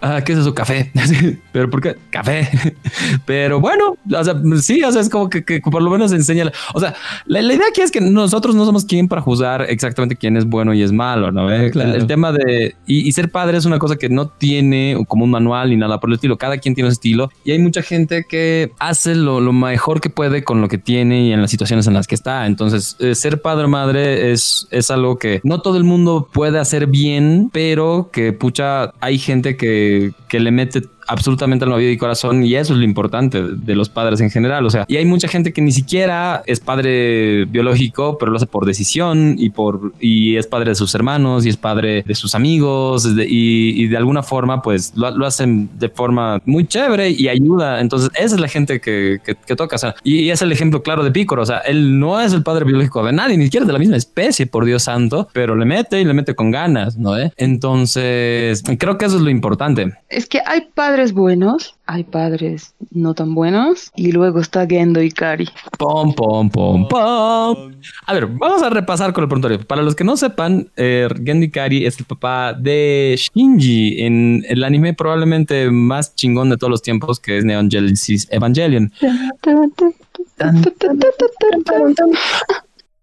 ah, 0.02 0.22
¿qué 0.24 0.34
es 0.34 0.40
eso? 0.40 0.54
Café. 0.54 0.92
Pero 1.52 1.70
¿por 1.70 1.82
qué? 1.82 1.96
Café. 2.10 2.50
Pero 3.26 3.60
bueno, 3.60 3.98
o 4.14 4.24
sea, 4.24 4.36
sí, 4.62 4.84
o 4.84 4.92
sea, 4.92 5.02
es 5.02 5.10
como 5.10 5.30
que, 5.30 5.44
que 5.44 5.60
por 5.62 5.82
lo 5.82 5.90
menos 5.90 6.12
enseña. 6.12 6.52
O 6.74 6.80
sea, 6.80 6.96
la, 7.26 7.42
la 7.42 7.54
idea 7.54 7.68
aquí 7.70 7.82
es 7.82 7.92
que 7.92 8.02
nosotros 8.02 8.56
no 8.56 8.66
somos 8.66 8.86
quien 8.86 9.08
para 9.08 9.22
juzgar 9.22 9.64
exactamente 9.70 10.16
quién 10.16 10.38
es 10.38 10.46
bueno 10.46 10.74
y 10.74 10.84
es 10.84 10.92
malo, 10.92 11.32
¿no? 11.32 11.52
¿Eh? 11.52 11.72
Claro. 11.72 11.92
El, 11.92 12.02
el 12.02 12.08
tema 12.08 12.32
de 12.32 12.76
y, 12.86 13.08
y 13.08 13.12
ser 13.12 13.32
padre 13.32 13.58
es 13.58 13.66
una 13.66 13.80
cosa 13.80 13.96
que 13.96 14.10
no 14.10 14.28
tiene 14.28 14.98
como 15.08 15.26
un 15.26 15.32
manual 15.32 15.70
ni 15.70 15.78
nada 15.78 16.00
por 16.00 16.10
el 16.10 16.16
estilo. 16.16 16.38
Cada 16.38 16.58
quien 16.58 16.76
tiene 16.76 16.90
su 16.90 16.94
estilo 16.94 17.30
y 17.44 17.52
hay 17.52 17.60
mucha 17.60 17.82
gente 17.82 18.26
que 18.28 18.72
hace 18.80 19.16
lo, 19.16 19.40
lo 19.40 19.54
mejor 19.54 20.02
que 20.02 20.10
puede 20.10 20.44
con 20.44 20.62
lo 20.62 20.68
que 20.68 20.78
tiene 20.78 21.28
y 21.28 21.34
en 21.34 21.42
las 21.42 21.52
situaciones 21.52 21.88
en 21.88 21.94
las 21.94 22.08
que 22.08 22.16
está. 22.16 22.46
Entonces, 22.46 22.96
eh, 23.00 23.16
ser 23.16 23.42
padre 23.42 23.66
o 23.66 23.68
madre 23.68 24.32
es, 24.32 24.68
es 24.72 24.92
algo 24.92 25.18
que 25.18 25.42
no 25.44 25.62
todo 25.62 25.78
el 25.78 25.84
mundo 25.84 26.30
puede 26.32 26.60
hacer 26.60 26.88
bien, 26.88 27.50
pero 27.52 28.10
que 28.12 28.34
pucha, 28.34 28.91
hay 29.00 29.18
gente 29.18 29.58
que, 29.58 30.14
que 30.28 30.40
le 30.40 30.52
mete 30.52 30.82
absolutamente 31.12 31.66
al 31.66 31.78
vida 31.78 31.92
y 31.92 31.98
corazón 31.98 32.44
y 32.44 32.56
eso 32.56 32.74
es 32.74 32.80
lo 32.80 32.86
importante 32.86 33.42
de 33.44 33.76
los 33.76 33.90
padres 33.90 34.22
en 34.22 34.30
general. 34.30 34.66
O 34.66 34.70
sea, 34.70 34.86
y 34.88 34.96
hay 34.96 35.06
mucha 35.06 35.28
gente 35.28 35.52
que 35.52 35.62
ni 35.62 35.72
siquiera 35.74 36.42
es 36.46 36.62
padre 36.62 37.46
biológico, 37.46 38.18
pero 38.18 38.32
lo 38.32 38.38
hace 38.38 38.46
por 38.46 38.66
decisión 38.66 39.36
y 39.38 39.50
por 39.50 39.94
y 40.00 40.38
es 40.38 40.48
padre 40.48 40.70
de 40.70 40.76
sus 40.76 40.96
hermanos 40.96 41.46
y 41.46 41.50
es 41.50 41.58
padre 41.58 42.04
de 42.04 42.16
sus 42.16 42.34
amigos 42.34 43.08
y, 43.28 43.88
de 43.88 43.98
alguna 43.98 44.24
forma 44.24 44.62
pues 44.62 44.94
lo, 44.96 45.12
lo 45.12 45.26
hacen 45.26 45.70
de 45.78 45.90
forma 45.90 46.42
muy 46.46 46.66
chévere 46.66 47.10
y 47.10 47.28
ayuda. 47.28 47.82
Entonces 47.82 48.10
esa 48.16 48.36
es 48.36 48.42
la 48.42 48.48
gente 48.48 48.80
que, 48.80 49.20
que, 49.24 49.56
toca. 49.56 49.76
O 49.76 49.80
sea, 49.80 49.96
y, 50.04 50.20
y 50.20 50.32
es 50.32 50.42
el 50.42 50.52
ejemplo 50.52 50.82
claro 50.82 51.04
de 51.04 51.12
Picoro. 51.12 51.42
O 51.42 51.46
sea, 51.46 51.58
él 51.60 52.00
no 52.00 52.22
es 52.22 52.32
el 52.32 52.44
padre 52.44 52.64
biológico 52.64 53.04
de 53.04 53.12
nadie, 53.12 53.38
ni 53.38 53.46
siquiera 53.46 53.66
de 53.66 53.74
la 53.74 53.80
misma 53.80 53.98
especie, 53.98 54.48
por 54.48 54.64
Dios 54.64 54.84
santo, 54.84 55.28
pero 55.34 55.56
le 55.56 55.66
mete 55.66 56.00
y 56.00 56.06
le 56.06 56.14
mete 56.14 56.36
con 56.36 56.52
ganas, 56.52 56.98
¿no? 56.98 57.18
¿Eh? 57.18 57.32
Entonces 57.36 58.64
creo 58.78 58.98
que 58.98 59.06
eso 59.06 59.18
es 59.18 59.22
lo 59.22 59.30
importante. 59.30 59.94
Es 60.08 60.26
que 60.26 60.40
hay 60.46 60.68
padres 60.74 61.01
buenos, 61.10 61.76
hay 61.88 62.04
padres 62.04 62.76
no 62.92 63.16
tan 63.16 63.34
buenos, 63.34 63.92
y 63.96 64.12
luego 64.12 64.40
está 64.40 64.68
Gendo 64.68 65.02
y 65.02 65.10
Kari. 65.10 65.50
Pom, 65.78 66.14
pom, 66.14 66.50
pom, 66.50 66.88
pom. 66.88 67.72
A 68.06 68.14
ver, 68.14 68.28
vamos 68.28 68.62
a 68.62 68.70
repasar 68.70 69.12
con 69.14 69.24
el 69.24 69.28
prontuario. 69.28 69.60
Para 69.66 69.82
los 69.82 69.96
que 69.96 70.04
no 70.04 70.16
sepan, 70.16 70.70
eh, 70.78 71.08
Gendy 71.26 71.50
Kari 71.50 71.86
es 71.86 71.98
el 72.00 72.06
papá 72.06 72.54
de 72.54 73.16
Shinji 73.18 74.02
en 74.04 74.44
el 74.48 74.64
anime 74.64 74.94
probablemente 74.94 75.72
más 75.72 76.14
chingón 76.16 76.52
de 76.52 76.58
todos 76.58 76.70
los 76.70 76.82
tiempos, 76.84 77.20
que 77.20 77.40
es 77.40 77.46
Neon 77.46 77.72
Genesis 77.72 78.28
Evangelion. 78.30 78.92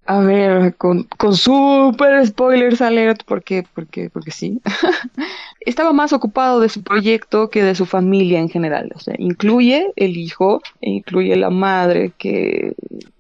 A 0.07 0.21
ver, 0.21 0.75
con, 0.77 1.03
con 1.19 1.37
super 1.37 2.27
spoilers 2.27 2.81
alert, 2.81 3.25
porque, 3.27 3.67
porque, 3.75 4.09
porque 4.09 4.31
sí. 4.31 4.59
Estaba 5.69 5.93
más 5.93 6.13
ocupado 6.13 6.61
de 6.61 6.69
su 6.71 6.83
proyecto 6.83 7.51
que 7.51 7.63
de 7.63 7.75
su 7.75 7.85
familia 7.85 8.41
en 8.41 8.49
general. 8.49 8.91
O 8.95 9.01
sea, 9.01 9.15
incluye 9.19 9.93
el 9.97 10.17
hijo, 10.17 10.63
e 10.81 10.91
incluye 10.91 11.37
la 11.37 11.51
madre 11.51 12.13
que 12.17 12.73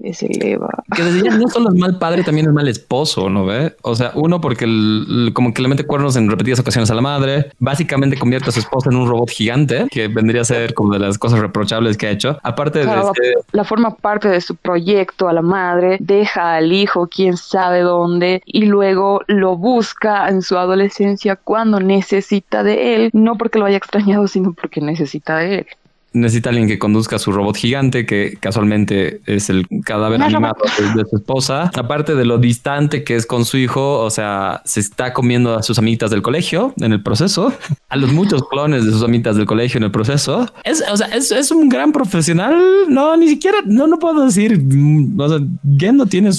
es 0.03 0.23
el 0.23 0.43
Eva. 0.43 0.71
Que 0.97 1.03
desde 1.03 1.29
no 1.39 1.47
solo 1.49 1.69
es 1.69 1.75
mal 1.79 1.99
padre, 1.99 2.23
también 2.23 2.47
es 2.47 2.53
mal 2.53 2.67
esposo, 2.69 3.29
¿no 3.29 3.45
ve? 3.45 3.75
O 3.83 3.95
sea, 3.95 4.13
uno 4.15 4.41
porque 4.41 4.65
el- 4.65 5.33
como 5.35 5.53
que 5.53 5.61
le 5.61 5.69
mete 5.69 5.85
cuernos 5.85 6.17
en 6.17 6.31
repetidas 6.31 6.61
ocasiones 6.61 6.91
a 6.91 6.95
la 6.95 7.03
madre, 7.03 7.51
básicamente 7.59 8.17
convierte 8.17 8.49
a 8.49 8.53
su 8.53 8.61
esposa 8.61 8.89
en 8.91 8.97
un 8.97 9.09
robot 9.09 9.29
gigante, 9.31 9.87
que 9.91 10.09
vendría 10.09 10.41
a 10.43 10.45
ser 10.45 10.73
como 10.73 10.95
de 10.95 11.01
las 11.01 11.19
cosas 11.19 11.41
reprochables 11.41 11.97
que 11.99 12.07
ha 12.07 12.11
hecho. 12.11 12.39
Aparte 12.43 12.79
de 12.79 12.85
ser 12.87 13.35
la 13.53 13.65
forma 13.65 13.95
parte 13.95 14.29
de 14.29 14.41
su 14.41 14.57
proyecto 14.57 15.29
a 15.29 15.33
la 15.35 15.43
madre, 15.43 15.99
deja 16.01 16.55
al 16.55 16.73
hijo 16.73 17.09
quién 17.09 17.37
sabe 17.37 17.81
dónde 17.81 18.43
y 18.47 18.65
luego 18.65 19.21
lo 19.27 19.57
busca 19.57 20.29
en 20.29 20.41
su 20.41 20.57
adolescencia 20.57 21.37
cuando 21.37 21.81
necesita 21.81 22.38
de 22.65 22.95
él, 22.95 23.11
no 23.13 23.37
porque 23.37 23.59
lo 23.59 23.65
haya 23.67 23.77
extrañado, 23.79 24.27
sino 24.29 24.53
porque 24.53 24.81
necesita 24.81 25.39
de 25.39 25.59
él. 25.61 25.67
necesita 26.13 26.49
alguien 26.49 26.67
que 26.67 26.79
conduzca 26.79 27.19
su 27.19 27.33
robot 27.33 27.57
gigante, 27.57 28.07
que 28.07 28.39
casualmente 28.41 29.21
es 29.27 29.51
el 29.51 29.67
cadáver 29.85 30.23
animado 30.23 30.57
de, 30.79 31.03
de 31.03 31.09
su 31.09 31.17
esposa. 31.17 31.71
Aparte 31.77 32.15
de 32.15 32.25
lo 32.25 32.39
distante 32.39 33.05
que 33.05 33.15
es 33.15 33.27
con 33.27 33.45
su 33.45 33.59
hijo, 33.59 34.01
o 34.01 34.11
sea, 34.11 34.63
se 34.65 34.81
está 34.81 35.13
comiendo 35.13 35.55
a 35.55 35.63
sus 35.63 35.79
amiguitas 35.79 36.11
del 36.11 36.23
colegio 36.23 36.73
en 36.81 36.93
el 36.93 37.03
proceso, 37.03 37.53
a 37.89 37.97
los 37.97 38.11
muchos 38.13 38.43
clones 38.49 38.85
de 38.87 38.91
sus 38.91 39.03
amiguitas 39.03 39.37
del 39.37 39.45
colegio 39.47 39.79
en 39.79 39.85
el 39.85 39.91
proceso. 39.91 40.47
Es, 40.65 40.83
o 40.91 40.97
sea, 40.97 41.09
es, 41.09 41.31
es 41.31 41.51
un 41.51 41.69
gran 41.69 41.93
profesional. 41.93 42.57
No, 42.89 43.15
ni 43.17 43.29
siquiera, 43.29 43.59
no, 43.67 43.87
no 43.87 43.99
puedo 43.99 44.25
decir, 44.25 44.59
mm, 44.59 45.21
o 45.21 45.29
sea, 45.29 45.39
Gendo 45.79 46.07
tiene 46.07 46.31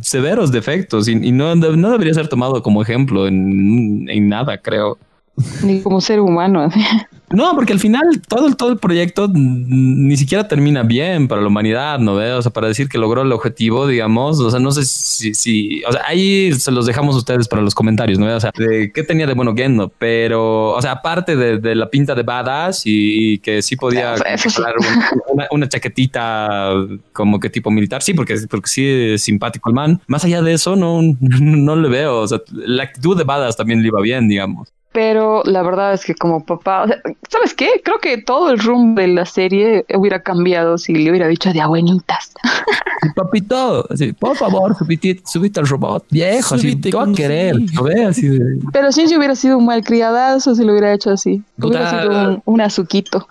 severos 0.00 0.50
defectos 0.50 1.06
y, 1.06 1.12
y 1.12 1.32
no, 1.32 1.54
no 1.54 1.90
debería 1.90 2.14
ser 2.14 2.28
tomado 2.28 2.62
como 2.62 2.82
ejemplo 2.82 3.28
en, 3.28 4.08
en 4.08 4.28
nada, 4.28 4.56
creo. 4.58 4.98
Ni 5.62 5.80
como 5.80 6.00
ser 6.00 6.20
humano. 6.20 6.68
No, 7.30 7.54
porque 7.54 7.74
al 7.74 7.78
final 7.78 8.22
todo 8.26 8.46
el, 8.46 8.56
todo 8.56 8.70
el 8.70 8.78
proyecto 8.78 9.28
ni 9.30 10.16
siquiera 10.16 10.48
termina 10.48 10.82
bien 10.82 11.28
para 11.28 11.42
la 11.42 11.48
humanidad, 11.48 11.98
¿no 11.98 12.14
ve? 12.14 12.32
O 12.32 12.40
sea, 12.40 12.50
para 12.52 12.68
decir 12.68 12.88
que 12.88 12.96
logró 12.96 13.22
el 13.22 13.32
objetivo, 13.32 13.86
digamos, 13.86 14.40
o 14.40 14.50
sea, 14.50 14.58
no 14.60 14.70
sé 14.70 14.84
si, 14.84 15.34
si 15.34 15.84
o 15.84 15.92
sea, 15.92 16.02
ahí 16.06 16.52
se 16.54 16.70
los 16.70 16.86
dejamos 16.86 17.14
a 17.16 17.18
ustedes 17.18 17.46
para 17.46 17.60
los 17.60 17.74
comentarios, 17.74 18.18
¿no 18.18 18.26
ve? 18.26 18.32
O 18.32 18.40
sea, 18.40 18.50
de 18.56 18.90
qué 18.92 19.02
tenía 19.02 19.26
de 19.26 19.34
bueno 19.34 19.54
Gendo, 19.54 19.92
pero, 19.98 20.70
o 20.70 20.80
sea, 20.80 20.92
aparte 20.92 21.36
de, 21.36 21.58
de 21.58 21.74
la 21.74 21.90
pinta 21.90 22.14
de 22.14 22.22
badass 22.22 22.86
y, 22.86 23.34
y 23.34 23.38
que 23.38 23.60
sí 23.60 23.76
podía 23.76 24.16
sí. 24.38 24.48
una 25.50 25.68
chaquetita 25.68 26.72
como 27.12 27.40
que 27.40 27.50
tipo 27.50 27.70
militar, 27.70 28.02
sí, 28.02 28.14
porque, 28.14 28.36
porque 28.48 28.68
sí 28.68 28.86
es 28.86 29.22
simpático 29.22 29.68
el 29.68 29.74
man. 29.74 30.00
Más 30.06 30.24
allá 30.24 30.40
de 30.40 30.54
eso, 30.54 30.76
no, 30.76 31.00
no 31.20 31.76
le 31.76 31.88
veo, 31.90 32.20
o 32.20 32.28
sea, 32.28 32.40
la 32.52 32.84
actitud 32.84 33.18
de 33.18 33.24
badass 33.24 33.56
también 33.56 33.82
le 33.82 33.88
iba 33.88 34.00
bien, 34.00 34.28
digamos. 34.28 34.72
Pero 34.90 35.42
la 35.44 35.62
verdad 35.62 35.92
es 35.92 36.04
que 36.04 36.14
como 36.14 36.44
papá, 36.44 36.84
o 36.84 36.86
sea, 36.88 36.96
¿sabes 37.28 37.52
qué? 37.54 37.68
Creo 37.84 37.98
que 37.98 38.18
todo 38.22 38.50
el 38.50 38.58
rumbo 38.58 39.00
de 39.02 39.08
la 39.08 39.26
serie 39.26 39.84
hubiera 39.94 40.22
cambiado 40.22 40.78
si 40.78 40.94
le 40.94 41.10
hubiera 41.10 41.28
dicho 41.28 41.52
de 41.52 41.60
abuelitas. 41.60 42.32
Papito, 43.14 43.86
así, 43.92 44.12
por 44.14 44.34
favor, 44.36 44.76
subite, 44.76 45.20
subite 45.26 45.60
al 45.60 45.66
robot, 45.68 46.04
viejo, 46.10 46.54
así, 46.54 46.70
Súbite 46.72 46.90
te 46.90 46.96
va 46.96 47.04
a 47.04 47.12
querer. 47.12 47.56
Así 48.08 48.28
de- 48.28 48.58
Pero 48.72 48.90
Shinji 48.90 49.16
hubiera 49.16 49.36
sido 49.36 49.58
un 49.58 49.66
mal 49.66 49.84
criadazo 49.84 50.54
si 50.54 50.64
lo 50.64 50.72
hubiera 50.72 50.92
hecho 50.94 51.10
así. 51.10 51.42
Hubiera 51.58 51.90
sido 51.90 52.30
un, 52.30 52.42
un 52.46 52.60
azuquito. 52.60 53.26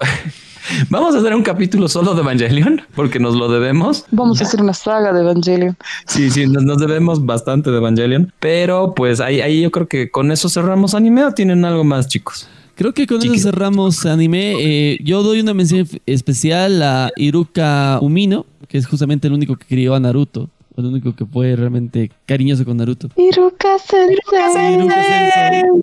Vamos 0.90 1.14
a 1.14 1.18
hacer 1.18 1.34
un 1.34 1.42
capítulo 1.42 1.88
solo 1.88 2.14
de 2.14 2.22
Evangelion, 2.22 2.82
porque 2.94 3.18
nos 3.18 3.34
lo 3.34 3.48
debemos. 3.48 4.04
Vamos 4.10 4.40
a 4.40 4.44
hacer 4.44 4.60
una 4.60 4.74
saga 4.74 5.12
de 5.12 5.20
Evangelion. 5.20 5.76
Sí, 6.06 6.30
sí, 6.30 6.46
nos, 6.46 6.64
nos 6.64 6.78
debemos 6.78 7.24
bastante 7.24 7.70
de 7.70 7.78
Evangelion, 7.78 8.32
pero 8.40 8.94
pues 8.94 9.20
ahí, 9.20 9.40
ahí 9.40 9.62
yo 9.62 9.70
creo 9.70 9.88
que 9.88 10.10
con 10.10 10.32
eso 10.32 10.48
cerramos 10.48 10.94
anime 10.94 11.24
o 11.24 11.32
tienen 11.32 11.64
algo 11.64 11.84
más, 11.84 12.08
chicos. 12.08 12.48
Creo 12.76 12.92
que 12.92 13.06
con 13.06 13.22
eso 13.22 13.38
cerramos 13.38 14.04
anime. 14.04 14.54
Eh, 14.58 14.98
yo 15.02 15.22
doy 15.22 15.40
una 15.40 15.54
mención 15.54 15.88
especial 16.04 16.82
a 16.82 17.10
Iruka 17.16 17.98
Umino, 18.02 18.44
que 18.68 18.76
es 18.76 18.86
justamente 18.86 19.28
el 19.28 19.32
único 19.32 19.56
que 19.56 19.64
crió 19.66 19.94
a 19.94 20.00
Naruto. 20.00 20.50
El 20.76 20.84
único 20.84 21.16
que 21.16 21.24
fue 21.24 21.56
realmente 21.56 22.10
cariñoso 22.26 22.66
con 22.66 22.76
Naruto. 22.76 23.08
Iruka 23.16 23.78
Sensei. 23.78 24.12
Iruka 24.12 24.52
Sensei. 24.52 24.74
Iruka 24.74 25.02
Sensei. 25.02 25.82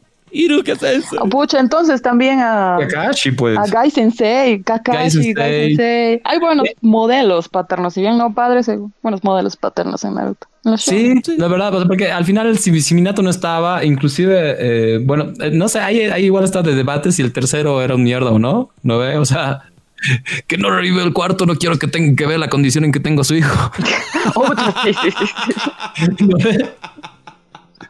Ah, 1.20 1.26
Pucha, 1.30 1.60
entonces 1.60 2.02
también 2.02 2.40
a, 2.40 2.78
Kakashi, 2.80 3.32
pues. 3.32 3.58
a 3.58 3.66
Gai 3.68 3.92
Sensei, 3.92 4.64
Kakashi, 4.64 5.34
Gai 5.34 5.52
Gai 5.52 5.68
Sensei. 5.68 6.22
Hay 6.24 6.40
buenos 6.40 6.68
modelos 6.82 7.50
paternos, 7.50 7.94
si 7.94 8.02
bien 8.02 8.18
no 8.18 8.34
padres, 8.34 8.68
hay 8.68 8.80
buenos 9.04 9.24
modelos 9.24 9.56
paternos 9.56 10.04
en 10.04 10.16
Naruto. 10.16 10.48
En 10.66 10.78
Sí, 10.78 11.22
shonen. 11.22 11.22
la 11.38 11.48
verdad, 11.48 11.72
sea, 11.74 11.86
porque 11.86 12.12
al 12.12 12.26
final 12.26 12.58
si, 12.58 12.82
si 12.82 12.96
Minato 12.96 13.22
no 13.22 13.30
estaba, 13.30 13.86
inclusive, 13.86 14.56
eh, 14.58 15.00
bueno, 15.04 15.34
eh, 15.40 15.52
no 15.52 15.68
sé, 15.70 15.80
ahí, 15.80 16.02
ahí 16.02 16.26
igual 16.26 16.46
está 16.46 16.64
de 16.64 16.74
debate 16.74 17.12
si 17.12 17.22
el 17.22 17.32
tercero 17.32 17.82
era 17.82 17.94
un 17.96 18.04
mierda 18.04 18.32
o 18.32 18.40
no, 18.40 18.70
¿no 18.82 18.98
ve? 18.98 19.18
O 19.18 19.26
sea, 19.26 19.62
que 20.48 20.58
no 20.58 20.72
revive 20.72 21.04
el 21.04 21.14
cuarto, 21.14 21.46
no 21.46 21.56
quiero 21.56 21.78
que 21.78 21.88
tenga 21.88 22.16
que 22.16 22.26
ver 22.26 22.40
la 22.40 22.50
condición 22.50 22.86
en 22.86 22.92
que 22.92 23.00
tengo 23.00 23.22
a 23.22 23.24
su 23.24 23.36
hijo. 23.36 23.72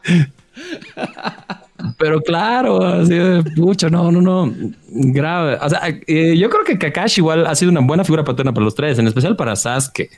Pero 1.98 2.20
claro, 2.20 2.84
así 2.84 3.14
de 3.14 3.42
pucha, 3.56 3.88
no, 3.88 4.10
no, 4.10 4.20
no, 4.20 4.52
grave. 4.88 5.58
O 5.60 5.68
sea, 5.68 5.80
eh, 6.06 6.36
yo 6.36 6.50
creo 6.50 6.64
que 6.64 6.78
Kakashi 6.78 7.20
igual 7.20 7.46
ha 7.46 7.54
sido 7.54 7.70
una 7.70 7.80
buena 7.80 8.04
figura 8.04 8.24
paterna 8.24 8.52
para 8.52 8.64
los 8.64 8.74
tres, 8.74 8.98
en 8.98 9.06
especial 9.06 9.36
para 9.36 9.56
Sasuke. 9.56 10.10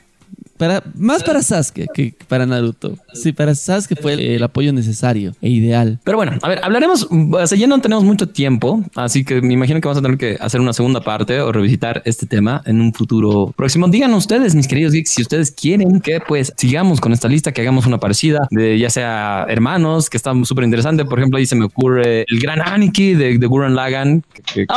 Para, 0.57 0.83
más 0.95 1.23
para 1.23 1.41
Sasuke 1.43 1.85
que 1.93 2.13
para 2.27 2.45
Naruto. 2.45 2.97
Sí, 3.13 3.31
para 3.31 3.53
Sasuke 3.55 3.99
fue 4.01 4.13
el, 4.13 4.19
el 4.21 4.43
apoyo 4.43 4.73
necesario 4.73 5.33
e 5.41 5.49
ideal. 5.49 5.99
Pero 6.03 6.17
bueno, 6.17 6.33
a 6.41 6.49
ver, 6.49 6.59
hablaremos, 6.63 7.07
o 7.11 7.47
sea, 7.47 7.57
ya 7.57 7.67
no 7.67 7.79
tenemos 7.79 8.03
mucho 8.03 8.27
tiempo, 8.29 8.83
así 8.95 9.23
que 9.23 9.41
me 9.41 9.53
imagino 9.53 9.79
que 9.79 9.87
vamos 9.87 9.99
a 9.99 10.01
tener 10.01 10.17
que 10.17 10.37
hacer 10.39 10.59
una 10.61 10.73
segunda 10.73 11.01
parte 11.01 11.39
o 11.41 11.51
revisitar 11.51 12.01
este 12.05 12.25
tema 12.25 12.61
en 12.65 12.81
un 12.81 12.93
futuro 12.93 13.53
próximo. 13.55 13.87
Díganos 13.87 14.17
ustedes, 14.19 14.55
mis 14.55 14.67
queridos 14.67 14.93
geeks, 14.93 15.11
si 15.11 15.21
ustedes 15.21 15.51
quieren 15.51 15.99
que 16.01 16.19
pues 16.27 16.53
sigamos 16.57 16.99
con 16.99 17.13
esta 17.13 17.27
lista, 17.27 17.51
que 17.51 17.61
hagamos 17.61 17.85
una 17.85 17.99
parecida 17.99 18.47
de 18.51 18.79
ya 18.79 18.89
sea 18.89 19.45
hermanos, 19.49 20.09
que 20.09 20.17
está 20.17 20.33
súper 20.43 20.63
interesante. 20.65 21.05
Por 21.05 21.19
ejemplo, 21.19 21.37
ahí 21.37 21.45
se 21.45 21.55
me 21.55 21.65
ocurre 21.65 22.25
el 22.27 22.39
gran 22.39 22.61
Aniki 22.61 23.13
de, 23.13 23.37
de 23.37 23.47
Gurren 23.47 23.75
Lagann. 23.75 24.23
que- 24.33 24.41
que- 24.41 24.53
que- 24.53 24.65
que 24.67 24.73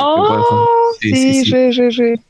puede- 0.98 1.16
sí, 1.16 1.50
re, 1.50 1.70
re, 1.72 1.90
re. 1.90 2.20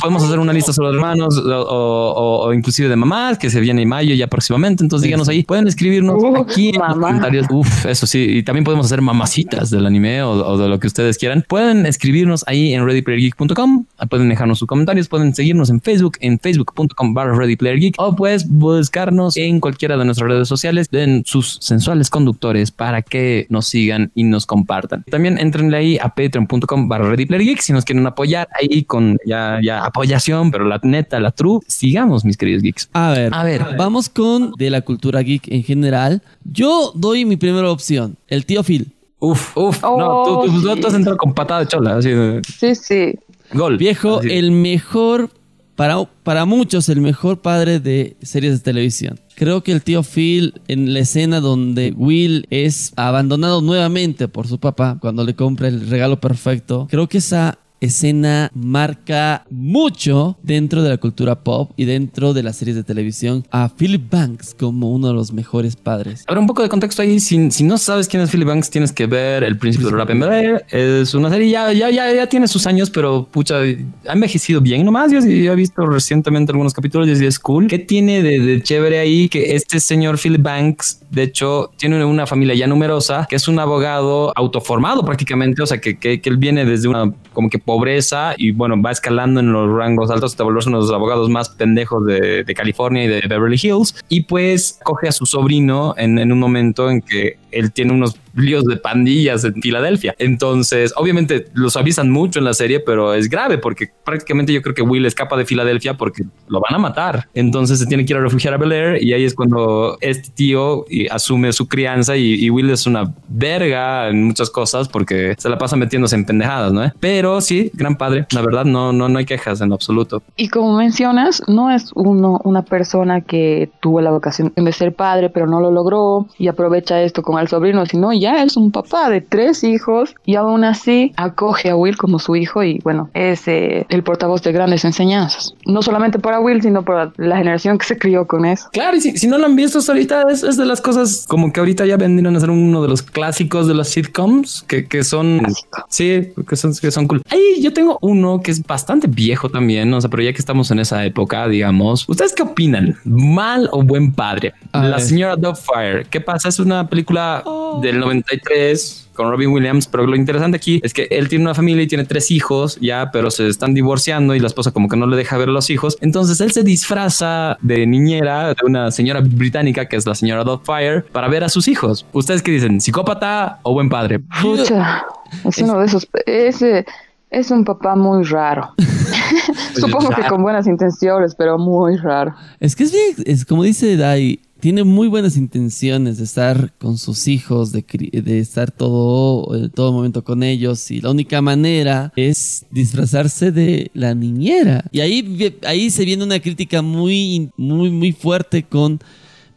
Podemos 0.00 0.22
hacer 0.22 0.38
una 0.38 0.52
lista 0.52 0.72
solo 0.72 0.88
de 0.90 0.94
hermanos 0.96 1.38
o, 1.38 1.42
o- 1.50 2.12
o- 2.12 2.46
o 2.46 2.52
inclusive 2.54 2.88
de 2.88 2.96
mamás 2.96 3.38
que 3.38 3.50
se 3.50 3.60
viene 3.60 3.82
en 3.82 3.88
mayo 3.88 4.14
ya 4.14 4.26
próximamente. 4.26 4.82
Entonces 4.84 5.04
díganos 5.04 5.28
ahí, 5.28 5.42
pueden 5.44 5.66
escribirnos 5.68 6.22
Uh, 6.22 6.36
aquí 6.38 6.70
en 6.70 6.80
los 6.80 6.94
comentarios. 6.98 7.46
Uf, 7.50 7.86
eso 7.86 8.06
sí. 8.06 8.18
Y 8.38 8.42
también 8.42 8.64
podemos 8.64 8.86
hacer 8.86 9.00
mamacitas 9.00 9.70
del 9.70 9.86
anime 9.86 10.22
o, 10.22 10.30
o 10.32 10.58
de 10.58 10.68
lo 10.68 10.78
que 10.78 10.86
ustedes 10.86 11.18
quieran. 11.18 11.44
Pueden 11.48 11.86
escribirnos 11.86 12.44
ahí 12.46 12.74
en 12.74 12.84
readyplayergeek.com. 12.84 13.84
Pueden 14.10 14.28
dejarnos 14.28 14.58
sus 14.58 14.68
comentarios. 14.68 15.08
Pueden 15.08 15.34
seguirnos 15.34 15.70
en 15.70 15.80
Facebook 15.80 16.16
en 16.20 16.38
facebook.com 16.38 17.14
barra 17.14 17.34
readyplayergeek 17.36 17.94
o 17.98 18.14
pues 18.14 18.48
buscarnos 18.48 19.36
en 19.36 19.60
cualquiera 19.60 19.96
de 19.96 20.04
nuestras 20.04 20.28
redes 20.30 20.48
sociales. 20.48 20.88
Den 20.90 21.22
sus 21.26 21.58
sensuales 21.60 22.10
conductores 22.10 22.70
para 22.70 23.02
que 23.02 23.46
nos 23.48 23.66
sigan 23.66 24.10
y 24.14 24.24
nos 24.24 24.46
compartan. 24.46 25.04
También 25.10 25.38
entrenle 25.38 25.76
ahí 25.76 25.98
a 26.00 26.08
patreon.com 26.14 26.88
barra 26.88 27.08
readyplayergeek 27.08 27.60
si 27.60 27.72
nos 27.72 27.84
quieren 27.84 28.06
apoyar 28.06 28.48
ahí 28.60 28.84
con 28.84 29.18
ya, 29.26 29.51
ya 29.60 29.84
apoyación, 29.84 30.50
pero 30.50 30.64
la 30.64 30.78
neta, 30.82 31.18
la 31.20 31.30
true. 31.32 31.60
Sigamos, 31.66 32.24
mis 32.24 32.36
queridos 32.36 32.62
geeks. 32.62 32.88
A 32.92 33.10
ver, 33.10 33.34
A 33.34 33.42
ver. 33.44 33.64
vamos 33.76 34.08
con 34.08 34.52
de 34.52 34.70
la 34.70 34.80
cultura 34.82 35.20
geek 35.22 35.48
en 35.48 35.62
general. 35.64 36.22
Yo 36.44 36.92
doy 36.94 37.24
mi 37.24 37.36
primera 37.36 37.70
opción, 37.70 38.16
el 38.28 38.46
tío 38.46 38.62
Phil. 38.62 38.92
Uf, 39.18 39.56
uf, 39.56 39.78
Oh, 39.84 39.98
no, 39.98 40.22
tú, 40.46 40.50
tú- 40.60 40.74
sí. 40.74 40.80
tú 40.80 40.86
has 40.88 40.94
entrado 40.94 41.16
con 41.16 41.32
patada 41.34 41.60
de 41.60 41.66
chola, 41.66 41.96
así 41.96 42.10
Sí, 42.58 42.74
sí. 42.74 43.14
gol. 43.54 43.76
Viejo, 43.76 44.18
Así. 44.18 44.30
el 44.32 44.50
mejor, 44.50 45.30
para, 45.76 46.02
para 46.24 46.44
muchos, 46.44 46.88
el 46.88 47.00
mejor 47.00 47.40
padre 47.40 47.78
de 47.78 48.16
series 48.22 48.54
de 48.54 48.58
televisión. 48.60 49.20
Creo 49.36 49.62
que 49.62 49.70
el 49.72 49.82
tío 49.82 50.02
Phil, 50.02 50.60
en 50.68 50.92
la 50.92 50.98
escena 51.00 51.40
donde 51.40 51.92
Will 51.96 52.46
es 52.50 52.92
abandonado 52.96 53.60
nuevamente 53.62 54.26
por 54.28 54.46
su 54.48 54.58
papá, 54.58 54.98
cuando 55.00 55.24
le 55.24 55.34
compra 55.34 55.68
el 55.68 55.88
regalo 55.88 56.20
perfecto, 56.20 56.86
creo 56.90 57.08
que 57.08 57.18
esa 57.18 57.58
escena 57.82 58.50
marca 58.54 59.44
mucho 59.50 60.38
dentro 60.42 60.82
de 60.82 60.90
la 60.90 60.98
cultura 60.98 61.42
pop 61.42 61.72
y 61.76 61.84
dentro 61.84 62.32
de 62.32 62.44
las 62.44 62.56
series 62.56 62.76
de 62.76 62.84
televisión 62.84 63.44
a 63.50 63.68
Philip 63.68 64.08
Banks 64.08 64.54
como 64.58 64.92
uno 64.92 65.08
de 65.08 65.14
los 65.14 65.32
mejores 65.32 65.74
padres. 65.74 66.24
Ahora 66.28 66.40
un 66.40 66.46
poco 66.46 66.62
de 66.62 66.68
contexto 66.68 67.02
ahí, 67.02 67.18
si, 67.18 67.38
no 67.64 67.78
sabes 67.78 68.06
quién 68.06 68.22
es 68.22 68.30
Philip 68.30 68.46
Banks, 68.46 68.70
tienes 68.70 68.92
que 68.92 69.06
ver 69.06 69.42
El 69.42 69.58
Príncipe 69.58 69.84
del 69.84 69.94
Rap 69.94 70.10
en 70.10 70.20
Bel. 70.20 70.62
Es 70.70 71.14
una 71.14 71.28
serie, 71.28 71.50
ya, 71.50 71.72
ya, 71.72 71.90
ya, 71.90 72.12
ya 72.12 72.26
tiene 72.28 72.46
sus 72.46 72.66
años, 72.66 72.88
pero 72.88 73.26
pucha, 73.30 73.56
ha 73.58 74.12
envejecido 74.12 74.60
bien 74.60 74.84
nomás. 74.84 75.10
Yo 75.10 75.20
sí 75.20 75.46
he 75.46 75.54
visto 75.56 75.84
recientemente 75.84 76.52
algunos 76.52 76.72
capítulos 76.72 77.08
y 77.08 77.26
es 77.26 77.38
cool. 77.40 77.66
¿Qué 77.66 77.80
tiene 77.80 78.22
de, 78.22 78.62
chévere 78.62 79.00
ahí? 79.00 79.28
Que 79.28 79.56
este 79.56 79.80
señor 79.80 80.18
Philip 80.18 80.42
Banks, 80.42 81.00
de 81.10 81.24
hecho, 81.24 81.72
tiene 81.76 82.04
una 82.04 82.26
familia 82.26 82.54
ya 82.54 82.68
numerosa, 82.68 83.26
que 83.28 83.36
es 83.36 83.48
un 83.48 83.58
abogado 83.58 84.32
autoformado 84.36 85.04
prácticamente, 85.04 85.62
o 85.62 85.66
sea, 85.66 85.80
que, 85.80 85.98
que 85.98 86.20
él 86.24 86.36
viene 86.36 86.64
desde 86.64 86.88
una 86.88 87.12
como 87.32 87.50
que 87.50 87.58
pobreza 87.72 88.34
y 88.36 88.52
bueno, 88.52 88.80
va 88.80 88.90
escalando 88.90 89.40
en 89.40 89.50
los 89.52 89.74
rangos 89.74 90.10
altos 90.10 90.32
hasta 90.32 90.44
volverse 90.44 90.68
uno 90.68 90.78
de 90.78 90.84
los 90.84 90.92
abogados 90.92 91.30
más 91.30 91.48
pendejos 91.48 92.04
de, 92.04 92.44
de 92.44 92.54
California 92.54 93.04
y 93.04 93.08
de 93.08 93.22
Beverly 93.26 93.58
Hills. 93.62 93.94
Y 94.10 94.22
pues 94.22 94.78
coge 94.82 95.08
a 95.08 95.12
su 95.12 95.24
sobrino 95.24 95.94
en, 95.96 96.18
en 96.18 96.32
un 96.32 96.38
momento 96.38 96.90
en 96.90 97.00
que 97.00 97.38
él 97.52 97.72
tiene 97.72 97.92
unos 97.92 98.16
líos 98.34 98.64
de 98.64 98.76
pandillas 98.76 99.44
en 99.44 99.54
Filadelfia. 99.60 100.14
Entonces, 100.18 100.92
obviamente 100.96 101.46
los 101.54 101.76
avisan 101.76 102.10
mucho 102.10 102.38
en 102.38 102.44
la 102.44 102.54
serie, 102.54 102.80
pero 102.80 103.14
es 103.14 103.28
grave 103.28 103.58
porque 103.58 103.90
prácticamente 104.04 104.52
yo 104.52 104.62
creo 104.62 104.74
que 104.74 104.82
Will 104.82 105.06
escapa 105.06 105.36
de 105.36 105.44
Filadelfia 105.44 105.94
porque 105.94 106.24
lo 106.48 106.60
van 106.60 106.74
a 106.74 106.78
matar. 106.78 107.28
Entonces 107.34 107.78
se 107.78 107.86
tiene 107.86 108.04
que 108.04 108.12
ir 108.12 108.16
a 108.18 108.22
refugiar 108.22 108.54
a 108.54 108.56
Bel 108.56 108.72
Air 108.72 109.02
y 109.02 109.12
ahí 109.12 109.24
es 109.24 109.34
cuando 109.34 109.98
este 110.00 110.30
tío 110.30 110.84
asume 111.10 111.52
su 111.52 111.68
crianza 111.68 112.16
y, 112.16 112.50
Will 112.52 112.70
es 112.70 112.86
una 112.86 113.14
verga 113.28 114.08
en 114.08 114.24
muchas 114.24 114.50
cosas 114.50 114.86
porque 114.88 115.34
se 115.38 115.48
la 115.48 115.56
pasa 115.56 115.74
metiéndose 115.76 116.14
en 116.14 116.26
pendejadas, 116.26 116.72
¿no? 116.72 116.92
Pero 117.00 117.40
sí, 117.40 117.70
gran 117.74 117.96
padre. 117.96 118.26
La 118.32 118.42
verdad, 118.42 118.64
no, 118.64 118.92
no, 118.92 119.08
no 119.08 119.18
hay 119.18 119.24
quejas 119.24 119.60
en 119.60 119.72
absoluto. 119.72 120.22
Y 120.36 120.48
como 120.48 120.76
mencionas, 120.76 121.42
no 121.48 121.70
es 121.70 121.92
uno 121.94 122.40
una 122.44 122.62
persona 122.62 123.22
que 123.22 123.70
tuvo 123.80 124.00
la 124.00 124.10
vocación 124.10 124.52
de 124.54 124.72
ser 124.72 124.94
padre, 124.94 125.30
pero 125.30 125.46
no 125.46 125.60
lo 125.60 125.70
logró 125.70 126.26
y 126.38 126.48
aprovecha 126.48 127.02
esto 127.02 127.22
con 127.22 127.38
el 127.42 127.48
sobrino, 127.48 127.84
sino 127.86 128.12
ya 128.12 128.42
es 128.42 128.56
un 128.56 128.70
papá 128.70 129.10
de 129.10 129.20
tres 129.20 129.64
hijos 129.64 130.14
y 130.24 130.36
aún 130.36 130.64
así 130.64 131.12
acoge 131.16 131.70
a 131.70 131.76
Will 131.76 131.96
como 131.96 132.18
su 132.18 132.36
hijo 132.36 132.62
y 132.62 132.78
bueno, 132.82 133.10
es 133.14 133.46
eh, 133.48 133.86
el 133.88 134.02
portavoz 134.02 134.42
de 134.42 134.52
grandes 134.52 134.84
enseñanzas. 134.84 135.54
No 135.66 135.82
solamente 135.82 136.18
para 136.18 136.40
Will, 136.40 136.62
sino 136.62 136.82
para 136.82 137.12
la 137.16 137.36
generación 137.36 137.78
que 137.78 137.86
se 137.86 137.98
crió 137.98 138.26
con 138.26 138.44
eso. 138.44 138.68
Claro, 138.72 138.96
y 138.96 139.00
si, 139.00 139.16
si 139.16 139.26
no 139.26 139.38
lo 139.38 139.46
han 139.46 139.56
visto 139.56 139.80
ahorita, 139.86 140.24
es, 140.30 140.42
es 140.42 140.56
de 140.56 140.66
las 140.66 140.80
cosas 140.80 141.26
como 141.28 141.52
que 141.52 141.60
ahorita 141.60 141.86
ya 141.86 141.96
vendrían 141.96 142.36
a 142.36 142.40
ser 142.40 142.50
uno 142.50 142.82
de 142.82 142.88
los 142.88 143.02
clásicos 143.02 143.66
de 143.66 143.74
las 143.74 143.88
sitcoms 143.88 144.64
que, 144.66 144.86
que 144.86 145.04
son, 145.04 145.38
Clásico. 145.38 145.84
sí, 145.88 146.32
que 146.48 146.56
son, 146.56 146.74
que 146.74 146.90
son 146.90 147.06
cool. 147.06 147.22
Ahí 147.30 147.60
yo 147.60 147.72
tengo 147.72 147.98
uno 148.00 148.40
que 148.42 148.50
es 148.50 148.62
bastante 148.64 149.06
viejo 149.06 149.48
también, 149.48 149.92
o 149.92 150.00
sea, 150.00 150.10
pero 150.10 150.22
ya 150.22 150.32
que 150.32 150.38
estamos 150.38 150.70
en 150.70 150.78
esa 150.78 151.04
época, 151.04 151.48
digamos, 151.48 152.08
¿ustedes 152.08 152.32
qué 152.34 152.42
opinan? 152.42 152.96
¿Mal 153.04 153.68
o 153.72 153.82
buen 153.82 154.12
padre? 154.12 154.52
La 154.72 154.98
señora 154.98 155.36
Doubtfire. 155.36 156.06
¿Qué 156.10 156.20
pasa? 156.20 156.48
Es 156.48 156.58
una 156.58 156.88
película 156.88 157.31
del 157.80 158.00
93 158.00 159.02
con 159.14 159.30
Robin 159.30 159.50
Williams, 159.50 159.86
pero 159.86 160.06
lo 160.06 160.16
interesante 160.16 160.56
aquí 160.56 160.80
es 160.82 160.94
que 160.94 161.06
él 161.10 161.28
tiene 161.28 161.44
una 161.44 161.54
familia 161.54 161.82
y 161.82 161.86
tiene 161.86 162.04
tres 162.04 162.30
hijos 162.30 162.78
ya, 162.80 163.10
pero 163.12 163.30
se 163.30 163.46
están 163.48 163.74
divorciando 163.74 164.34
y 164.34 164.40
la 164.40 164.46
esposa 164.46 164.70
como 164.70 164.88
que 164.88 164.96
no 164.96 165.06
le 165.06 165.16
deja 165.16 165.36
ver 165.36 165.48
a 165.48 165.52
los 165.52 165.70
hijos. 165.70 165.98
Entonces 166.00 166.40
él 166.40 166.52
se 166.52 166.62
disfraza 166.62 167.58
de 167.60 167.86
niñera 167.86 168.48
de 168.48 168.64
una 168.64 168.90
señora 168.90 169.20
británica 169.20 169.86
que 169.86 169.96
es 169.96 170.06
la 170.06 170.14
señora 170.14 170.44
Doubtfire 170.44 171.02
para 171.12 171.28
ver 171.28 171.44
a 171.44 171.48
sus 171.48 171.68
hijos. 171.68 172.06
¿Ustedes 172.12 172.42
qué 172.42 172.52
dicen? 172.52 172.80
¿Psicópata 172.80 173.60
o 173.62 173.74
buen 173.74 173.88
padre? 173.88 174.20
Pucha, 174.40 175.04
es 175.44 175.58
uno 175.58 175.78
de 175.78 175.86
esos. 175.86 176.08
Ese 176.26 176.86
es 177.30 177.50
un 177.50 177.64
papá 177.64 177.96
muy 177.96 178.24
raro. 178.24 178.74
Supongo 179.74 180.10
que 180.10 180.22
con 180.24 180.42
buenas 180.42 180.66
intenciones, 180.66 181.34
pero 181.34 181.58
muy 181.58 181.96
raro. 181.96 182.34
Es 182.60 182.76
que 182.76 182.84
es 182.84 182.92
bien, 182.92 183.14
es 183.24 183.44
como 183.44 183.62
dice 183.62 183.96
Dai, 183.96 184.40
tiene 184.62 184.84
muy 184.84 185.08
buenas 185.08 185.36
intenciones 185.36 186.18
de 186.18 186.24
estar 186.24 186.72
con 186.78 186.96
sus 186.96 187.26
hijos, 187.26 187.72
de, 187.72 187.84
de 188.12 188.38
estar 188.38 188.70
todo, 188.70 189.56
eh, 189.56 189.68
todo 189.68 189.92
momento 189.92 190.22
con 190.22 190.44
ellos 190.44 190.88
y 190.92 191.00
la 191.00 191.10
única 191.10 191.42
manera 191.42 192.12
es 192.14 192.64
disfrazarse 192.70 193.50
de 193.50 193.90
la 193.92 194.14
niñera. 194.14 194.84
Y 194.92 195.00
ahí, 195.00 195.58
ahí 195.66 195.90
se 195.90 196.04
viene 196.04 196.22
una 196.22 196.38
crítica 196.38 196.80
muy, 196.80 197.50
muy, 197.56 197.90
muy 197.90 198.12
fuerte 198.12 198.62
con 198.62 199.00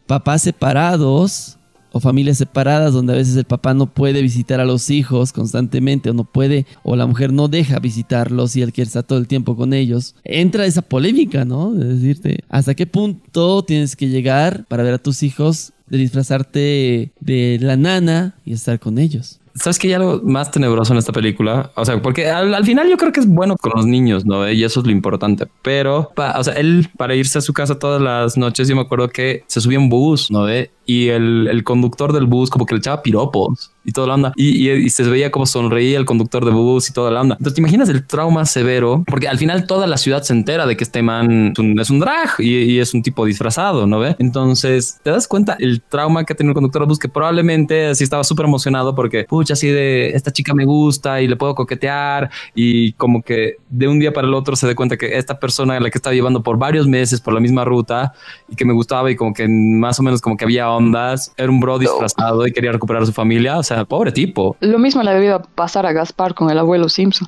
papás 0.07 0.41
separados 0.41 1.54
o 1.95 2.01
familias 2.01 2.37
separadas 2.37 2.91
donde 2.91 3.13
a 3.13 3.15
veces 3.15 3.37
el 3.37 3.45
papá 3.45 3.73
no 3.73 3.85
puede 3.85 4.21
visitar 4.21 4.59
a 4.59 4.65
los 4.65 4.89
hijos 4.89 5.31
constantemente 5.31 6.09
o 6.09 6.13
no 6.13 6.25
puede 6.25 6.65
o 6.83 6.97
la 6.97 7.05
mujer 7.05 7.31
no 7.31 7.47
deja 7.47 7.79
visitarlos 7.79 8.57
y 8.57 8.61
él 8.61 8.73
quiere 8.73 8.87
estar 8.87 9.03
todo 9.03 9.17
el 9.17 9.29
tiempo 9.29 9.55
con 9.55 9.73
ellos. 9.73 10.13
Entra 10.25 10.65
esa 10.65 10.81
polémica, 10.81 11.45
¿no? 11.45 11.73
De 11.73 11.93
decirte, 11.93 12.39
¿hasta 12.49 12.75
qué 12.75 12.85
punto 12.85 13.63
tienes 13.63 13.95
que 13.95 14.09
llegar 14.09 14.65
para 14.67 14.83
ver 14.83 14.95
a 14.95 14.97
tus 14.97 15.23
hijos, 15.23 15.71
de 15.87 15.97
disfrazarte 15.97 17.13
de 17.21 17.59
la 17.61 17.77
nana 17.77 18.35
y 18.43 18.51
estar 18.51 18.77
con 18.77 18.99
ellos? 18.99 19.39
¿Sabes 19.55 19.79
que 19.79 19.87
hay 19.87 19.93
algo 19.93 20.21
más 20.23 20.51
tenebroso 20.51 20.91
en 20.91 20.99
esta 20.99 21.13
película? 21.13 21.71
O 21.75 21.85
sea, 21.85 22.01
porque 22.01 22.29
al, 22.29 22.65
final 22.65 22.89
yo 22.89 22.97
creo 22.97 23.13
que 23.13 23.21
es 23.21 23.27
bueno 23.27 23.55
con 23.55 23.71
los 23.73 23.85
niños, 23.85 24.25
¿no? 24.25 24.49
Y 24.51 24.63
eso 24.63 24.81
es 24.81 24.85
lo 24.85 24.91
importante. 24.91 25.47
Pero, 25.61 26.11
o 26.15 26.43
sea, 26.43 26.53
él 26.55 26.89
para 26.97 27.15
irse 27.15 27.37
a 27.37 27.41
su 27.41 27.53
casa 27.53 27.79
todas 27.79 28.01
las 28.01 28.37
noches, 28.37 28.67
yo 28.67 28.75
me 28.75 28.81
acuerdo 28.81 29.09
que 29.09 29.43
se 29.47 29.61
subía 29.61 29.79
un 29.79 29.89
bus, 29.89 30.29
¿no? 30.29 30.45
Y 30.85 31.07
el, 31.07 31.47
el 31.49 31.63
conductor 31.63 32.11
del 32.11 32.25
bus 32.25 32.49
como 32.49 32.65
que 32.65 32.75
le 32.75 32.79
echaba 32.79 33.01
piropos 33.01 33.71
y 33.85 33.91
toda 33.91 34.07
la 34.07 34.13
onda. 34.15 34.33
Y, 34.35 34.89
se 34.89 35.03
veía 35.03 35.31
como 35.31 35.45
sonreía 35.45 35.97
el 35.97 36.05
conductor 36.05 36.43
de 36.43 36.51
bus 36.51 36.89
y 36.89 36.93
toda 36.93 37.11
la 37.11 37.21
onda. 37.21 37.35
Entonces, 37.35 37.55
¿te 37.55 37.61
imaginas 37.61 37.89
el 37.89 38.05
trauma 38.05 38.45
severo? 38.45 39.03
Porque 39.07 39.27
al 39.27 39.37
final 39.37 39.67
toda 39.67 39.87
la 39.87 39.97
ciudad 39.97 40.23
se 40.23 40.33
entera 40.33 40.65
de 40.65 40.75
que 40.75 40.83
este 40.83 41.01
man 41.01 41.53
es 41.79 41.89
un, 41.89 41.99
drag 41.99 42.39
y, 42.39 42.79
es 42.79 42.93
un 42.93 43.03
tipo 43.03 43.25
disfrazado, 43.25 43.85
¿no 43.85 43.99
ve? 43.99 44.15
Entonces, 44.19 44.99
¿te 45.03 45.11
das 45.11 45.27
cuenta 45.27 45.55
el 45.59 45.81
trauma 45.81 46.23
que 46.23 46.33
tiene 46.33 46.49
el 46.49 46.53
conductor 46.55 46.81
de 46.81 46.87
bus? 46.87 46.99
Que 46.99 47.09
probablemente 47.09 47.87
así 47.87 48.03
estaba 48.03 48.23
súper 48.23 48.45
emocionado 48.45 48.95
porque, 48.95 49.25
pucha, 49.25 49.53
así 49.53 49.67
de 49.67 50.09
esta 50.09 50.31
chica 50.31 50.53
me 50.53 50.65
gusta 50.65 51.21
y 51.21 51.27
le 51.27 51.35
puedo 51.35 51.55
coquetear 51.55 52.29
y 52.53 52.93
como 52.93 53.21
que 53.21 53.57
de 53.69 53.87
un 53.87 53.99
día 53.99 54.13
para 54.13 54.27
el 54.27 54.33
otro 54.33 54.55
se 54.55 54.67
da 54.67 54.75
cuenta 54.75 54.97
que 54.97 55.17
esta 55.17 55.39
persona 55.39 55.79
la 55.79 55.89
que 55.89 55.97
estaba 55.97 56.13
llevando 56.13 56.41
por 56.41 56.57
varios 56.57 56.87
meses 56.87 57.21
por 57.21 57.33
la 57.33 57.39
misma 57.39 57.65
ruta 57.65 58.13
y 58.49 58.55
que 58.55 58.65
me 58.65 58.73
gustaba 58.73 59.11
y 59.11 59.15
como 59.15 59.33
que 59.33 59.47
más 59.47 59.99
o 59.99 60.03
menos 60.03 60.21
como 60.21 60.37
que 60.37 60.45
había 60.45 60.69
ondas, 60.69 61.33
era 61.37 61.49
un 61.49 61.59
bro 61.59 61.77
disfrazado 61.77 62.47
y 62.47 62.51
quería 62.51 62.71
recuperar 62.71 63.03
a 63.03 63.05
su 63.05 63.13
familia. 63.13 63.57
O 63.57 63.63
sea, 63.63 63.74
pobre 63.83 64.13
tipo. 64.13 64.55
Lo 64.61 64.79
mismo 64.79 65.03
le 65.03 65.11
debido 65.11 65.41
pasar 65.55 65.85
a 65.85 65.91
Gaspar 65.91 66.33
con 66.33 66.49
el 66.49 66.57
abuelo 66.57 66.87
Simpson. 66.87 67.27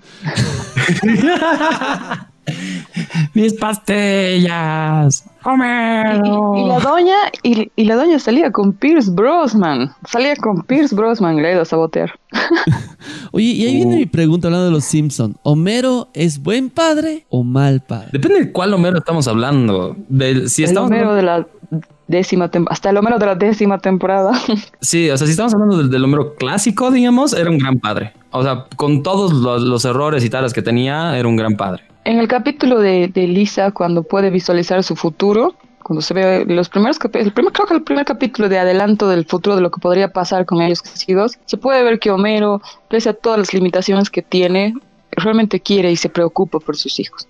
Mis 3.33 3.53
pastillas. 3.55 5.25
Y, 5.45 6.67
la 6.67 6.79
doña, 6.81 7.15
y, 7.43 7.83
la 7.83 7.95
doña 7.95 8.19
salía 8.19 8.51
con 8.51 8.73
Pierce 8.73 9.11
Brosman. 9.11 9.91
Salía 10.07 10.35
con 10.35 10.61
Pierce 10.63 10.95
Brosman, 10.95 11.37
le 11.37 11.53
a 11.53 11.65
sabotear. 11.65 12.19
Oye, 13.31 13.45
y 13.45 13.65
ahí 13.65 13.75
viene 13.75 13.97
mi 13.97 14.05
pregunta 14.05 14.47
hablando 14.47 14.65
de 14.65 14.71
los 14.71 14.85
Simpson. 14.85 15.35
¿Homero 15.43 16.09
es 16.13 16.41
buen 16.41 16.69
padre 16.69 17.25
o 17.29 17.43
mal 17.43 17.81
padre? 17.81 18.09
Depende 18.11 18.39
de 18.39 18.51
cuál 18.51 18.73
Homero 18.73 18.97
estamos 18.97 19.27
hablando. 19.27 19.95
De, 20.09 20.49
si 20.49 20.63
el 20.63 20.77
Homero 20.77 21.15
de 21.15 21.23
la 21.23 21.47
décima 22.07 22.49
hasta 22.69 22.89
el 22.89 22.97
Homero 22.97 23.19
de 23.19 23.25
la 23.25 23.35
décima 23.35 23.77
temporada. 23.77 24.31
Sí, 24.79 25.09
o 25.09 25.17
sea, 25.17 25.27
si 25.27 25.31
estamos 25.31 25.53
hablando 25.53 25.83
del, 25.83 26.03
Homero 26.03 26.35
clásico, 26.35 26.91
digamos, 26.91 27.33
era 27.33 27.49
un 27.49 27.57
gran 27.57 27.79
padre. 27.79 28.13
O 28.31 28.43
sea, 28.43 28.65
con 28.75 29.03
todos 29.03 29.33
los, 29.33 29.85
errores 29.85 30.23
y 30.23 30.29
tales 30.29 30.53
que 30.53 30.61
tenía, 30.61 31.17
era 31.17 31.27
un 31.27 31.35
gran 31.35 31.55
padre. 31.55 31.83
En 32.05 32.19
el 32.19 32.27
capítulo 32.27 32.79
de, 32.79 33.11
Lisa, 33.15 33.71
cuando 33.71 34.03
puede 34.03 34.29
visualizar 34.29 34.83
su 34.83 34.95
futuro, 34.95 35.55
cuando 35.83 36.01
se 36.01 36.13
ve 36.13 36.45
los 36.47 36.69
primeros 36.69 36.99
capítulos, 36.99 37.27
el 37.27 37.33
primer, 37.33 37.51
creo 37.53 37.67
que 37.67 37.73
el 37.73 37.83
primer 37.83 38.05
capítulo 38.05 38.49
de 38.49 38.59
adelanto 38.59 39.09
del 39.09 39.25
futuro 39.25 39.55
de 39.55 39.61
lo 39.61 39.71
que 39.71 39.81
podría 39.81 40.11
pasar 40.11 40.45
con 40.45 40.61
ellos 40.61 40.81
crecidos, 40.81 41.37
se 41.45 41.57
puede 41.57 41.83
ver 41.83 41.99
que 41.99 42.11
Homero, 42.11 42.61
pese 42.89 43.09
a 43.09 43.13
todas 43.13 43.39
las 43.39 43.53
limitaciones 43.53 44.09
que 44.09 44.21
tiene, 44.21 44.73
realmente 45.11 45.59
quiere 45.59 45.91
y 45.91 45.95
se 45.95 46.09
preocupa 46.09 46.59
por 46.59 46.77
sus 46.77 46.99
hijos 46.99 47.27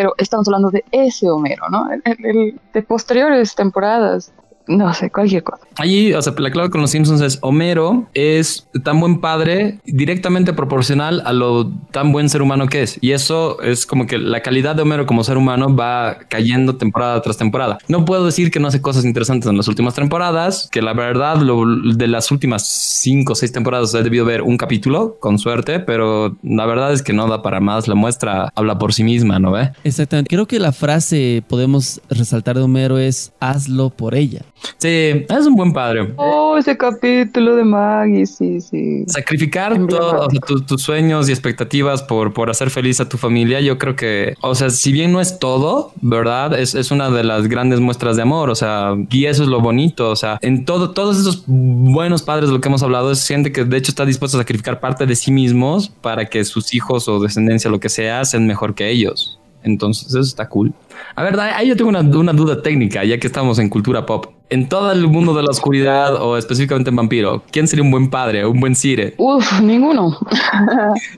pero 0.00 0.14
estamos 0.16 0.48
hablando 0.48 0.70
de 0.70 0.82
ese 0.92 1.28
Homero, 1.28 1.68
¿no? 1.68 1.86
El, 1.92 2.58
de 2.72 2.82
posteriores 2.82 3.54
temporadas, 3.54 4.32
no 4.70 4.94
sé, 4.94 5.10
cualquier 5.10 5.42
cosa. 5.42 5.64
Allí, 5.76 6.12
o 6.14 6.22
sea, 6.22 6.32
la 6.38 6.50
clave 6.50 6.70
con 6.70 6.80
los 6.80 6.90
Simpsons 6.90 7.20
es 7.20 7.38
Homero 7.42 8.08
es 8.14 8.68
tan 8.84 9.00
buen 9.00 9.20
padre 9.20 9.78
directamente 9.84 10.52
proporcional 10.52 11.22
a 11.24 11.32
lo 11.32 11.70
tan 11.90 12.12
buen 12.12 12.28
ser 12.28 12.42
humano 12.42 12.68
que 12.68 12.82
es. 12.82 12.98
Y 13.00 13.12
eso 13.12 13.60
es 13.62 13.84
como 13.84 14.06
que 14.06 14.18
la 14.18 14.40
calidad 14.42 14.76
de 14.76 14.82
Homero 14.82 15.06
como 15.06 15.24
ser 15.24 15.36
humano 15.36 15.74
va 15.74 16.18
cayendo 16.28 16.76
temporada 16.76 17.20
tras 17.20 17.36
temporada. 17.36 17.78
No 17.88 18.04
puedo 18.04 18.24
decir 18.24 18.50
que 18.50 18.60
no 18.60 18.68
hace 18.68 18.80
cosas 18.80 19.04
interesantes 19.04 19.50
en 19.50 19.56
las 19.56 19.68
últimas 19.68 19.94
temporadas, 19.94 20.68
que 20.70 20.82
la 20.82 20.92
verdad 20.92 21.38
lo, 21.38 21.64
de 21.66 22.06
las 22.06 22.30
últimas 22.30 22.66
cinco 22.66 23.32
o 23.32 23.36
seis 23.36 23.52
temporadas 23.52 23.92
he 23.94 24.02
debido 24.02 24.24
ver 24.24 24.42
un 24.42 24.56
capítulo 24.56 25.16
con 25.18 25.38
suerte, 25.38 25.80
pero 25.80 26.36
la 26.42 26.66
verdad 26.66 26.92
es 26.92 27.02
que 27.02 27.12
no 27.12 27.26
da 27.26 27.42
para 27.42 27.60
más. 27.60 27.88
La 27.88 27.94
muestra 27.94 28.52
habla 28.54 28.78
por 28.78 28.94
sí 28.94 29.02
misma, 29.02 29.38
¿no 29.38 29.50
ve? 29.50 29.72
Exactamente. 29.82 30.28
Creo 30.28 30.46
que 30.46 30.60
la 30.60 30.72
frase 30.72 31.42
podemos 31.48 32.00
resaltar 32.08 32.56
de 32.56 32.62
Homero 32.62 32.98
es 32.98 33.32
hazlo 33.40 33.90
por 33.90 34.14
ella. 34.14 34.42
Sí, 34.78 35.26
es 35.28 35.46
un 35.46 35.54
buen 35.54 35.72
padre. 35.72 36.12
Oh, 36.16 36.56
ese 36.56 36.76
capítulo 36.76 37.56
de 37.56 37.64
Maggie, 37.64 38.26
sí, 38.26 38.60
sí. 38.60 39.04
Sacrificar 39.06 39.78
todos 39.86 40.66
tus 40.66 40.82
sueños 40.82 41.28
y 41.28 41.32
expectativas 41.32 42.02
por, 42.02 42.32
por 42.32 42.50
hacer 42.50 42.70
feliz 42.70 43.00
a 43.00 43.08
tu 43.08 43.16
familia, 43.16 43.60
yo 43.60 43.78
creo 43.78 43.96
que, 43.96 44.34
o 44.40 44.54
sea, 44.54 44.70
si 44.70 44.92
bien 44.92 45.12
no 45.12 45.20
es 45.20 45.38
todo, 45.38 45.92
¿verdad? 46.00 46.58
Es, 46.58 46.74
es 46.74 46.90
una 46.90 47.10
de 47.10 47.24
las 47.24 47.48
grandes 47.48 47.80
muestras 47.80 48.16
de 48.16 48.22
amor, 48.22 48.50
o 48.50 48.54
sea, 48.54 48.94
y 49.10 49.26
eso 49.26 49.42
es 49.42 49.48
lo 49.48 49.60
bonito, 49.60 50.10
o 50.10 50.16
sea, 50.16 50.38
en 50.42 50.64
todo, 50.64 50.90
todos 50.92 51.18
esos 51.18 51.44
buenos 51.46 52.22
padres 52.22 52.48
de 52.48 52.54
lo 52.54 52.60
que 52.60 52.68
hemos 52.68 52.82
hablado, 52.82 53.10
es 53.10 53.26
gente 53.26 53.52
que 53.52 53.64
de 53.64 53.76
hecho 53.76 53.90
está 53.90 54.04
dispuesto 54.04 54.38
a 54.38 54.40
sacrificar 54.40 54.80
parte 54.80 55.06
de 55.06 55.16
sí 55.16 55.30
mismos 55.30 55.88
para 55.88 56.26
que 56.26 56.44
sus 56.44 56.74
hijos 56.74 57.08
o 57.08 57.20
descendencia, 57.20 57.70
lo 57.70 57.80
que 57.80 57.88
sea, 57.88 58.24
sean 58.24 58.46
mejor 58.46 58.74
que 58.74 58.88
ellos. 58.90 59.39
Entonces, 59.62 60.08
eso 60.08 60.20
está 60.20 60.48
cool. 60.48 60.72
A 61.14 61.22
ver, 61.22 61.38
ahí 61.38 61.68
yo 61.68 61.76
tengo 61.76 61.90
una, 61.90 62.00
una, 62.00 62.32
duda 62.32 62.62
técnica, 62.62 63.04
ya 63.04 63.18
que 63.18 63.26
estamos 63.26 63.58
en 63.58 63.68
cultura 63.68 64.06
pop. 64.06 64.26
En 64.48 64.68
todo 64.68 64.90
el 64.90 65.06
mundo 65.06 65.34
de 65.34 65.42
la 65.42 65.50
oscuridad 65.50 66.16
o 66.16 66.36
específicamente 66.36 66.90
en 66.90 66.96
vampiro, 66.96 67.42
¿quién 67.50 67.68
sería 67.68 67.84
un 67.84 67.90
buen 67.90 68.10
padre, 68.10 68.44
un 68.46 68.58
buen 68.60 68.74
sire? 68.74 69.14
Uf, 69.18 69.60
ninguno. 69.60 70.18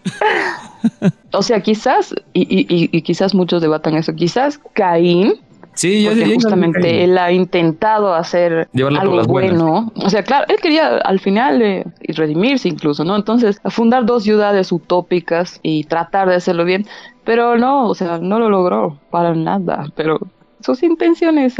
o 1.32 1.42
sea, 1.42 1.60
quizás, 1.60 2.14
y, 2.32 2.42
y, 2.42 2.90
y, 2.96 3.02
quizás 3.02 3.34
muchos 3.34 3.62
debatan 3.62 3.94
eso, 3.94 4.14
quizás 4.14 4.60
Caín. 4.74 5.34
Sí, 5.74 6.02
yo 6.02 6.10
porque 6.10 6.34
justamente 6.34 7.04
él 7.04 7.16
ha 7.16 7.32
intentado 7.32 8.14
hacer 8.14 8.68
algo 8.74 9.22
bueno. 9.24 9.90
O 9.96 10.10
sea, 10.10 10.22
claro, 10.22 10.44
él 10.48 10.56
quería 10.60 10.98
al 10.98 11.18
final 11.18 11.62
eh, 11.62 11.84
redimirse 12.08 12.68
incluso, 12.68 13.04
¿no? 13.04 13.16
Entonces, 13.16 13.60
fundar 13.64 14.04
dos 14.04 14.24
ciudades 14.24 14.70
utópicas 14.70 15.60
y 15.62 15.84
tratar 15.84 16.28
de 16.28 16.34
hacerlo 16.34 16.66
bien. 16.66 16.86
Pero 17.24 17.56
no, 17.56 17.88
o 17.88 17.94
sea, 17.94 18.18
no 18.18 18.38
lo 18.38 18.48
logró 18.48 18.98
para 19.10 19.34
nada, 19.34 19.86
pero 19.94 20.18
sus 20.64 20.82
intenciones 20.82 21.54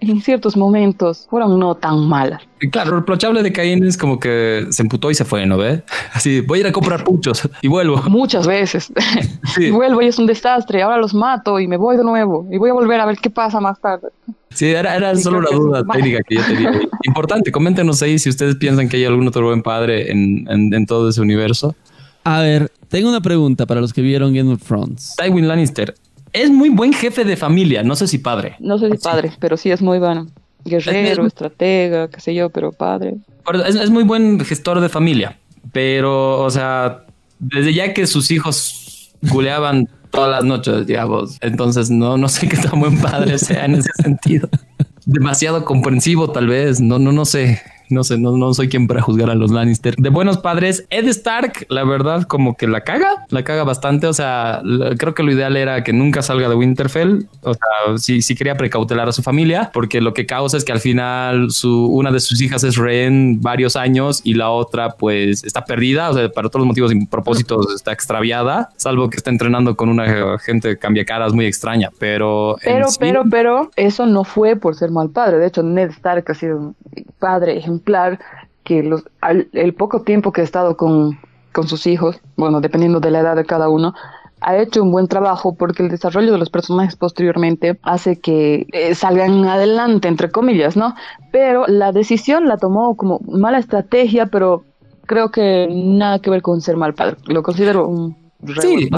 en 0.00 0.20
ciertos 0.20 0.56
momentos 0.56 1.26
fueron 1.28 1.58
no 1.58 1.74
tan 1.74 2.06
malas. 2.08 2.42
Claro, 2.70 2.90
lo 2.90 2.96
reprochable 2.98 3.42
de 3.42 3.52
Caín 3.52 3.84
es 3.84 3.98
como 3.98 4.18
que 4.18 4.66
se 4.70 4.82
emputó 4.82 5.10
y 5.10 5.14
se 5.14 5.24
fue, 5.24 5.44
¿no 5.44 5.58
ve? 5.58 5.82
Así, 6.12 6.40
voy 6.40 6.58
a 6.58 6.60
ir 6.60 6.66
a 6.68 6.72
comprar 6.72 7.04
puchos 7.04 7.48
y 7.60 7.68
vuelvo. 7.68 8.02
Muchas 8.08 8.46
veces. 8.46 8.92
y 9.56 9.70
vuelvo 9.70 10.02
y 10.02 10.06
es 10.06 10.18
un 10.18 10.26
desastre, 10.26 10.82
ahora 10.82 10.98
los 10.98 11.14
mato 11.14 11.60
y 11.60 11.66
me 11.66 11.76
voy 11.76 11.96
de 11.96 12.04
nuevo 12.04 12.46
y 12.50 12.58
voy 12.58 12.70
a 12.70 12.74
volver 12.74 13.00
a 13.00 13.06
ver 13.06 13.18
qué 13.18 13.30
pasa 13.30 13.60
más 13.60 13.80
tarde. 13.80 14.08
Sí, 14.50 14.66
era, 14.66 15.14
solo 15.16 15.38
una 15.38 15.50
duda 15.50 15.84
técnica 15.92 16.20
que 16.26 16.36
yo 16.36 16.42
tenía. 16.46 16.80
Importante, 17.02 17.50
coméntenos 17.50 18.00
ahí 18.02 18.18
si 18.18 18.28
ustedes 18.28 18.54
piensan 18.56 18.88
que 18.88 18.98
hay 18.98 19.04
algún 19.04 19.26
otro 19.26 19.46
buen 19.46 19.62
padre 19.62 20.12
en, 20.12 20.46
en 20.48 20.86
todo 20.86 21.08
ese 21.08 21.20
universo. 21.20 21.74
A 22.24 22.40
ver, 22.40 22.72
tengo 22.88 23.08
una 23.08 23.20
pregunta 23.20 23.66
para 23.66 23.80
los 23.80 23.92
que 23.92 24.00
vieron 24.02 24.34
Game 24.34 24.52
of 24.52 24.62
Thrones. 24.62 25.14
Tywin 25.16 25.46
Lannister 25.46 25.94
es 26.34 26.50
muy 26.50 26.68
buen 26.68 26.92
jefe 26.92 27.24
de 27.24 27.36
familia, 27.36 27.82
no 27.82 27.94
sé 27.96 28.08
si 28.08 28.18
padre. 28.18 28.56
No 28.58 28.76
sé 28.76 28.90
si 28.90 28.98
padre, 28.98 29.32
pero 29.38 29.56
sí 29.56 29.70
es 29.70 29.80
muy 29.80 29.98
bueno. 29.98 30.26
Guerrero, 30.64 31.26
estratega, 31.26 32.08
qué 32.08 32.20
sé 32.20 32.34
yo, 32.34 32.50
pero 32.50 32.72
padre. 32.72 33.16
Es, 33.66 33.90
muy 33.90 34.02
buen 34.02 34.40
gestor 34.40 34.80
de 34.80 34.88
familia, 34.88 35.38
pero, 35.72 36.42
o 36.42 36.50
sea, 36.50 37.04
desde 37.38 37.72
ya 37.72 37.94
que 37.94 38.06
sus 38.06 38.30
hijos 38.30 39.12
culeaban 39.30 39.88
todas 40.10 40.30
las 40.30 40.44
noches, 40.44 40.86
digamos, 40.86 41.36
entonces 41.40 41.90
no, 41.90 42.16
no 42.16 42.28
sé 42.28 42.48
qué 42.48 42.56
tan 42.56 42.80
buen 42.80 42.98
padre 42.98 43.38
sea 43.38 43.66
en 43.66 43.74
ese 43.76 43.90
sentido. 44.02 44.48
Demasiado 45.06 45.64
comprensivo, 45.64 46.30
tal 46.30 46.48
vez, 46.48 46.80
no, 46.80 46.98
no, 46.98 47.12
no 47.12 47.26
sé. 47.26 47.60
No 47.88 48.04
sé, 48.04 48.18
no, 48.18 48.36
no 48.36 48.54
soy 48.54 48.68
quien 48.68 48.86
para 48.86 49.02
juzgar 49.02 49.30
a 49.30 49.34
los 49.34 49.50
Lannister. 49.50 49.94
De 49.96 50.08
buenos 50.08 50.38
padres, 50.38 50.86
Ed 50.90 51.06
Stark, 51.08 51.66
la 51.68 51.84
verdad, 51.84 52.22
como 52.24 52.56
que 52.56 52.66
la 52.66 52.82
caga, 52.82 53.26
la 53.28 53.44
caga 53.44 53.64
bastante. 53.64 54.06
O 54.06 54.12
sea, 54.12 54.62
creo 54.98 55.14
que 55.14 55.22
lo 55.22 55.32
ideal 55.32 55.56
era 55.56 55.84
que 55.84 55.92
nunca 55.92 56.22
salga 56.22 56.48
de 56.48 56.54
Winterfell. 56.54 57.26
O 57.42 57.54
sea, 57.54 57.98
sí, 57.98 58.22
sí 58.22 58.34
quería 58.34 58.56
precautelar 58.56 59.08
a 59.08 59.12
su 59.12 59.22
familia, 59.22 59.70
porque 59.72 60.00
lo 60.00 60.14
que 60.14 60.26
causa 60.26 60.56
es 60.56 60.64
que 60.64 60.72
al 60.72 60.80
final 60.80 61.50
su, 61.50 61.86
una 61.86 62.10
de 62.10 62.20
sus 62.20 62.40
hijas 62.40 62.64
es 62.64 62.76
rehén 62.76 63.40
varios 63.40 63.76
años 63.76 64.20
y 64.24 64.34
la 64.34 64.50
otra, 64.50 64.90
pues, 64.90 65.44
está 65.44 65.64
perdida. 65.64 66.10
O 66.10 66.14
sea, 66.14 66.28
para 66.30 66.48
todos 66.48 66.60
los 66.60 66.68
motivos 66.68 66.92
y 66.92 67.06
propósitos 67.06 67.72
está 67.74 67.92
extraviada, 67.92 68.70
salvo 68.76 69.10
que 69.10 69.16
está 69.16 69.30
entrenando 69.30 69.76
con 69.76 69.88
una 69.88 70.38
gente 70.38 70.78
cambia 70.78 71.04
caras 71.04 71.32
muy 71.32 71.46
extraña. 71.46 71.90
Pero, 71.98 72.56
pero, 72.62 72.86
pero, 72.98 73.24
pero, 73.30 73.70
eso 73.76 74.06
no 74.06 74.24
fue 74.24 74.56
por 74.56 74.74
ser 74.74 74.90
mal 74.90 75.10
padre. 75.10 75.38
De 75.38 75.46
hecho, 75.46 75.62
Ned 75.62 75.90
Stark 75.90 76.24
ha 76.28 76.34
sido 76.34 76.56
un 76.56 76.76
padre 77.18 77.56
ejemplar 77.56 77.73
que 78.64 78.82
los, 78.82 79.04
el 79.52 79.74
poco 79.74 80.02
tiempo 80.02 80.32
que 80.32 80.40
ha 80.40 80.44
estado 80.44 80.76
con, 80.76 81.18
con 81.52 81.68
sus 81.68 81.86
hijos, 81.86 82.20
bueno, 82.36 82.60
dependiendo 82.60 83.00
de 83.00 83.10
la 83.10 83.20
edad 83.20 83.36
de 83.36 83.44
cada 83.44 83.68
uno, 83.68 83.94
ha 84.40 84.58
hecho 84.58 84.82
un 84.82 84.92
buen 84.92 85.08
trabajo 85.08 85.54
porque 85.54 85.82
el 85.82 85.88
desarrollo 85.88 86.32
de 86.32 86.38
los 86.38 86.50
personajes 86.50 86.96
posteriormente 86.96 87.78
hace 87.82 88.20
que 88.20 88.66
eh, 88.72 88.94
salgan 88.94 89.44
adelante, 89.46 90.08
entre 90.08 90.30
comillas, 90.30 90.76
¿no? 90.76 90.94
Pero 91.32 91.66
la 91.66 91.92
decisión 91.92 92.46
la 92.46 92.58
tomó 92.58 92.96
como 92.96 93.20
mala 93.26 93.58
estrategia, 93.58 94.26
pero 94.26 94.64
creo 95.06 95.30
que 95.30 95.68
nada 95.70 96.18
que 96.18 96.30
ver 96.30 96.42
con 96.42 96.60
ser 96.60 96.76
mal 96.76 96.94
padre. 96.94 97.16
Lo 97.26 97.42
considero 97.42 97.88
un 97.88 98.24
Sí, 98.60 98.90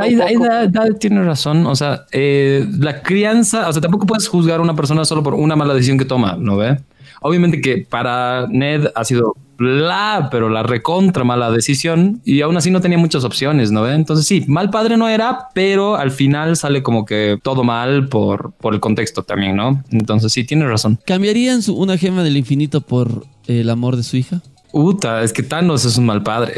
ahí, 0.00 0.94
tiene 0.98 1.22
razón. 1.22 1.66
O 1.66 1.76
sea, 1.76 2.06
eh, 2.10 2.66
la 2.80 3.00
crianza, 3.00 3.68
o 3.68 3.72
sea, 3.72 3.80
tampoco 3.80 4.06
puedes 4.06 4.26
juzgar 4.26 4.58
a 4.58 4.62
una 4.62 4.74
persona 4.74 5.04
solo 5.04 5.22
por 5.22 5.34
una 5.34 5.54
mala 5.54 5.74
decisión 5.74 5.98
que 5.98 6.04
toma, 6.04 6.36
¿no 6.36 6.56
ve? 6.56 6.78
Obviamente 7.20 7.60
que 7.60 7.86
para 7.88 8.46
Ned 8.48 8.88
ha 8.94 9.04
sido 9.04 9.34
la, 9.58 10.28
pero 10.30 10.48
la 10.48 10.62
recontra 10.62 11.24
mala 11.24 11.50
decisión 11.50 12.20
y 12.24 12.42
aún 12.42 12.56
así 12.56 12.70
no 12.70 12.80
tenía 12.80 12.98
muchas 12.98 13.24
opciones, 13.24 13.72
¿no? 13.72 13.88
Entonces 13.90 14.26
sí, 14.26 14.44
mal 14.46 14.70
padre 14.70 14.96
no 14.96 15.08
era, 15.08 15.48
pero 15.52 15.96
al 15.96 16.12
final 16.12 16.56
sale 16.56 16.82
como 16.82 17.04
que 17.04 17.38
todo 17.42 17.64
mal 17.64 18.08
por, 18.08 18.52
por 18.52 18.74
el 18.74 18.80
contexto 18.80 19.24
también, 19.24 19.56
¿no? 19.56 19.82
Entonces 19.90 20.32
sí, 20.32 20.44
tiene 20.44 20.66
razón. 20.66 21.00
¿Cambiarían 21.04 21.62
su, 21.62 21.76
una 21.76 21.98
gema 21.98 22.22
del 22.22 22.36
infinito 22.36 22.80
por 22.80 23.26
el 23.46 23.68
amor 23.68 23.96
de 23.96 24.04
su 24.04 24.16
hija? 24.16 24.40
Uta, 24.72 25.22
es 25.22 25.32
que 25.32 25.42
Thanos 25.42 25.84
es 25.84 25.96
un 25.96 26.06
mal 26.06 26.22
padre. 26.22 26.54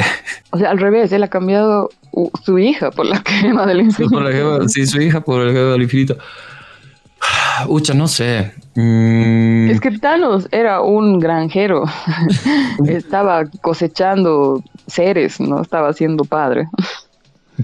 O 0.51 0.59
sea, 0.59 0.71
al 0.71 0.79
revés, 0.79 1.13
él 1.13 1.23
ha 1.23 1.29
cambiado 1.29 1.91
su 2.45 2.59
hija 2.59 2.91
por 2.91 3.07
la 3.07 3.23
gema 3.25 3.67
del 3.67 3.81
infinito. 3.83 4.69
Sí, 4.69 4.87
su 4.87 5.01
hija 5.01 5.21
por 5.21 5.47
el 5.47 5.55
gema 5.55 5.71
del 5.73 5.83
infinito. 5.83 6.19
Ucha, 7.69 7.95
no 7.95 8.09
sé. 8.09 8.53
Mm. 8.75 9.71
Es 9.71 9.81
que 9.81 9.91
Thanos 9.99 10.49
era 10.53 10.81
un 10.81 11.19
granjero. 11.19 11.85
Estaba 12.87 13.45
cosechando 13.61 14.63
seres, 14.87 15.41
no 15.41 15.61
estaba 15.61 15.93
siendo 15.93 16.25
padre. 16.25 16.69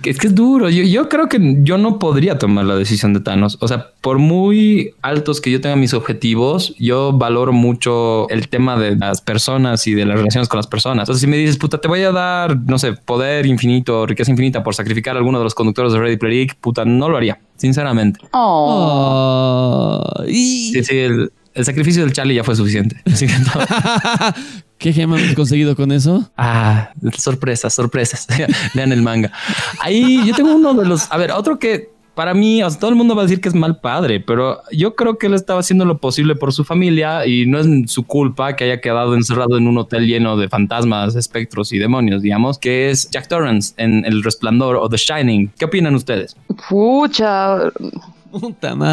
Es 0.03 0.19
que 0.19 0.27
es 0.27 0.35
duro. 0.35 0.69
Yo, 0.69 1.09
creo 1.09 1.29
que 1.29 1.57
yo 1.61 1.79
no 1.79 1.99
podría 1.99 2.39
tomar 2.39 2.65
la 2.65 2.77
decisión 2.77 3.13
de 3.15 3.21
Thanos. 3.21 3.59
O 3.61 3.69
sea, 3.69 3.91
por 4.01 4.19
muy 4.19 4.95
altos 5.03 5.41
que 5.41 5.51
yo 5.51 5.61
tenga 5.61 5.77
mis 5.77 5.95
objetivos, 5.95 6.75
yo 6.79 7.13
valoro 7.13 7.53
mucho 7.53 8.29
el 8.29 8.49
tema 8.49 8.79
de 8.79 8.97
las 8.97 9.21
personas 9.21 9.87
y 9.87 9.95
de 9.95 10.07
las 10.07 10.19
relaciones 10.19 10.49
con 10.49 10.59
las 10.59 10.67
personas. 10.67 11.05
Entonces, 11.05 11.21
si 11.21 11.27
me 11.27 11.37
dices, 11.37 11.57
puta, 11.57 11.79
te 11.79 11.89
voy 11.89 12.03
a 12.03 12.13
dar, 12.13 12.57
no 12.57 12.79
sé, 12.79 12.93
poder 12.93 13.47
infinito, 13.47 14.07
riqueza 14.07 14.31
infinita 14.31 14.63
por 14.63 14.75
sacrificar 14.75 15.17
a 15.17 15.19
alguno 15.19 15.39
de 15.39 15.45
los 15.45 15.55
conductores 15.55 15.93
de 15.93 15.99
Ready 15.99 16.17
Player 16.17 16.37
puta, 16.61 16.85
no 16.85 17.09
lo 17.09 17.17
haría, 17.17 17.41
sinceramente. 17.57 18.21
Oh. 18.33 20.03
Sí, 20.27 20.83
sí, 20.85 20.99
el, 20.99 21.33
el 21.57 21.65
sacrificio 21.65 22.03
del 22.03 22.13
Charlie 22.13 22.35
ya 22.35 22.45
fue 22.45 22.55
suficiente. 22.55 22.97
¿Qué 24.79 24.93
gema 24.93 25.19
hemos 25.19 25.35
conseguido 25.35 25.75
con 25.75 25.91
eso? 25.91 26.31
Ah, 26.37 26.91
sorpresas, 27.17 27.73
sorpresas. 27.75 28.27
Lean 28.75 28.93
el 28.93 29.03
manga. 29.03 29.33
Ahí 29.81 30.27
yo 30.27 30.35
tengo 30.35 30.55
uno 30.55 30.75
de 30.75 30.87
los. 30.87 31.11
A 31.11 31.17
ver, 31.17 31.33
otro 31.33 31.59
que 31.59 31.97
para 32.15 32.35
mí, 32.35 32.63
o 32.63 32.71
sea, 32.71 32.81
todo 32.81 32.91
el 32.91 32.97
mundo 32.97 33.15
va 33.15 33.23
a 33.23 33.25
decir 33.25 33.41
que 33.41 33.49
es 33.49 33.55
mal 33.55 33.81
padre, 33.81 34.21
pero 34.21 34.63
yo 34.73 34.95
creo 34.95 35.19
que 35.19 35.27
él 35.27 35.35
estaba 35.35 35.61
haciendo 35.61 35.85
lo 35.85 35.99
posible 35.99 36.35
por 36.35 36.53
su 36.53 36.65
familia 36.65 37.27
y 37.27 37.47
no 37.47 37.59
es 37.59 37.91
su 37.91 38.07
culpa 38.07 38.57
que 38.57 38.65
haya 38.65 38.81
quedado 38.81 39.15
encerrado 39.15 39.59
en 39.59 39.69
un 39.69 39.77
hotel 39.77 40.07
lleno 40.07 40.37
de 40.39 40.49
fantasmas, 40.49 41.15
espectros 41.15 41.75
y 41.75 41.79
demonios, 41.79 42.23
digamos, 42.23 42.59
que 42.59 42.89
es 42.91 43.11
Jack 43.11 43.29
Torrance 43.29 43.75
en 43.77 44.05
El 44.07 44.23
Resplandor 44.23 44.77
o 44.77 44.89
The 44.89 44.97
Shining. 44.97 45.53
¿Qué 45.59 45.67
opinan 45.67 45.95
ustedes? 45.95 46.37
Pucha, 46.71 47.71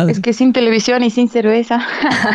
es 0.10 0.20
que 0.20 0.34
sin 0.34 0.54
televisión 0.54 1.04
y 1.04 1.10
sin 1.10 1.28
cerveza. 1.30 1.82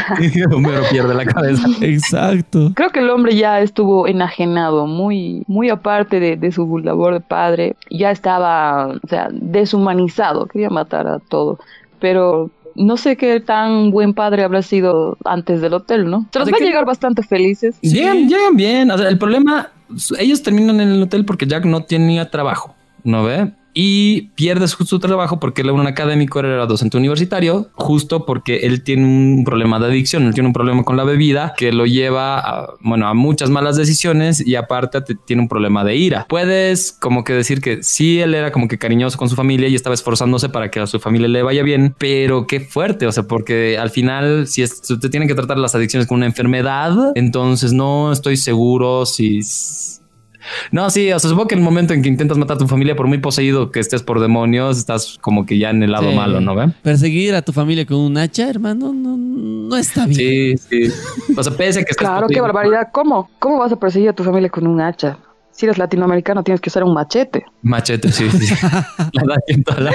Homero 0.52 0.82
pierde 0.90 1.14
la 1.14 1.24
cabeza. 1.24 1.66
Exacto. 1.80 2.72
Creo 2.74 2.90
que 2.90 3.00
el 3.00 3.10
hombre 3.10 3.36
ya 3.36 3.60
estuvo 3.60 4.06
enajenado, 4.06 4.86
muy, 4.86 5.42
muy 5.46 5.70
aparte 5.70 6.20
de, 6.20 6.52
su 6.52 6.78
labor 6.78 7.14
de 7.14 7.20
padre. 7.20 7.76
Ya 7.90 8.10
estaba, 8.10 8.88
o 8.88 9.08
sea, 9.08 9.28
deshumanizado. 9.32 10.46
Quería 10.46 10.70
matar 10.70 11.06
a 11.06 11.18
todo. 11.18 11.58
Pero 12.00 12.50
no 12.74 12.96
sé 12.96 13.16
qué 13.16 13.40
tan 13.40 13.90
buen 13.90 14.14
padre 14.14 14.44
habrá 14.44 14.62
sido 14.62 15.16
antes 15.24 15.60
del 15.60 15.74
hotel, 15.74 16.08
¿no? 16.08 16.26
Se 16.32 16.38
los 16.38 16.48
va 16.48 16.56
a 16.56 16.64
llegar 16.64 16.84
bastante 16.84 17.22
felices. 17.22 17.78
Llegan, 17.80 18.28
llegan 18.28 18.56
bien. 18.56 18.90
O 18.90 18.98
sea, 18.98 19.08
el 19.08 19.18
problema, 19.18 19.70
ellos 20.18 20.42
terminan 20.42 20.80
en 20.80 20.88
el 20.90 21.02
hotel 21.02 21.24
porque 21.24 21.46
Jack 21.46 21.64
no 21.64 21.84
tenía 21.84 22.30
trabajo, 22.30 22.74
¿no 23.04 23.24
ve? 23.24 23.52
Y 23.80 24.22
pierde 24.34 24.66
su, 24.66 24.98
trabajo 24.98 25.38
porque 25.38 25.62
él 25.62 25.68
era 25.68 25.74
un 25.80 25.86
académico, 25.86 26.40
era 26.40 26.66
docente 26.66 26.96
universitario, 26.96 27.68
justo 27.74 28.26
porque 28.26 28.66
él 28.66 28.82
tiene 28.82 29.04
un 29.04 29.44
problema 29.44 29.78
de 29.78 29.86
adicción, 29.86 30.24
él 30.24 30.34
tiene 30.34 30.48
un 30.48 30.52
problema 30.52 30.82
con 30.82 30.96
la 30.96 31.04
bebida 31.04 31.54
que 31.56 31.70
lo 31.70 31.86
lleva 31.86 32.40
a, 32.40 32.74
bueno, 32.80 33.06
a 33.06 33.14
muchas 33.14 33.50
malas 33.50 33.76
decisiones 33.76 34.44
y 34.44 34.56
aparte 34.56 35.00
tiene 35.24 35.42
un 35.42 35.48
problema 35.48 35.84
de 35.84 35.94
ira. 35.94 36.26
Puedes 36.28 36.90
como 36.90 37.22
que 37.22 37.34
decir 37.34 37.60
que 37.60 37.84
sí, 37.84 38.18
él 38.18 38.34
era 38.34 38.50
como 38.50 38.66
que 38.66 38.78
cariñoso 38.78 39.16
con 39.16 39.28
su 39.28 39.36
familia 39.36 39.68
y 39.68 39.76
estaba 39.76 39.94
esforzándose 39.94 40.48
para 40.48 40.72
que 40.72 40.80
a 40.80 40.88
su 40.88 40.98
familia 40.98 41.28
le 41.28 41.44
vaya 41.44 41.62
bien, 41.62 41.94
pero 41.98 42.48
qué 42.48 42.58
fuerte, 42.58 43.06
o 43.06 43.12
sea, 43.12 43.28
porque 43.28 43.78
al 43.78 43.90
final 43.90 44.48
si, 44.48 44.62
es, 44.62 44.80
si 44.82 44.94
usted 44.94 45.08
tiene 45.08 45.28
que 45.28 45.36
tratar 45.36 45.56
las 45.56 45.76
adicciones 45.76 46.08
como 46.08 46.16
una 46.16 46.26
enfermedad, 46.26 47.12
entonces 47.14 47.72
no 47.72 48.10
estoy 48.10 48.38
seguro 48.38 49.06
si 49.06 49.40
no, 50.70 50.90
sí, 50.90 51.12
o 51.12 51.18
sea, 51.18 51.30
supongo 51.30 51.48
que 51.48 51.54
en 51.54 51.60
el 51.60 51.64
momento 51.64 51.94
en 51.94 52.02
que 52.02 52.08
intentas 52.08 52.38
matar 52.38 52.56
a 52.56 52.58
tu 52.58 52.68
familia, 52.68 52.96
por 52.96 53.06
muy 53.06 53.18
poseído 53.18 53.70
que 53.70 53.80
estés 53.80 54.02
por 54.02 54.20
demonios, 54.20 54.78
estás 54.78 55.18
como 55.20 55.46
que 55.46 55.58
ya 55.58 55.70
en 55.70 55.82
el 55.82 55.92
lado 55.92 56.12
malo, 56.12 56.40
¿no? 56.40 56.54
¿Ve? 56.54 56.70
Perseguir 56.82 57.34
a 57.34 57.42
tu 57.42 57.52
familia 57.52 57.86
con 57.86 57.98
un 57.98 58.16
hacha, 58.16 58.48
hermano, 58.48 58.92
no, 58.92 59.16
no 59.16 59.76
está 59.76 60.06
bien. 60.06 60.58
Sí, 60.58 60.88
sí. 60.88 60.92
O 61.36 61.42
sea, 61.42 61.52
pese 61.52 61.80
a 61.80 61.84
que 61.84 61.94
Claro, 61.94 62.26
qué 62.28 62.40
barbaridad. 62.40 62.88
¿Cómo? 62.92 63.30
¿Cómo 63.38 63.58
vas 63.58 63.72
a 63.72 63.76
perseguir 63.76 64.10
a 64.10 64.12
tu 64.12 64.24
familia 64.24 64.48
con 64.48 64.66
un 64.66 64.80
hacha? 64.80 65.18
Si 65.58 65.66
eres 65.66 65.76
latinoamericano, 65.76 66.44
tienes 66.44 66.60
que 66.60 66.68
usar 66.68 66.84
un 66.84 66.94
machete. 66.94 67.44
Machete, 67.62 68.12
sí, 68.12 68.30
sí. 68.30 68.54
la 69.12 69.92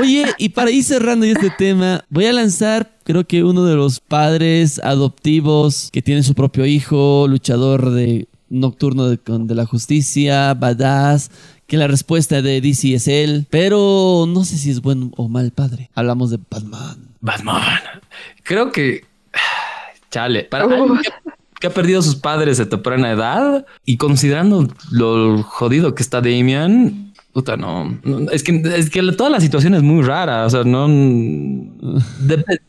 Oye, 0.00 0.26
y 0.38 0.48
para 0.48 0.72
ir 0.72 0.82
cerrando 0.82 1.24
este 1.24 1.50
tema, 1.50 2.04
voy 2.08 2.26
a 2.26 2.32
lanzar, 2.32 2.90
creo 3.04 3.24
que 3.24 3.44
uno 3.44 3.64
de 3.64 3.76
los 3.76 4.00
padres 4.00 4.80
adoptivos 4.82 5.88
que 5.92 6.02
tiene 6.02 6.24
su 6.24 6.34
propio 6.34 6.66
hijo, 6.66 7.28
luchador 7.28 7.90
de 7.90 8.26
Nocturno 8.52 9.08
de, 9.08 9.18
de, 9.24 9.54
la 9.54 9.64
Justicia, 9.64 10.52
Badass, 10.54 11.30
que 11.66 11.78
la 11.78 11.86
respuesta 11.86 12.42
de 12.42 12.60
DC 12.60 12.94
es 12.94 13.08
él, 13.08 13.46
pero 13.48 14.26
no 14.28 14.44
sé 14.44 14.58
si 14.58 14.70
es 14.70 14.82
buen 14.82 15.10
o 15.16 15.28
mal 15.28 15.52
padre. 15.52 15.90
Hablamos 15.94 16.30
de 16.30 16.38
Batman. 16.50 17.08
Batman. 17.20 17.62
Creo 18.42 18.70
que... 18.70 19.06
Chale, 20.10 20.44
para 20.44 20.64
alguien 20.64 21.00
que, 21.58 21.66
ha 21.66 21.70
perdido 21.70 22.00
a 22.00 22.02
sus 22.02 22.16
padres 22.16 22.60
a 22.60 22.68
temprana 22.68 23.12
edad 23.12 23.64
y 23.86 23.96
considerando 23.96 24.68
lo 24.90 25.42
jodido 25.42 25.94
que 25.94 26.02
está 26.02 26.20
Damian, 26.20 27.11
Puta, 27.32 27.56
no. 27.56 27.98
Es 28.30 28.42
que, 28.42 28.62
es 28.76 28.90
que 28.90 29.00
toda 29.12 29.30
la 29.30 29.40
situación 29.40 29.74
es 29.74 29.82
muy 29.82 30.02
rara. 30.02 30.44
O 30.44 30.50
sea, 30.50 30.64
no. 30.64 30.86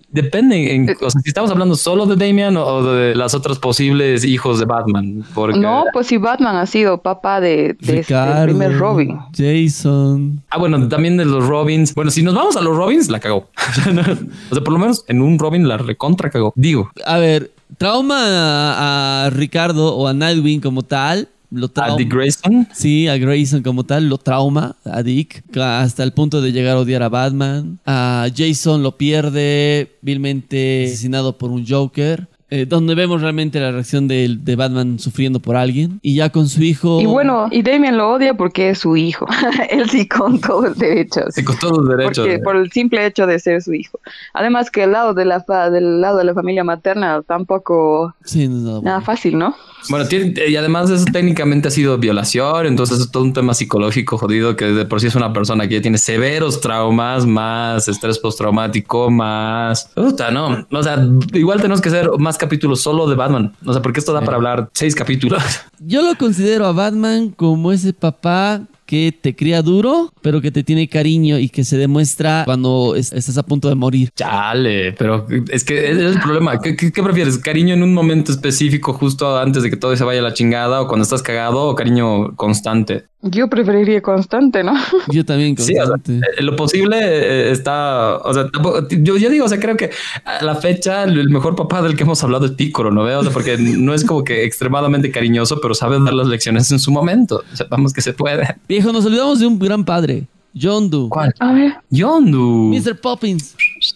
depende. 0.09 0.73
En, 0.73 0.89
o 1.01 1.09
sea, 1.09 1.19
si 1.21 1.29
estamos 1.29 1.51
hablando 1.51 1.75
solo 1.75 2.05
de 2.05 2.15
Damian 2.15 2.55
o 2.55 2.81
de 2.81 3.13
las 3.13 3.33
otras 3.33 3.59
posibles 3.59 4.23
hijos 4.23 4.59
de 4.59 4.65
Batman. 4.65 5.25
Porque... 5.33 5.59
No, 5.59 5.83
pues 5.91 6.07
si 6.07 6.15
Batman 6.15 6.55
ha 6.55 6.65
sido 6.65 7.01
papá 7.01 7.41
de, 7.41 7.75
de 7.81 7.99
este 7.99 8.15
primer 8.43 8.77
Robin. 8.77 9.19
Jason. 9.35 10.41
Ah, 10.49 10.57
bueno, 10.57 10.87
también 10.87 11.17
de 11.17 11.25
los 11.25 11.45
Robins. 11.45 11.93
Bueno, 11.93 12.09
si 12.09 12.23
nos 12.23 12.33
vamos 12.33 12.55
a 12.55 12.61
los 12.61 12.77
Robins, 12.77 13.09
la 13.09 13.19
cagó. 13.19 13.49
o 14.49 14.55
sea, 14.55 14.63
por 14.63 14.71
lo 14.71 14.79
menos 14.79 15.03
en 15.09 15.21
un 15.21 15.39
Robin 15.39 15.67
la 15.67 15.77
recontra 15.77 16.29
cagó. 16.29 16.53
Digo. 16.55 16.89
A 17.05 17.17
ver, 17.17 17.51
trauma 17.77 19.25
a 19.25 19.29
Ricardo 19.29 19.93
o 19.93 20.07
a 20.07 20.13
Nightwing 20.13 20.61
como 20.61 20.83
tal 20.83 21.27
¿A 21.75 21.95
Dick 21.95 22.11
Grayson? 22.11 22.67
Sí, 22.73 23.07
a 23.07 23.17
Grayson 23.17 23.61
como 23.61 23.83
tal, 23.83 24.09
lo 24.09 24.17
trauma 24.17 24.75
a 24.83 25.03
Dick 25.03 25.43
hasta 25.57 26.03
el 26.03 26.11
punto 26.11 26.41
de 26.41 26.51
llegar 26.51 26.77
a 26.77 26.79
odiar 26.79 27.03
a 27.03 27.09
Batman. 27.09 27.79
A 27.85 28.27
Jason 28.35 28.83
lo 28.83 28.97
pierde 28.97 29.97
vilmente 30.01 30.85
asesinado 30.85 31.37
por 31.37 31.51
un 31.51 31.65
Joker. 31.67 32.27
Eh, 32.55 32.65
donde 32.67 32.93
vemos 32.93 33.21
realmente 33.21 33.59
la 33.59 33.71
reacción 33.71 34.07
de, 34.07 34.37
de 34.39 34.55
Batman 34.55 34.99
sufriendo 34.99 35.39
por 35.39 35.55
alguien 35.55 35.99
y 36.03 36.15
ya 36.15 36.29
con 36.29 36.47
su 36.47 36.61
hijo. 36.61 37.01
Y 37.01 37.05
bueno, 37.07 37.47
y 37.49 37.63
Damian 37.63 37.97
lo 37.97 38.11
odia 38.11 38.35
porque 38.35 38.69
es 38.69 38.77
su 38.79 38.95
hijo. 38.95 39.25
Él 39.71 39.89
sí 39.89 40.07
con 40.07 40.39
todos 40.39 40.65
los 40.65 40.77
derechos. 40.77 41.33
Sí, 41.33 41.43
con 41.43 41.57
todos 41.57 41.79
los 41.79 41.89
derechos. 41.97 42.25
Porque, 42.27 42.39
por 42.39 42.55
el 42.55 42.71
simple 42.71 43.05
hecho 43.05 43.25
de 43.25 43.39
ser 43.39 43.61
su 43.63 43.73
hijo. 43.73 43.99
Además 44.33 44.69
que 44.69 44.83
el 44.83 44.91
lado 44.91 45.13
de 45.15 45.25
la 45.25 45.41
fa- 45.41 45.71
del 45.71 45.99
lado 46.01 46.17
de 46.19 46.25
la 46.25 46.33
familia 46.35 46.63
materna 46.63 47.21
tampoco 47.25 48.13
Sí, 48.23 48.47
no, 48.47 48.55
no, 48.57 48.81
nada 48.83 49.01
fácil, 49.01 49.37
¿no? 49.37 49.55
Bueno, 49.89 50.07
tiene- 50.07 50.33
y 50.47 50.55
además 50.55 50.89
eso 50.89 51.05
técnicamente 51.11 51.67
ha 51.67 51.71
sido 51.71 51.97
violación, 51.97 52.67
entonces 52.67 52.99
es 52.99 53.11
todo 53.11 53.23
un 53.23 53.33
tema 53.33 53.53
psicológico 53.53 54.17
jodido 54.17 54.55
que 54.55 54.65
de 54.65 54.85
por 54.85 55.01
sí 55.01 55.07
es 55.07 55.15
una 55.15 55.33
persona 55.33 55.67
que 55.67 55.75
ya 55.75 55.81
tiene 55.81 55.97
severos 55.97 56.61
traumas, 56.61 57.25
más 57.25 57.87
estrés 57.87 58.19
postraumático, 58.19 59.09
más... 59.09 59.91
Puta, 59.95 60.31
no. 60.31 60.65
O 60.71 60.83
sea, 60.83 61.05
igual 61.33 61.57
tenemos 61.61 61.81
que 61.81 61.89
hacer 61.89 62.09
más 62.19 62.37
capítulos 62.43 62.81
solo 62.81 63.07
de 63.07 63.15
Batman. 63.15 63.53
O 63.65 63.71
sea, 63.71 63.81
porque 63.81 63.99
esto 63.99 64.13
da 64.13 64.21
para 64.21 64.35
hablar 64.35 64.69
seis 64.73 64.93
capítulos. 64.95 65.41
Yo 65.79 66.01
lo 66.01 66.15
considero 66.17 66.65
a 66.65 66.73
Batman 66.73 67.29
como 67.29 67.71
ese 67.71 67.93
papá 67.93 68.61
que 68.93 69.11
te 69.11 69.35
cría 69.35 69.63
duro, 69.63 70.13
pero 70.21 70.39
que 70.39 70.51
te 70.51 70.63
tiene 70.63 70.87
cariño 70.87 71.39
y 71.39 71.49
que 71.49 71.63
se 71.63 71.77
demuestra 71.77 72.43
cuando 72.45 72.93
es- 72.95 73.11
estás 73.11 73.39
a 73.39 73.43
punto 73.43 73.67
de 73.67 73.73
morir. 73.73 74.11
Chale, 74.15 74.91
pero 74.93 75.25
es 75.49 75.63
que 75.63 75.89
es 75.89 75.97
el 75.97 76.19
problema. 76.19 76.59
¿Qué, 76.61 76.75
qué- 76.75 76.91
qué 76.91 77.01
prefieres? 77.01 77.39
¿Cariño 77.39 77.73
en 77.73 77.81
un 77.81 77.91
momento 77.91 78.31
específico 78.31 78.93
justo 78.93 79.35
antes 79.39 79.63
de 79.63 79.71
que 79.71 79.77
todo 79.77 79.95
se 79.95 80.03
vaya 80.03 80.19
a 80.19 80.23
la 80.23 80.33
chingada 80.35 80.79
o 80.81 80.87
cuando 80.87 81.01
estás 81.01 81.23
cagado 81.23 81.63
o 81.69 81.73
cariño 81.73 82.35
constante? 82.35 83.05
Yo 83.25 83.47
preferiría 83.49 84.01
constante, 84.01 84.65
¿no? 84.65 84.73
Yo 85.07 85.23
también 85.23 85.57
Sí, 85.57 85.63
o 85.79 85.85
sea, 85.85 85.85
constante. 85.93 86.27
eh, 86.37 86.43
lo 86.43 86.57
posible 86.57 86.97
eh, 87.01 87.51
está, 87.51 88.17
o 88.17 88.33
sea, 88.33 88.49
tampoco- 88.51 88.85
yo, 88.89 89.15
yo 89.15 89.29
digo, 89.29 89.45
o 89.45 89.47
sea, 89.47 89.61
creo 89.61 89.77
que 89.77 89.91
a 90.25 90.43
la 90.43 90.55
fecha 90.55 91.03
el 91.05 91.29
mejor 91.29 91.55
papá 91.55 91.81
del 91.81 91.95
que 91.95 92.03
hemos 92.03 92.21
hablado 92.21 92.45
es 92.45 92.51
Piccolo, 92.51 92.91
¿no 92.91 93.03
veo? 93.05 93.21
O 93.21 93.23
sea, 93.23 93.31
porque 93.31 93.55
no 93.57 93.93
es 93.93 94.03
como 94.03 94.25
que 94.25 94.43
extremadamente 94.43 95.09
cariñoso, 95.09 95.61
pero 95.61 95.73
sabe 95.73 95.97
dar 96.03 96.13
las 96.13 96.27
lecciones 96.27 96.69
en 96.73 96.79
su 96.79 96.91
momento. 96.91 97.43
Sepamos 97.53 97.93
que 97.93 98.01
se 98.01 98.11
puede. 98.11 98.57
Viejo, 98.67 98.82
nos 98.91 99.05
olvidamos 99.05 99.39
de 99.39 99.47
un 99.47 99.59
gran 99.59 99.85
padre. 99.85 100.27
John 100.59 100.89
Doe. 100.89 101.09
¿Cuál? 101.09 101.33
A 101.39 101.53
ver. 101.53 101.73
Yondu. 101.89 102.69
Mr. 102.73 102.99
Poppins. 102.99 103.55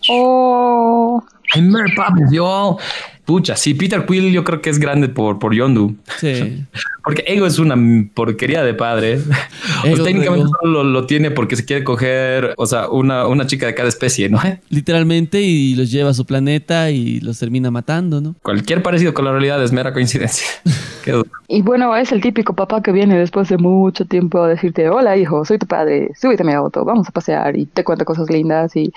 Oh. 0.09 1.21
Mary 1.55 1.93
Poppins, 1.95 2.31
yo. 2.31 2.77
Pucha, 3.27 3.57
sí, 3.57 3.73
Peter 3.73 4.05
Quill 4.05 4.31
yo 4.31 4.45
creo 4.45 4.61
que 4.61 4.69
es 4.69 4.79
grande 4.79 5.09
por, 5.09 5.37
por 5.37 5.53
Yondu. 5.53 5.97
Sí. 6.17 6.63
Porque 7.03 7.25
Ego 7.27 7.45
es 7.45 7.59
una 7.59 7.75
porquería 8.13 8.63
de 8.63 8.73
padre. 8.73 9.19
O 9.83 9.87
Ego, 9.87 10.03
técnicamente 10.05 10.45
Ego. 10.45 10.57
solo 10.61 10.83
lo, 10.83 10.89
lo 10.89 11.05
tiene 11.05 11.29
porque 11.29 11.55
se 11.55 11.65
quiere 11.65 11.83
coger, 11.83 12.53
o 12.57 12.65
sea, 12.65 12.89
una, 12.89 13.27
una 13.27 13.45
chica 13.45 13.65
de 13.65 13.75
cada 13.75 13.89
especie, 13.89 14.29
¿no? 14.29 14.39
Literalmente 14.69 15.41
y 15.41 15.75
los 15.75 15.91
lleva 15.91 16.11
a 16.11 16.13
su 16.13 16.25
planeta 16.25 16.89
y 16.89 17.19
los 17.19 17.37
termina 17.37 17.69
matando, 17.69 18.21
¿no? 18.21 18.35
Cualquier 18.41 18.81
parecido 18.81 19.13
con 19.13 19.25
la 19.25 19.31
realidad 19.31 19.61
es 19.61 19.71
mera 19.73 19.93
coincidencia. 19.93 20.47
Qué 21.03 21.11
duro. 21.11 21.29
Y 21.49 21.61
bueno, 21.61 21.95
es 21.95 22.11
el 22.13 22.21
típico 22.21 22.53
papá 22.53 22.81
que 22.81 22.91
viene 22.93 23.17
después 23.17 23.49
de 23.49 23.57
mucho 23.57 24.05
tiempo 24.05 24.41
a 24.41 24.47
decirte, 24.47 24.89
hola 24.89 25.17
hijo, 25.17 25.43
soy 25.45 25.57
tu 25.57 25.67
padre, 25.67 26.11
súbete 26.19 26.43
a 26.43 26.45
mi 26.45 26.53
auto, 26.53 26.85
vamos 26.85 27.07
a 27.09 27.11
pasear 27.11 27.57
y 27.57 27.65
te 27.65 27.83
cuenta 27.83 28.05
cosas 28.05 28.29
lindas 28.29 28.75
y 28.75 28.91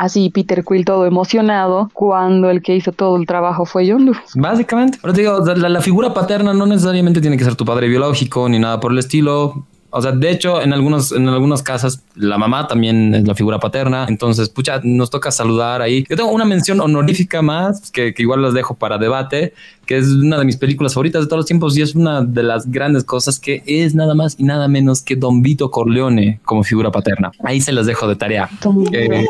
así 0.00 0.30
Peter 0.30 0.64
Quill 0.64 0.86
todo 0.86 1.04
emocionado 1.04 1.90
cuando 1.92 2.48
el 2.48 2.62
que 2.62 2.74
hizo 2.74 2.90
todo 2.90 3.18
el 3.18 3.26
trabajo 3.26 3.66
fue 3.66 3.88
John 3.88 4.06
Doe. 4.06 4.16
Básicamente. 4.34 4.98
Pero 5.00 5.12
te 5.12 5.20
digo, 5.20 5.44
la, 5.44 5.68
la 5.68 5.80
figura 5.82 6.14
paterna 6.14 6.54
no 6.54 6.64
necesariamente 6.64 7.20
tiene 7.20 7.36
que 7.36 7.44
ser 7.44 7.54
tu 7.54 7.66
padre 7.66 7.86
biológico 7.86 8.48
ni 8.48 8.58
nada 8.58 8.80
por 8.80 8.92
el 8.92 8.98
estilo. 8.98 9.66
O 9.92 10.00
sea, 10.00 10.12
de 10.12 10.30
hecho, 10.30 10.62
en 10.62 10.72
algunos, 10.72 11.12
en 11.12 11.28
algunas 11.28 11.62
casas, 11.62 12.02
la 12.14 12.38
mamá 12.38 12.66
también 12.66 13.12
es 13.12 13.26
la 13.26 13.34
figura 13.34 13.58
paterna. 13.58 14.06
Entonces, 14.08 14.48
pucha, 14.48 14.80
nos 14.84 15.10
toca 15.10 15.30
saludar 15.30 15.82
ahí. 15.82 16.06
Yo 16.08 16.16
tengo 16.16 16.30
una 16.30 16.44
mención 16.44 16.80
honorífica 16.80 17.42
más, 17.42 17.90
que, 17.90 18.14
que 18.14 18.22
igual 18.22 18.40
las 18.40 18.54
dejo 18.54 18.76
para 18.76 18.96
debate, 18.96 19.52
que 19.84 19.98
es 19.98 20.06
una 20.06 20.38
de 20.38 20.44
mis 20.46 20.56
películas 20.56 20.94
favoritas 20.94 21.22
de 21.22 21.26
todos 21.26 21.40
los 21.40 21.46
tiempos 21.46 21.76
y 21.76 21.82
es 21.82 21.94
una 21.94 22.22
de 22.22 22.42
las 22.44 22.70
grandes 22.70 23.04
cosas 23.04 23.38
que 23.40 23.62
es 23.66 23.94
nada 23.94 24.14
más 24.14 24.36
y 24.38 24.44
nada 24.44 24.68
menos 24.68 25.02
que 25.02 25.16
Don 25.16 25.42
Vito 25.42 25.70
Corleone 25.70 26.40
como 26.44 26.62
figura 26.62 26.90
paterna. 26.90 27.32
Ahí 27.44 27.60
se 27.60 27.72
las 27.72 27.84
dejo 27.84 28.06
de 28.06 28.16
tarea. 28.16 28.48
Eh, 28.92 29.26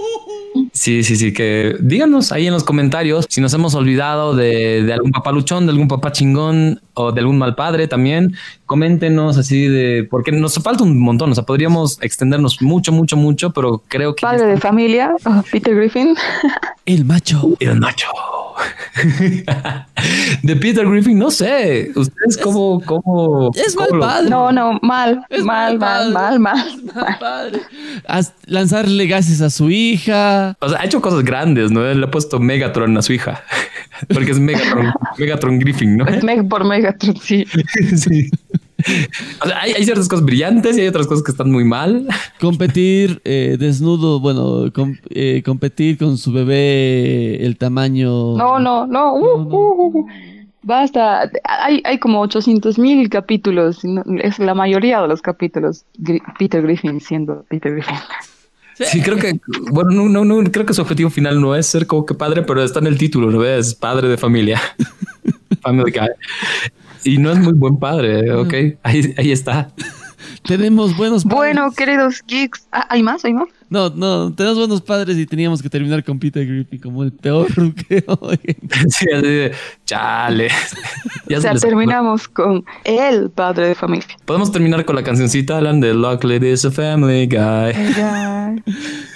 Sí, 0.81 1.05
sí, 1.05 1.17
sí, 1.17 1.35
que 1.35 1.77
díganos 1.79 2.33
ahí 2.33 2.47
en 2.47 2.55
los 2.55 2.65
comentarios 2.65 3.27
si 3.29 3.43
nos 3.43 3.53
hemos 3.53 3.75
olvidado 3.75 4.35
de, 4.35 4.83
de 4.83 4.93
algún 4.95 5.11
papá 5.13 5.31
luchón, 5.31 5.67
de 5.67 5.73
algún 5.73 5.89
papá 5.89 6.11
chingón 6.11 6.81
o 6.95 7.13
de 7.13 7.21
algún 7.21 7.37
mal 7.37 7.55
padre 7.55 7.87
también. 7.87 8.35
Coméntenos 8.65 9.37
así 9.37 9.69
de, 9.69 10.09
porque 10.11 10.33
nos 10.33 10.55
falta 10.55 10.83
un 10.83 10.99
montón, 10.99 11.33
o 11.33 11.35
sea, 11.35 11.45
podríamos 11.45 11.99
extendernos 12.01 12.63
mucho, 12.63 12.93
mucho, 12.93 13.19
mucho, 13.19 13.51
pero 13.51 13.83
creo 13.89 14.15
que... 14.15 14.23
Padre 14.23 14.47
de 14.47 14.57
familia, 14.57 15.15
Peter 15.53 15.77
Griffin. 15.77 16.17
El 16.87 17.05
macho. 17.05 17.59
El 17.61 17.79
macho. 17.79 18.07
de 20.43 20.57
Peter 20.57 20.87
Griffin, 20.89 21.19
no 21.19 21.31
sé. 21.31 21.91
¿Ustedes 21.95 22.37
cómo, 22.39 22.81
cómo, 22.85 23.51
Es 23.55 23.75
cómo 23.75 23.89
mal 23.91 23.99
lo- 23.99 24.07
padre. 24.07 24.31
No, 24.31 24.53
no, 24.53 24.79
mal, 24.83 25.25
Es 25.29 25.43
mal, 25.45 25.79
mal 25.79 26.13
mal, 26.13 26.39
mal, 26.41 26.81
mal. 26.95 27.19
Padre. 27.19 27.61
Haz- 28.07 28.33
lanzarle 28.47 29.07
gases 29.07 29.41
a 29.41 29.51
su 29.51 29.71
hija. 29.71 30.57
O 30.61 30.69
sea, 30.69 30.81
ha 30.81 30.85
hecho 30.85 31.01
cosas 31.01 31.25
grandes, 31.25 31.71
¿no? 31.71 31.83
Le 31.93 32.05
ha 32.05 32.11
puesto 32.11 32.39
Megatron 32.41 32.97
a 32.97 33.03
su 33.03 33.13
hija. 33.13 33.43
Porque 34.09 34.31
es 34.33 34.39
Megatron, 34.39 34.93
Megatron 35.19 35.59
Griffin, 35.59 35.97
¿no? 35.99 36.07
Es 36.07 36.23
Meg 36.25 36.49
por 36.49 36.65
Megatron, 36.65 37.17
sí. 37.17 37.45
sí. 37.97 38.31
O 39.43 39.47
sea, 39.47 39.61
hay, 39.61 39.73
hay 39.73 39.85
ciertas 39.85 40.09
cosas 40.09 40.25
brillantes 40.25 40.77
y 40.77 40.81
hay 40.83 40.89
otras 40.89 41.07
cosas 41.07 41.23
que 41.25 41.31
están 41.31 41.51
muy 41.51 41.65
mal. 41.65 42.07
Competir 42.41 43.21
eh, 43.25 43.57
desnudo, 43.59 44.21
bueno, 44.21 44.73
com- 44.73 44.97
eh, 45.11 45.43
competir 45.45 45.99
con 45.99 46.17
su 46.19 46.33
bebé 46.33 47.45
el 47.45 47.57
tamaño. 47.57 48.37
No, 48.37 48.59
no, 48.59 48.87
no. 48.87 49.15
uh, 49.15 49.39
No, 49.39 49.45
no. 49.45 49.59
uh, 49.59 49.99
uh. 50.01 50.07
Basta. 50.63 51.31
Hay, 51.45 51.81
hay 51.85 51.99
como 51.99 52.21
800 52.21 52.79
mil 52.79 53.09
capítulos. 53.09 53.81
Es 54.23 54.39
la 54.39 54.55
mayoría 54.55 55.01
de 55.01 55.09
los 55.09 55.23
capítulos. 55.23 55.85
Peter 56.39 56.63
Griffin 56.63 57.01
siendo 57.01 57.45
Peter 57.49 57.73
Griffin. 57.73 57.95
Sí, 58.75 59.03
creo 59.03 59.19
que, 59.19 59.39
bueno, 59.73 59.91
no, 59.91 60.09
no, 60.09 60.25
no, 60.25 60.51
creo 60.51 60.65
que 60.65 60.73
su 60.73 60.81
objetivo 60.81 61.11
final 61.11 61.39
no 61.39 61.55
es 61.55 61.67
ser 61.67 61.87
como 61.87 62.07
que 62.07 62.15
padre, 62.15 62.43
pero 62.43 62.63
está 62.63 62.79
en 62.79 62.87
el 62.87 62.97
título, 62.97 63.31
¿no 63.31 63.39
ves? 63.39 63.75
Padre 63.75 64.09
de 64.09 64.17
familia. 64.17 64.59
Family 65.63 65.91
guy. 65.93 66.09
Y 67.05 67.19
no 67.19 67.31
es 67.33 67.39
muy 67.39 67.53
buen 67.55 67.79
padre, 67.79 68.33
ok. 68.33 68.55
Ahí, 68.83 69.15
ahí 69.17 69.33
está. 69.33 69.71
Tenemos 70.45 70.97
buenos 70.97 71.25
padres. 71.25 71.37
Bueno, 71.37 71.71
queridos 71.73 72.23
geeks. 72.27 72.67
Ah, 72.73 72.87
¿Hay 72.91 73.03
más? 73.03 73.25
¿Hay 73.25 73.35
más? 73.35 73.49
No, 73.69 73.89
no, 73.91 74.33
tenemos 74.35 74.59
buenos 74.59 74.81
padres 74.83 75.17
y 75.17 75.27
teníamos 75.27 75.63
que 75.63 75.69
terminar 75.71 76.03
con 76.03 76.19
Peter 76.19 76.45
Griffin 76.47 76.81
como 76.81 77.05
el 77.05 77.13
peor 77.13 77.47
que 77.87 78.03
hoy. 78.21 78.39
Sí, 78.89 79.07
así 79.15 79.27
de, 79.27 79.53
chale. 79.85 80.49
Ya 81.29 81.37
O 81.39 81.41
se 81.41 81.43
sea, 81.43 81.53
les- 81.53 81.63
terminamos 81.63 82.27
con 82.27 82.65
el 82.85 83.31
padre 83.31 83.69
de 83.69 83.75
familia. 83.75 84.07
Podemos 84.25 84.51
terminar 84.51 84.85
con 84.85 84.97
la 84.97 85.03
cancioncita, 85.05 85.59
Alan, 85.59 85.79
de 85.81 85.95
Luckily 85.95 86.45
is 86.49 86.65
a 86.65 86.71
Family 86.71 87.27
Guy. 87.27 88.65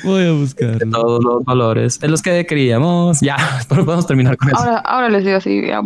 Voy 0.04 0.26
a 0.26 0.32
buscarlo. 0.32 0.90
Todos 0.90 1.24
los 1.24 1.44
valores 1.44 1.98
en 2.02 2.10
los 2.12 2.22
que 2.22 2.46
queríamos. 2.46 3.20
Ya, 3.20 3.36
pero 3.68 3.84
podemos 3.84 4.06
terminar 4.06 4.36
con 4.36 4.48
eso. 4.48 4.58
Ahora, 4.58 4.78
ahora 4.78 5.08
les 5.08 5.24
digo 5.24 5.36
así. 5.38 5.62
ya. 5.66 5.82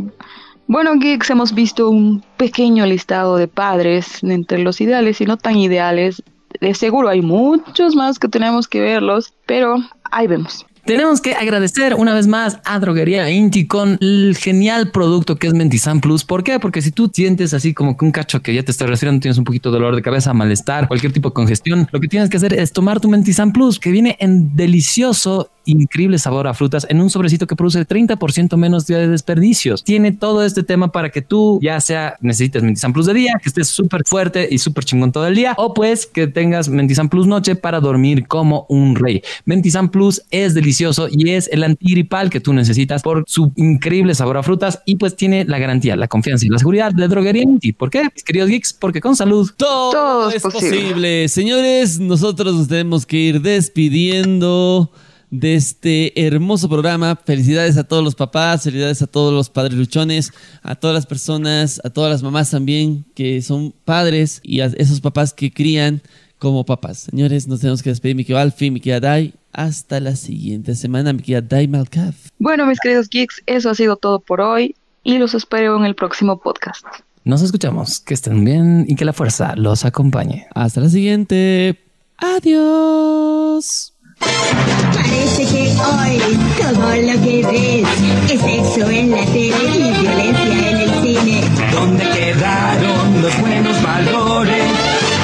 Bueno, 0.69 0.97
geeks, 0.99 1.31
hemos 1.31 1.55
visto 1.55 1.89
un 1.89 2.23
pequeño 2.37 2.85
listado 2.85 3.39
de 3.39 3.49
padres 3.49 4.23
entre 4.23 4.59
los 4.59 4.83
ideales 4.83 5.19
y 5.23 5.25
no 5.25 5.39
tan 5.39 5.57
ideales. 5.57 6.23
De 6.61 6.75
seguro 6.75 7.09
hay 7.09 7.23
muchos 7.23 7.97
más 7.97 8.19
que 8.19 8.29
tenemos 8.29 8.69
que 8.69 8.83
verlos, 8.83 9.33
pero 9.47 9.77
ahí 10.11 10.27
vemos. 10.27 10.67
Tenemos 10.85 11.23
que 11.23 11.35
agradecer 11.35 11.95
una 11.95 12.15
vez 12.15 12.27
más 12.27 12.61
a 12.65 12.79
Droguería 12.79 13.31
Inti 13.31 13.67
con 13.67 13.99
el 14.01 14.37
genial 14.39 14.91
producto 14.91 15.37
que 15.37 15.47
es 15.47 15.55
Mentizan 15.55 16.01
Plus. 16.01 16.25
¿Por 16.25 16.45
qué? 16.45 16.59
Porque 16.59 16.83
si 16.83 16.91
tú 16.91 17.11
sientes 17.13 17.55
así 17.55 17.73
como 17.73 17.97
que 17.97 18.05
un 18.05 18.11
cacho 18.11 18.41
que 18.43 18.55
ya 18.55 18.63
te 18.63 18.71
está 18.71 18.87
resfriando, 18.87 19.21
tienes 19.21 19.37
un 19.37 19.45
poquito 19.45 19.71
de 19.71 19.79
dolor 19.79 19.97
de 19.97 20.03
cabeza, 20.03 20.33
malestar, 20.33 20.87
cualquier 20.87 21.13
tipo 21.13 21.31
de 21.31 21.35
congestión, 21.35 21.89
lo 21.93 22.01
que 22.01 22.09
tienes 22.09 22.29
que 22.29 22.39
hacer 22.39 22.55
es 22.55 22.73
tomar 22.73 23.01
tu 23.01 23.09
Mentizan 23.09 23.53
Plus, 23.53 23.79
que 23.79 23.91
viene 23.91 24.17
en 24.21 24.55
delicioso 24.57 25.51
increíble 25.69 26.19
sabor 26.19 26.47
a 26.47 26.55
frutas 26.55 26.87
en 26.89 27.01
un 27.01 27.11
sobrecito 27.11 27.47
que 27.47 27.57
produce 27.57 27.87
30% 27.87 28.57
menos 28.57 28.87
de 28.87 29.09
desperdicios. 29.09 29.85
Tiene 29.85 30.13
todo 30.13 30.45
este 30.45 30.63
tema 30.63 30.93
para 30.93 31.11
que 31.11 31.23
tú 31.23 31.59
ya 31.63 31.81
sea 31.81 32.17
necesites 32.21 32.63
Mentizan 32.63 32.93
Plus 32.93 33.07
de 33.07 33.15
día, 33.15 33.35
que 33.43 33.49
estés 33.49 33.69
súper 33.69 34.03
fuerte 34.07 34.49
y 34.51 34.59
súper 34.59 34.85
chingón 34.85 35.13
todo 35.13 35.27
el 35.27 35.35
día, 35.35 35.55
o 35.59 35.75
pues 35.75 36.07
que 36.07 36.27
tengas 36.27 36.69
Mentizan 36.69 37.09
Plus 37.09 37.27
noche 37.27 37.55
para 37.57 37.81
dormir 37.81 38.27
como 38.27 38.67
un 38.69 38.97
rey. 38.97 39.23
Mentizan 39.45 39.91
Plus 39.91 40.23
es 40.31 40.55
delicioso 40.55 41.09
y 41.11 41.31
es 41.31 41.49
el 41.53 41.65
antigripal 41.65 42.31
que 42.31 42.41
tú 42.41 42.53
necesitas 42.53 43.03
por 43.03 43.25
su 43.27 43.53
increíble 43.57 44.15
sabor 44.15 44.37
a 44.39 44.43
frutas 44.43 44.81
y 44.87 44.97
pues 44.97 45.17
tiene 45.17 45.45
la 45.45 45.59
garantía, 45.59 45.97
la 45.97 46.09
confianza 46.09 46.47
y 46.47 46.49
la 46.49 46.59
seguridad 46.59 46.93
de 46.93 47.09
droguería 47.09 47.43
Inti. 47.43 47.73
¿Por 47.73 47.91
qué? 47.91 48.03
Mis 48.15 48.25
queridos 48.25 48.49
geeks, 48.49 48.73
porque 48.73 49.01
con 49.01 49.17
salud 49.17 49.51
Todo, 49.57 50.31
es 50.31 50.43
posible. 50.43 50.71
posible. 50.71 51.29
Señores, 51.29 51.99
nosotros 52.01 52.55
nos 52.55 52.69
tenemos 52.69 53.07
que 53.07 53.17
ir 53.17 53.41
despidiendo 53.41 54.91
de 55.31 55.55
este 55.55 56.27
hermoso 56.27 56.69
programa. 56.69 57.17
Felicidades 57.17 57.77
a 57.77 57.85
todos 57.85 58.03
los 58.03 58.15
papás, 58.15 58.63
felicidades 58.63 59.03
a 59.03 59.07
todos 59.07 59.33
los 59.33 59.51
padres 59.51 59.75
luchones, 59.75 60.33
a 60.63 60.75
todas 60.75 60.95
las 60.95 61.07
personas, 61.07 61.81
a 61.85 61.91
todas 61.91 62.11
las 62.11 62.23
mamás 62.23 62.51
también 62.51 63.05
que 63.15 63.43
son 63.43 63.75
padres 63.85 64.41
y 64.43 64.61
a 64.61 64.67
esos 64.67 65.01
papás 65.01 65.33
que 65.33 65.53
crían 65.53 66.03
como 66.39 66.65
papás. 66.65 66.99
Señores, 67.11 67.49
nos 67.49 67.61
tenemos 67.61 67.83
que 67.83 67.91
despedir, 67.91 68.17
mi 68.17 68.25
querido 68.25 68.41
Alfie, 68.41 68.71
mi 68.71 68.81
querida 68.81 69.01
Dai. 69.01 69.35
Hasta 69.53 69.99
la 69.99 70.15
siguiente 70.15 70.75
semana, 70.75 71.13
mi 71.13 71.23
querida 71.23 71.41
Dai 71.41 71.67
Malcaf. 71.67 72.15
Bueno, 72.39 72.67
mis 72.67 72.79
queridos 72.81 73.09
geeks, 73.09 73.43
eso 73.47 73.71
ha 73.71 73.75
sido 73.75 73.97
todo 73.97 74.21
por 74.21 74.41
hoy 74.41 74.77
y 75.03 75.19
los 75.19 75.35
espero 75.35 75.77
en 75.77 75.85
el 75.85 75.95
próximo 75.95 76.39
podcast. 76.41 76.85
Nos 77.25 77.43
escuchamos, 77.43 78.01
que 78.01 78.15
estén 78.15 78.45
bien 78.45 78.87
y 78.89 78.95
que 78.95 79.05
la 79.05 79.13
fuerza 79.13 79.55
los 79.57 79.85
acompañe. 79.85 80.47
Hasta 80.55 80.81
la 80.81 80.89
siguiente. 80.89 81.79
Adiós. 82.17 83.93
Parece 84.21 85.47
que 85.47 85.73
hoy 85.81 86.21
todo 86.61 86.89
lo 86.97 87.23
que 87.23 87.47
ves 87.47 87.89
es 88.31 88.41
sexo 88.41 88.91
en 88.91 89.11
la 89.11 89.25
tele 89.27 89.51
y 89.75 89.93
violencia 90.01 90.71
en 90.71 90.77
el 90.81 90.91
cine. 91.03 91.41
¿Dónde 91.73 92.05
quedaron 92.11 93.23
los 93.23 93.41
buenos 93.41 93.83
valores 93.83 94.65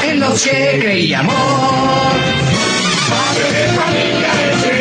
en 0.09 0.21
los 0.21 0.43
que 0.43 0.79
creíamos? 0.81 1.35
Padre 3.11 3.47
de 3.53 3.69
familia 3.79 4.31
ese 4.53 4.75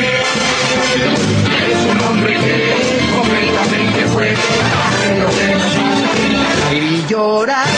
es 1.71 1.79
un 1.91 1.99
hombre 2.07 2.33
que 2.33 2.55
completamente 3.15 4.05
fue 4.13 4.35
los 5.19 5.37
demás 5.39 5.73
y 6.71 7.05
llorar. 7.09 7.72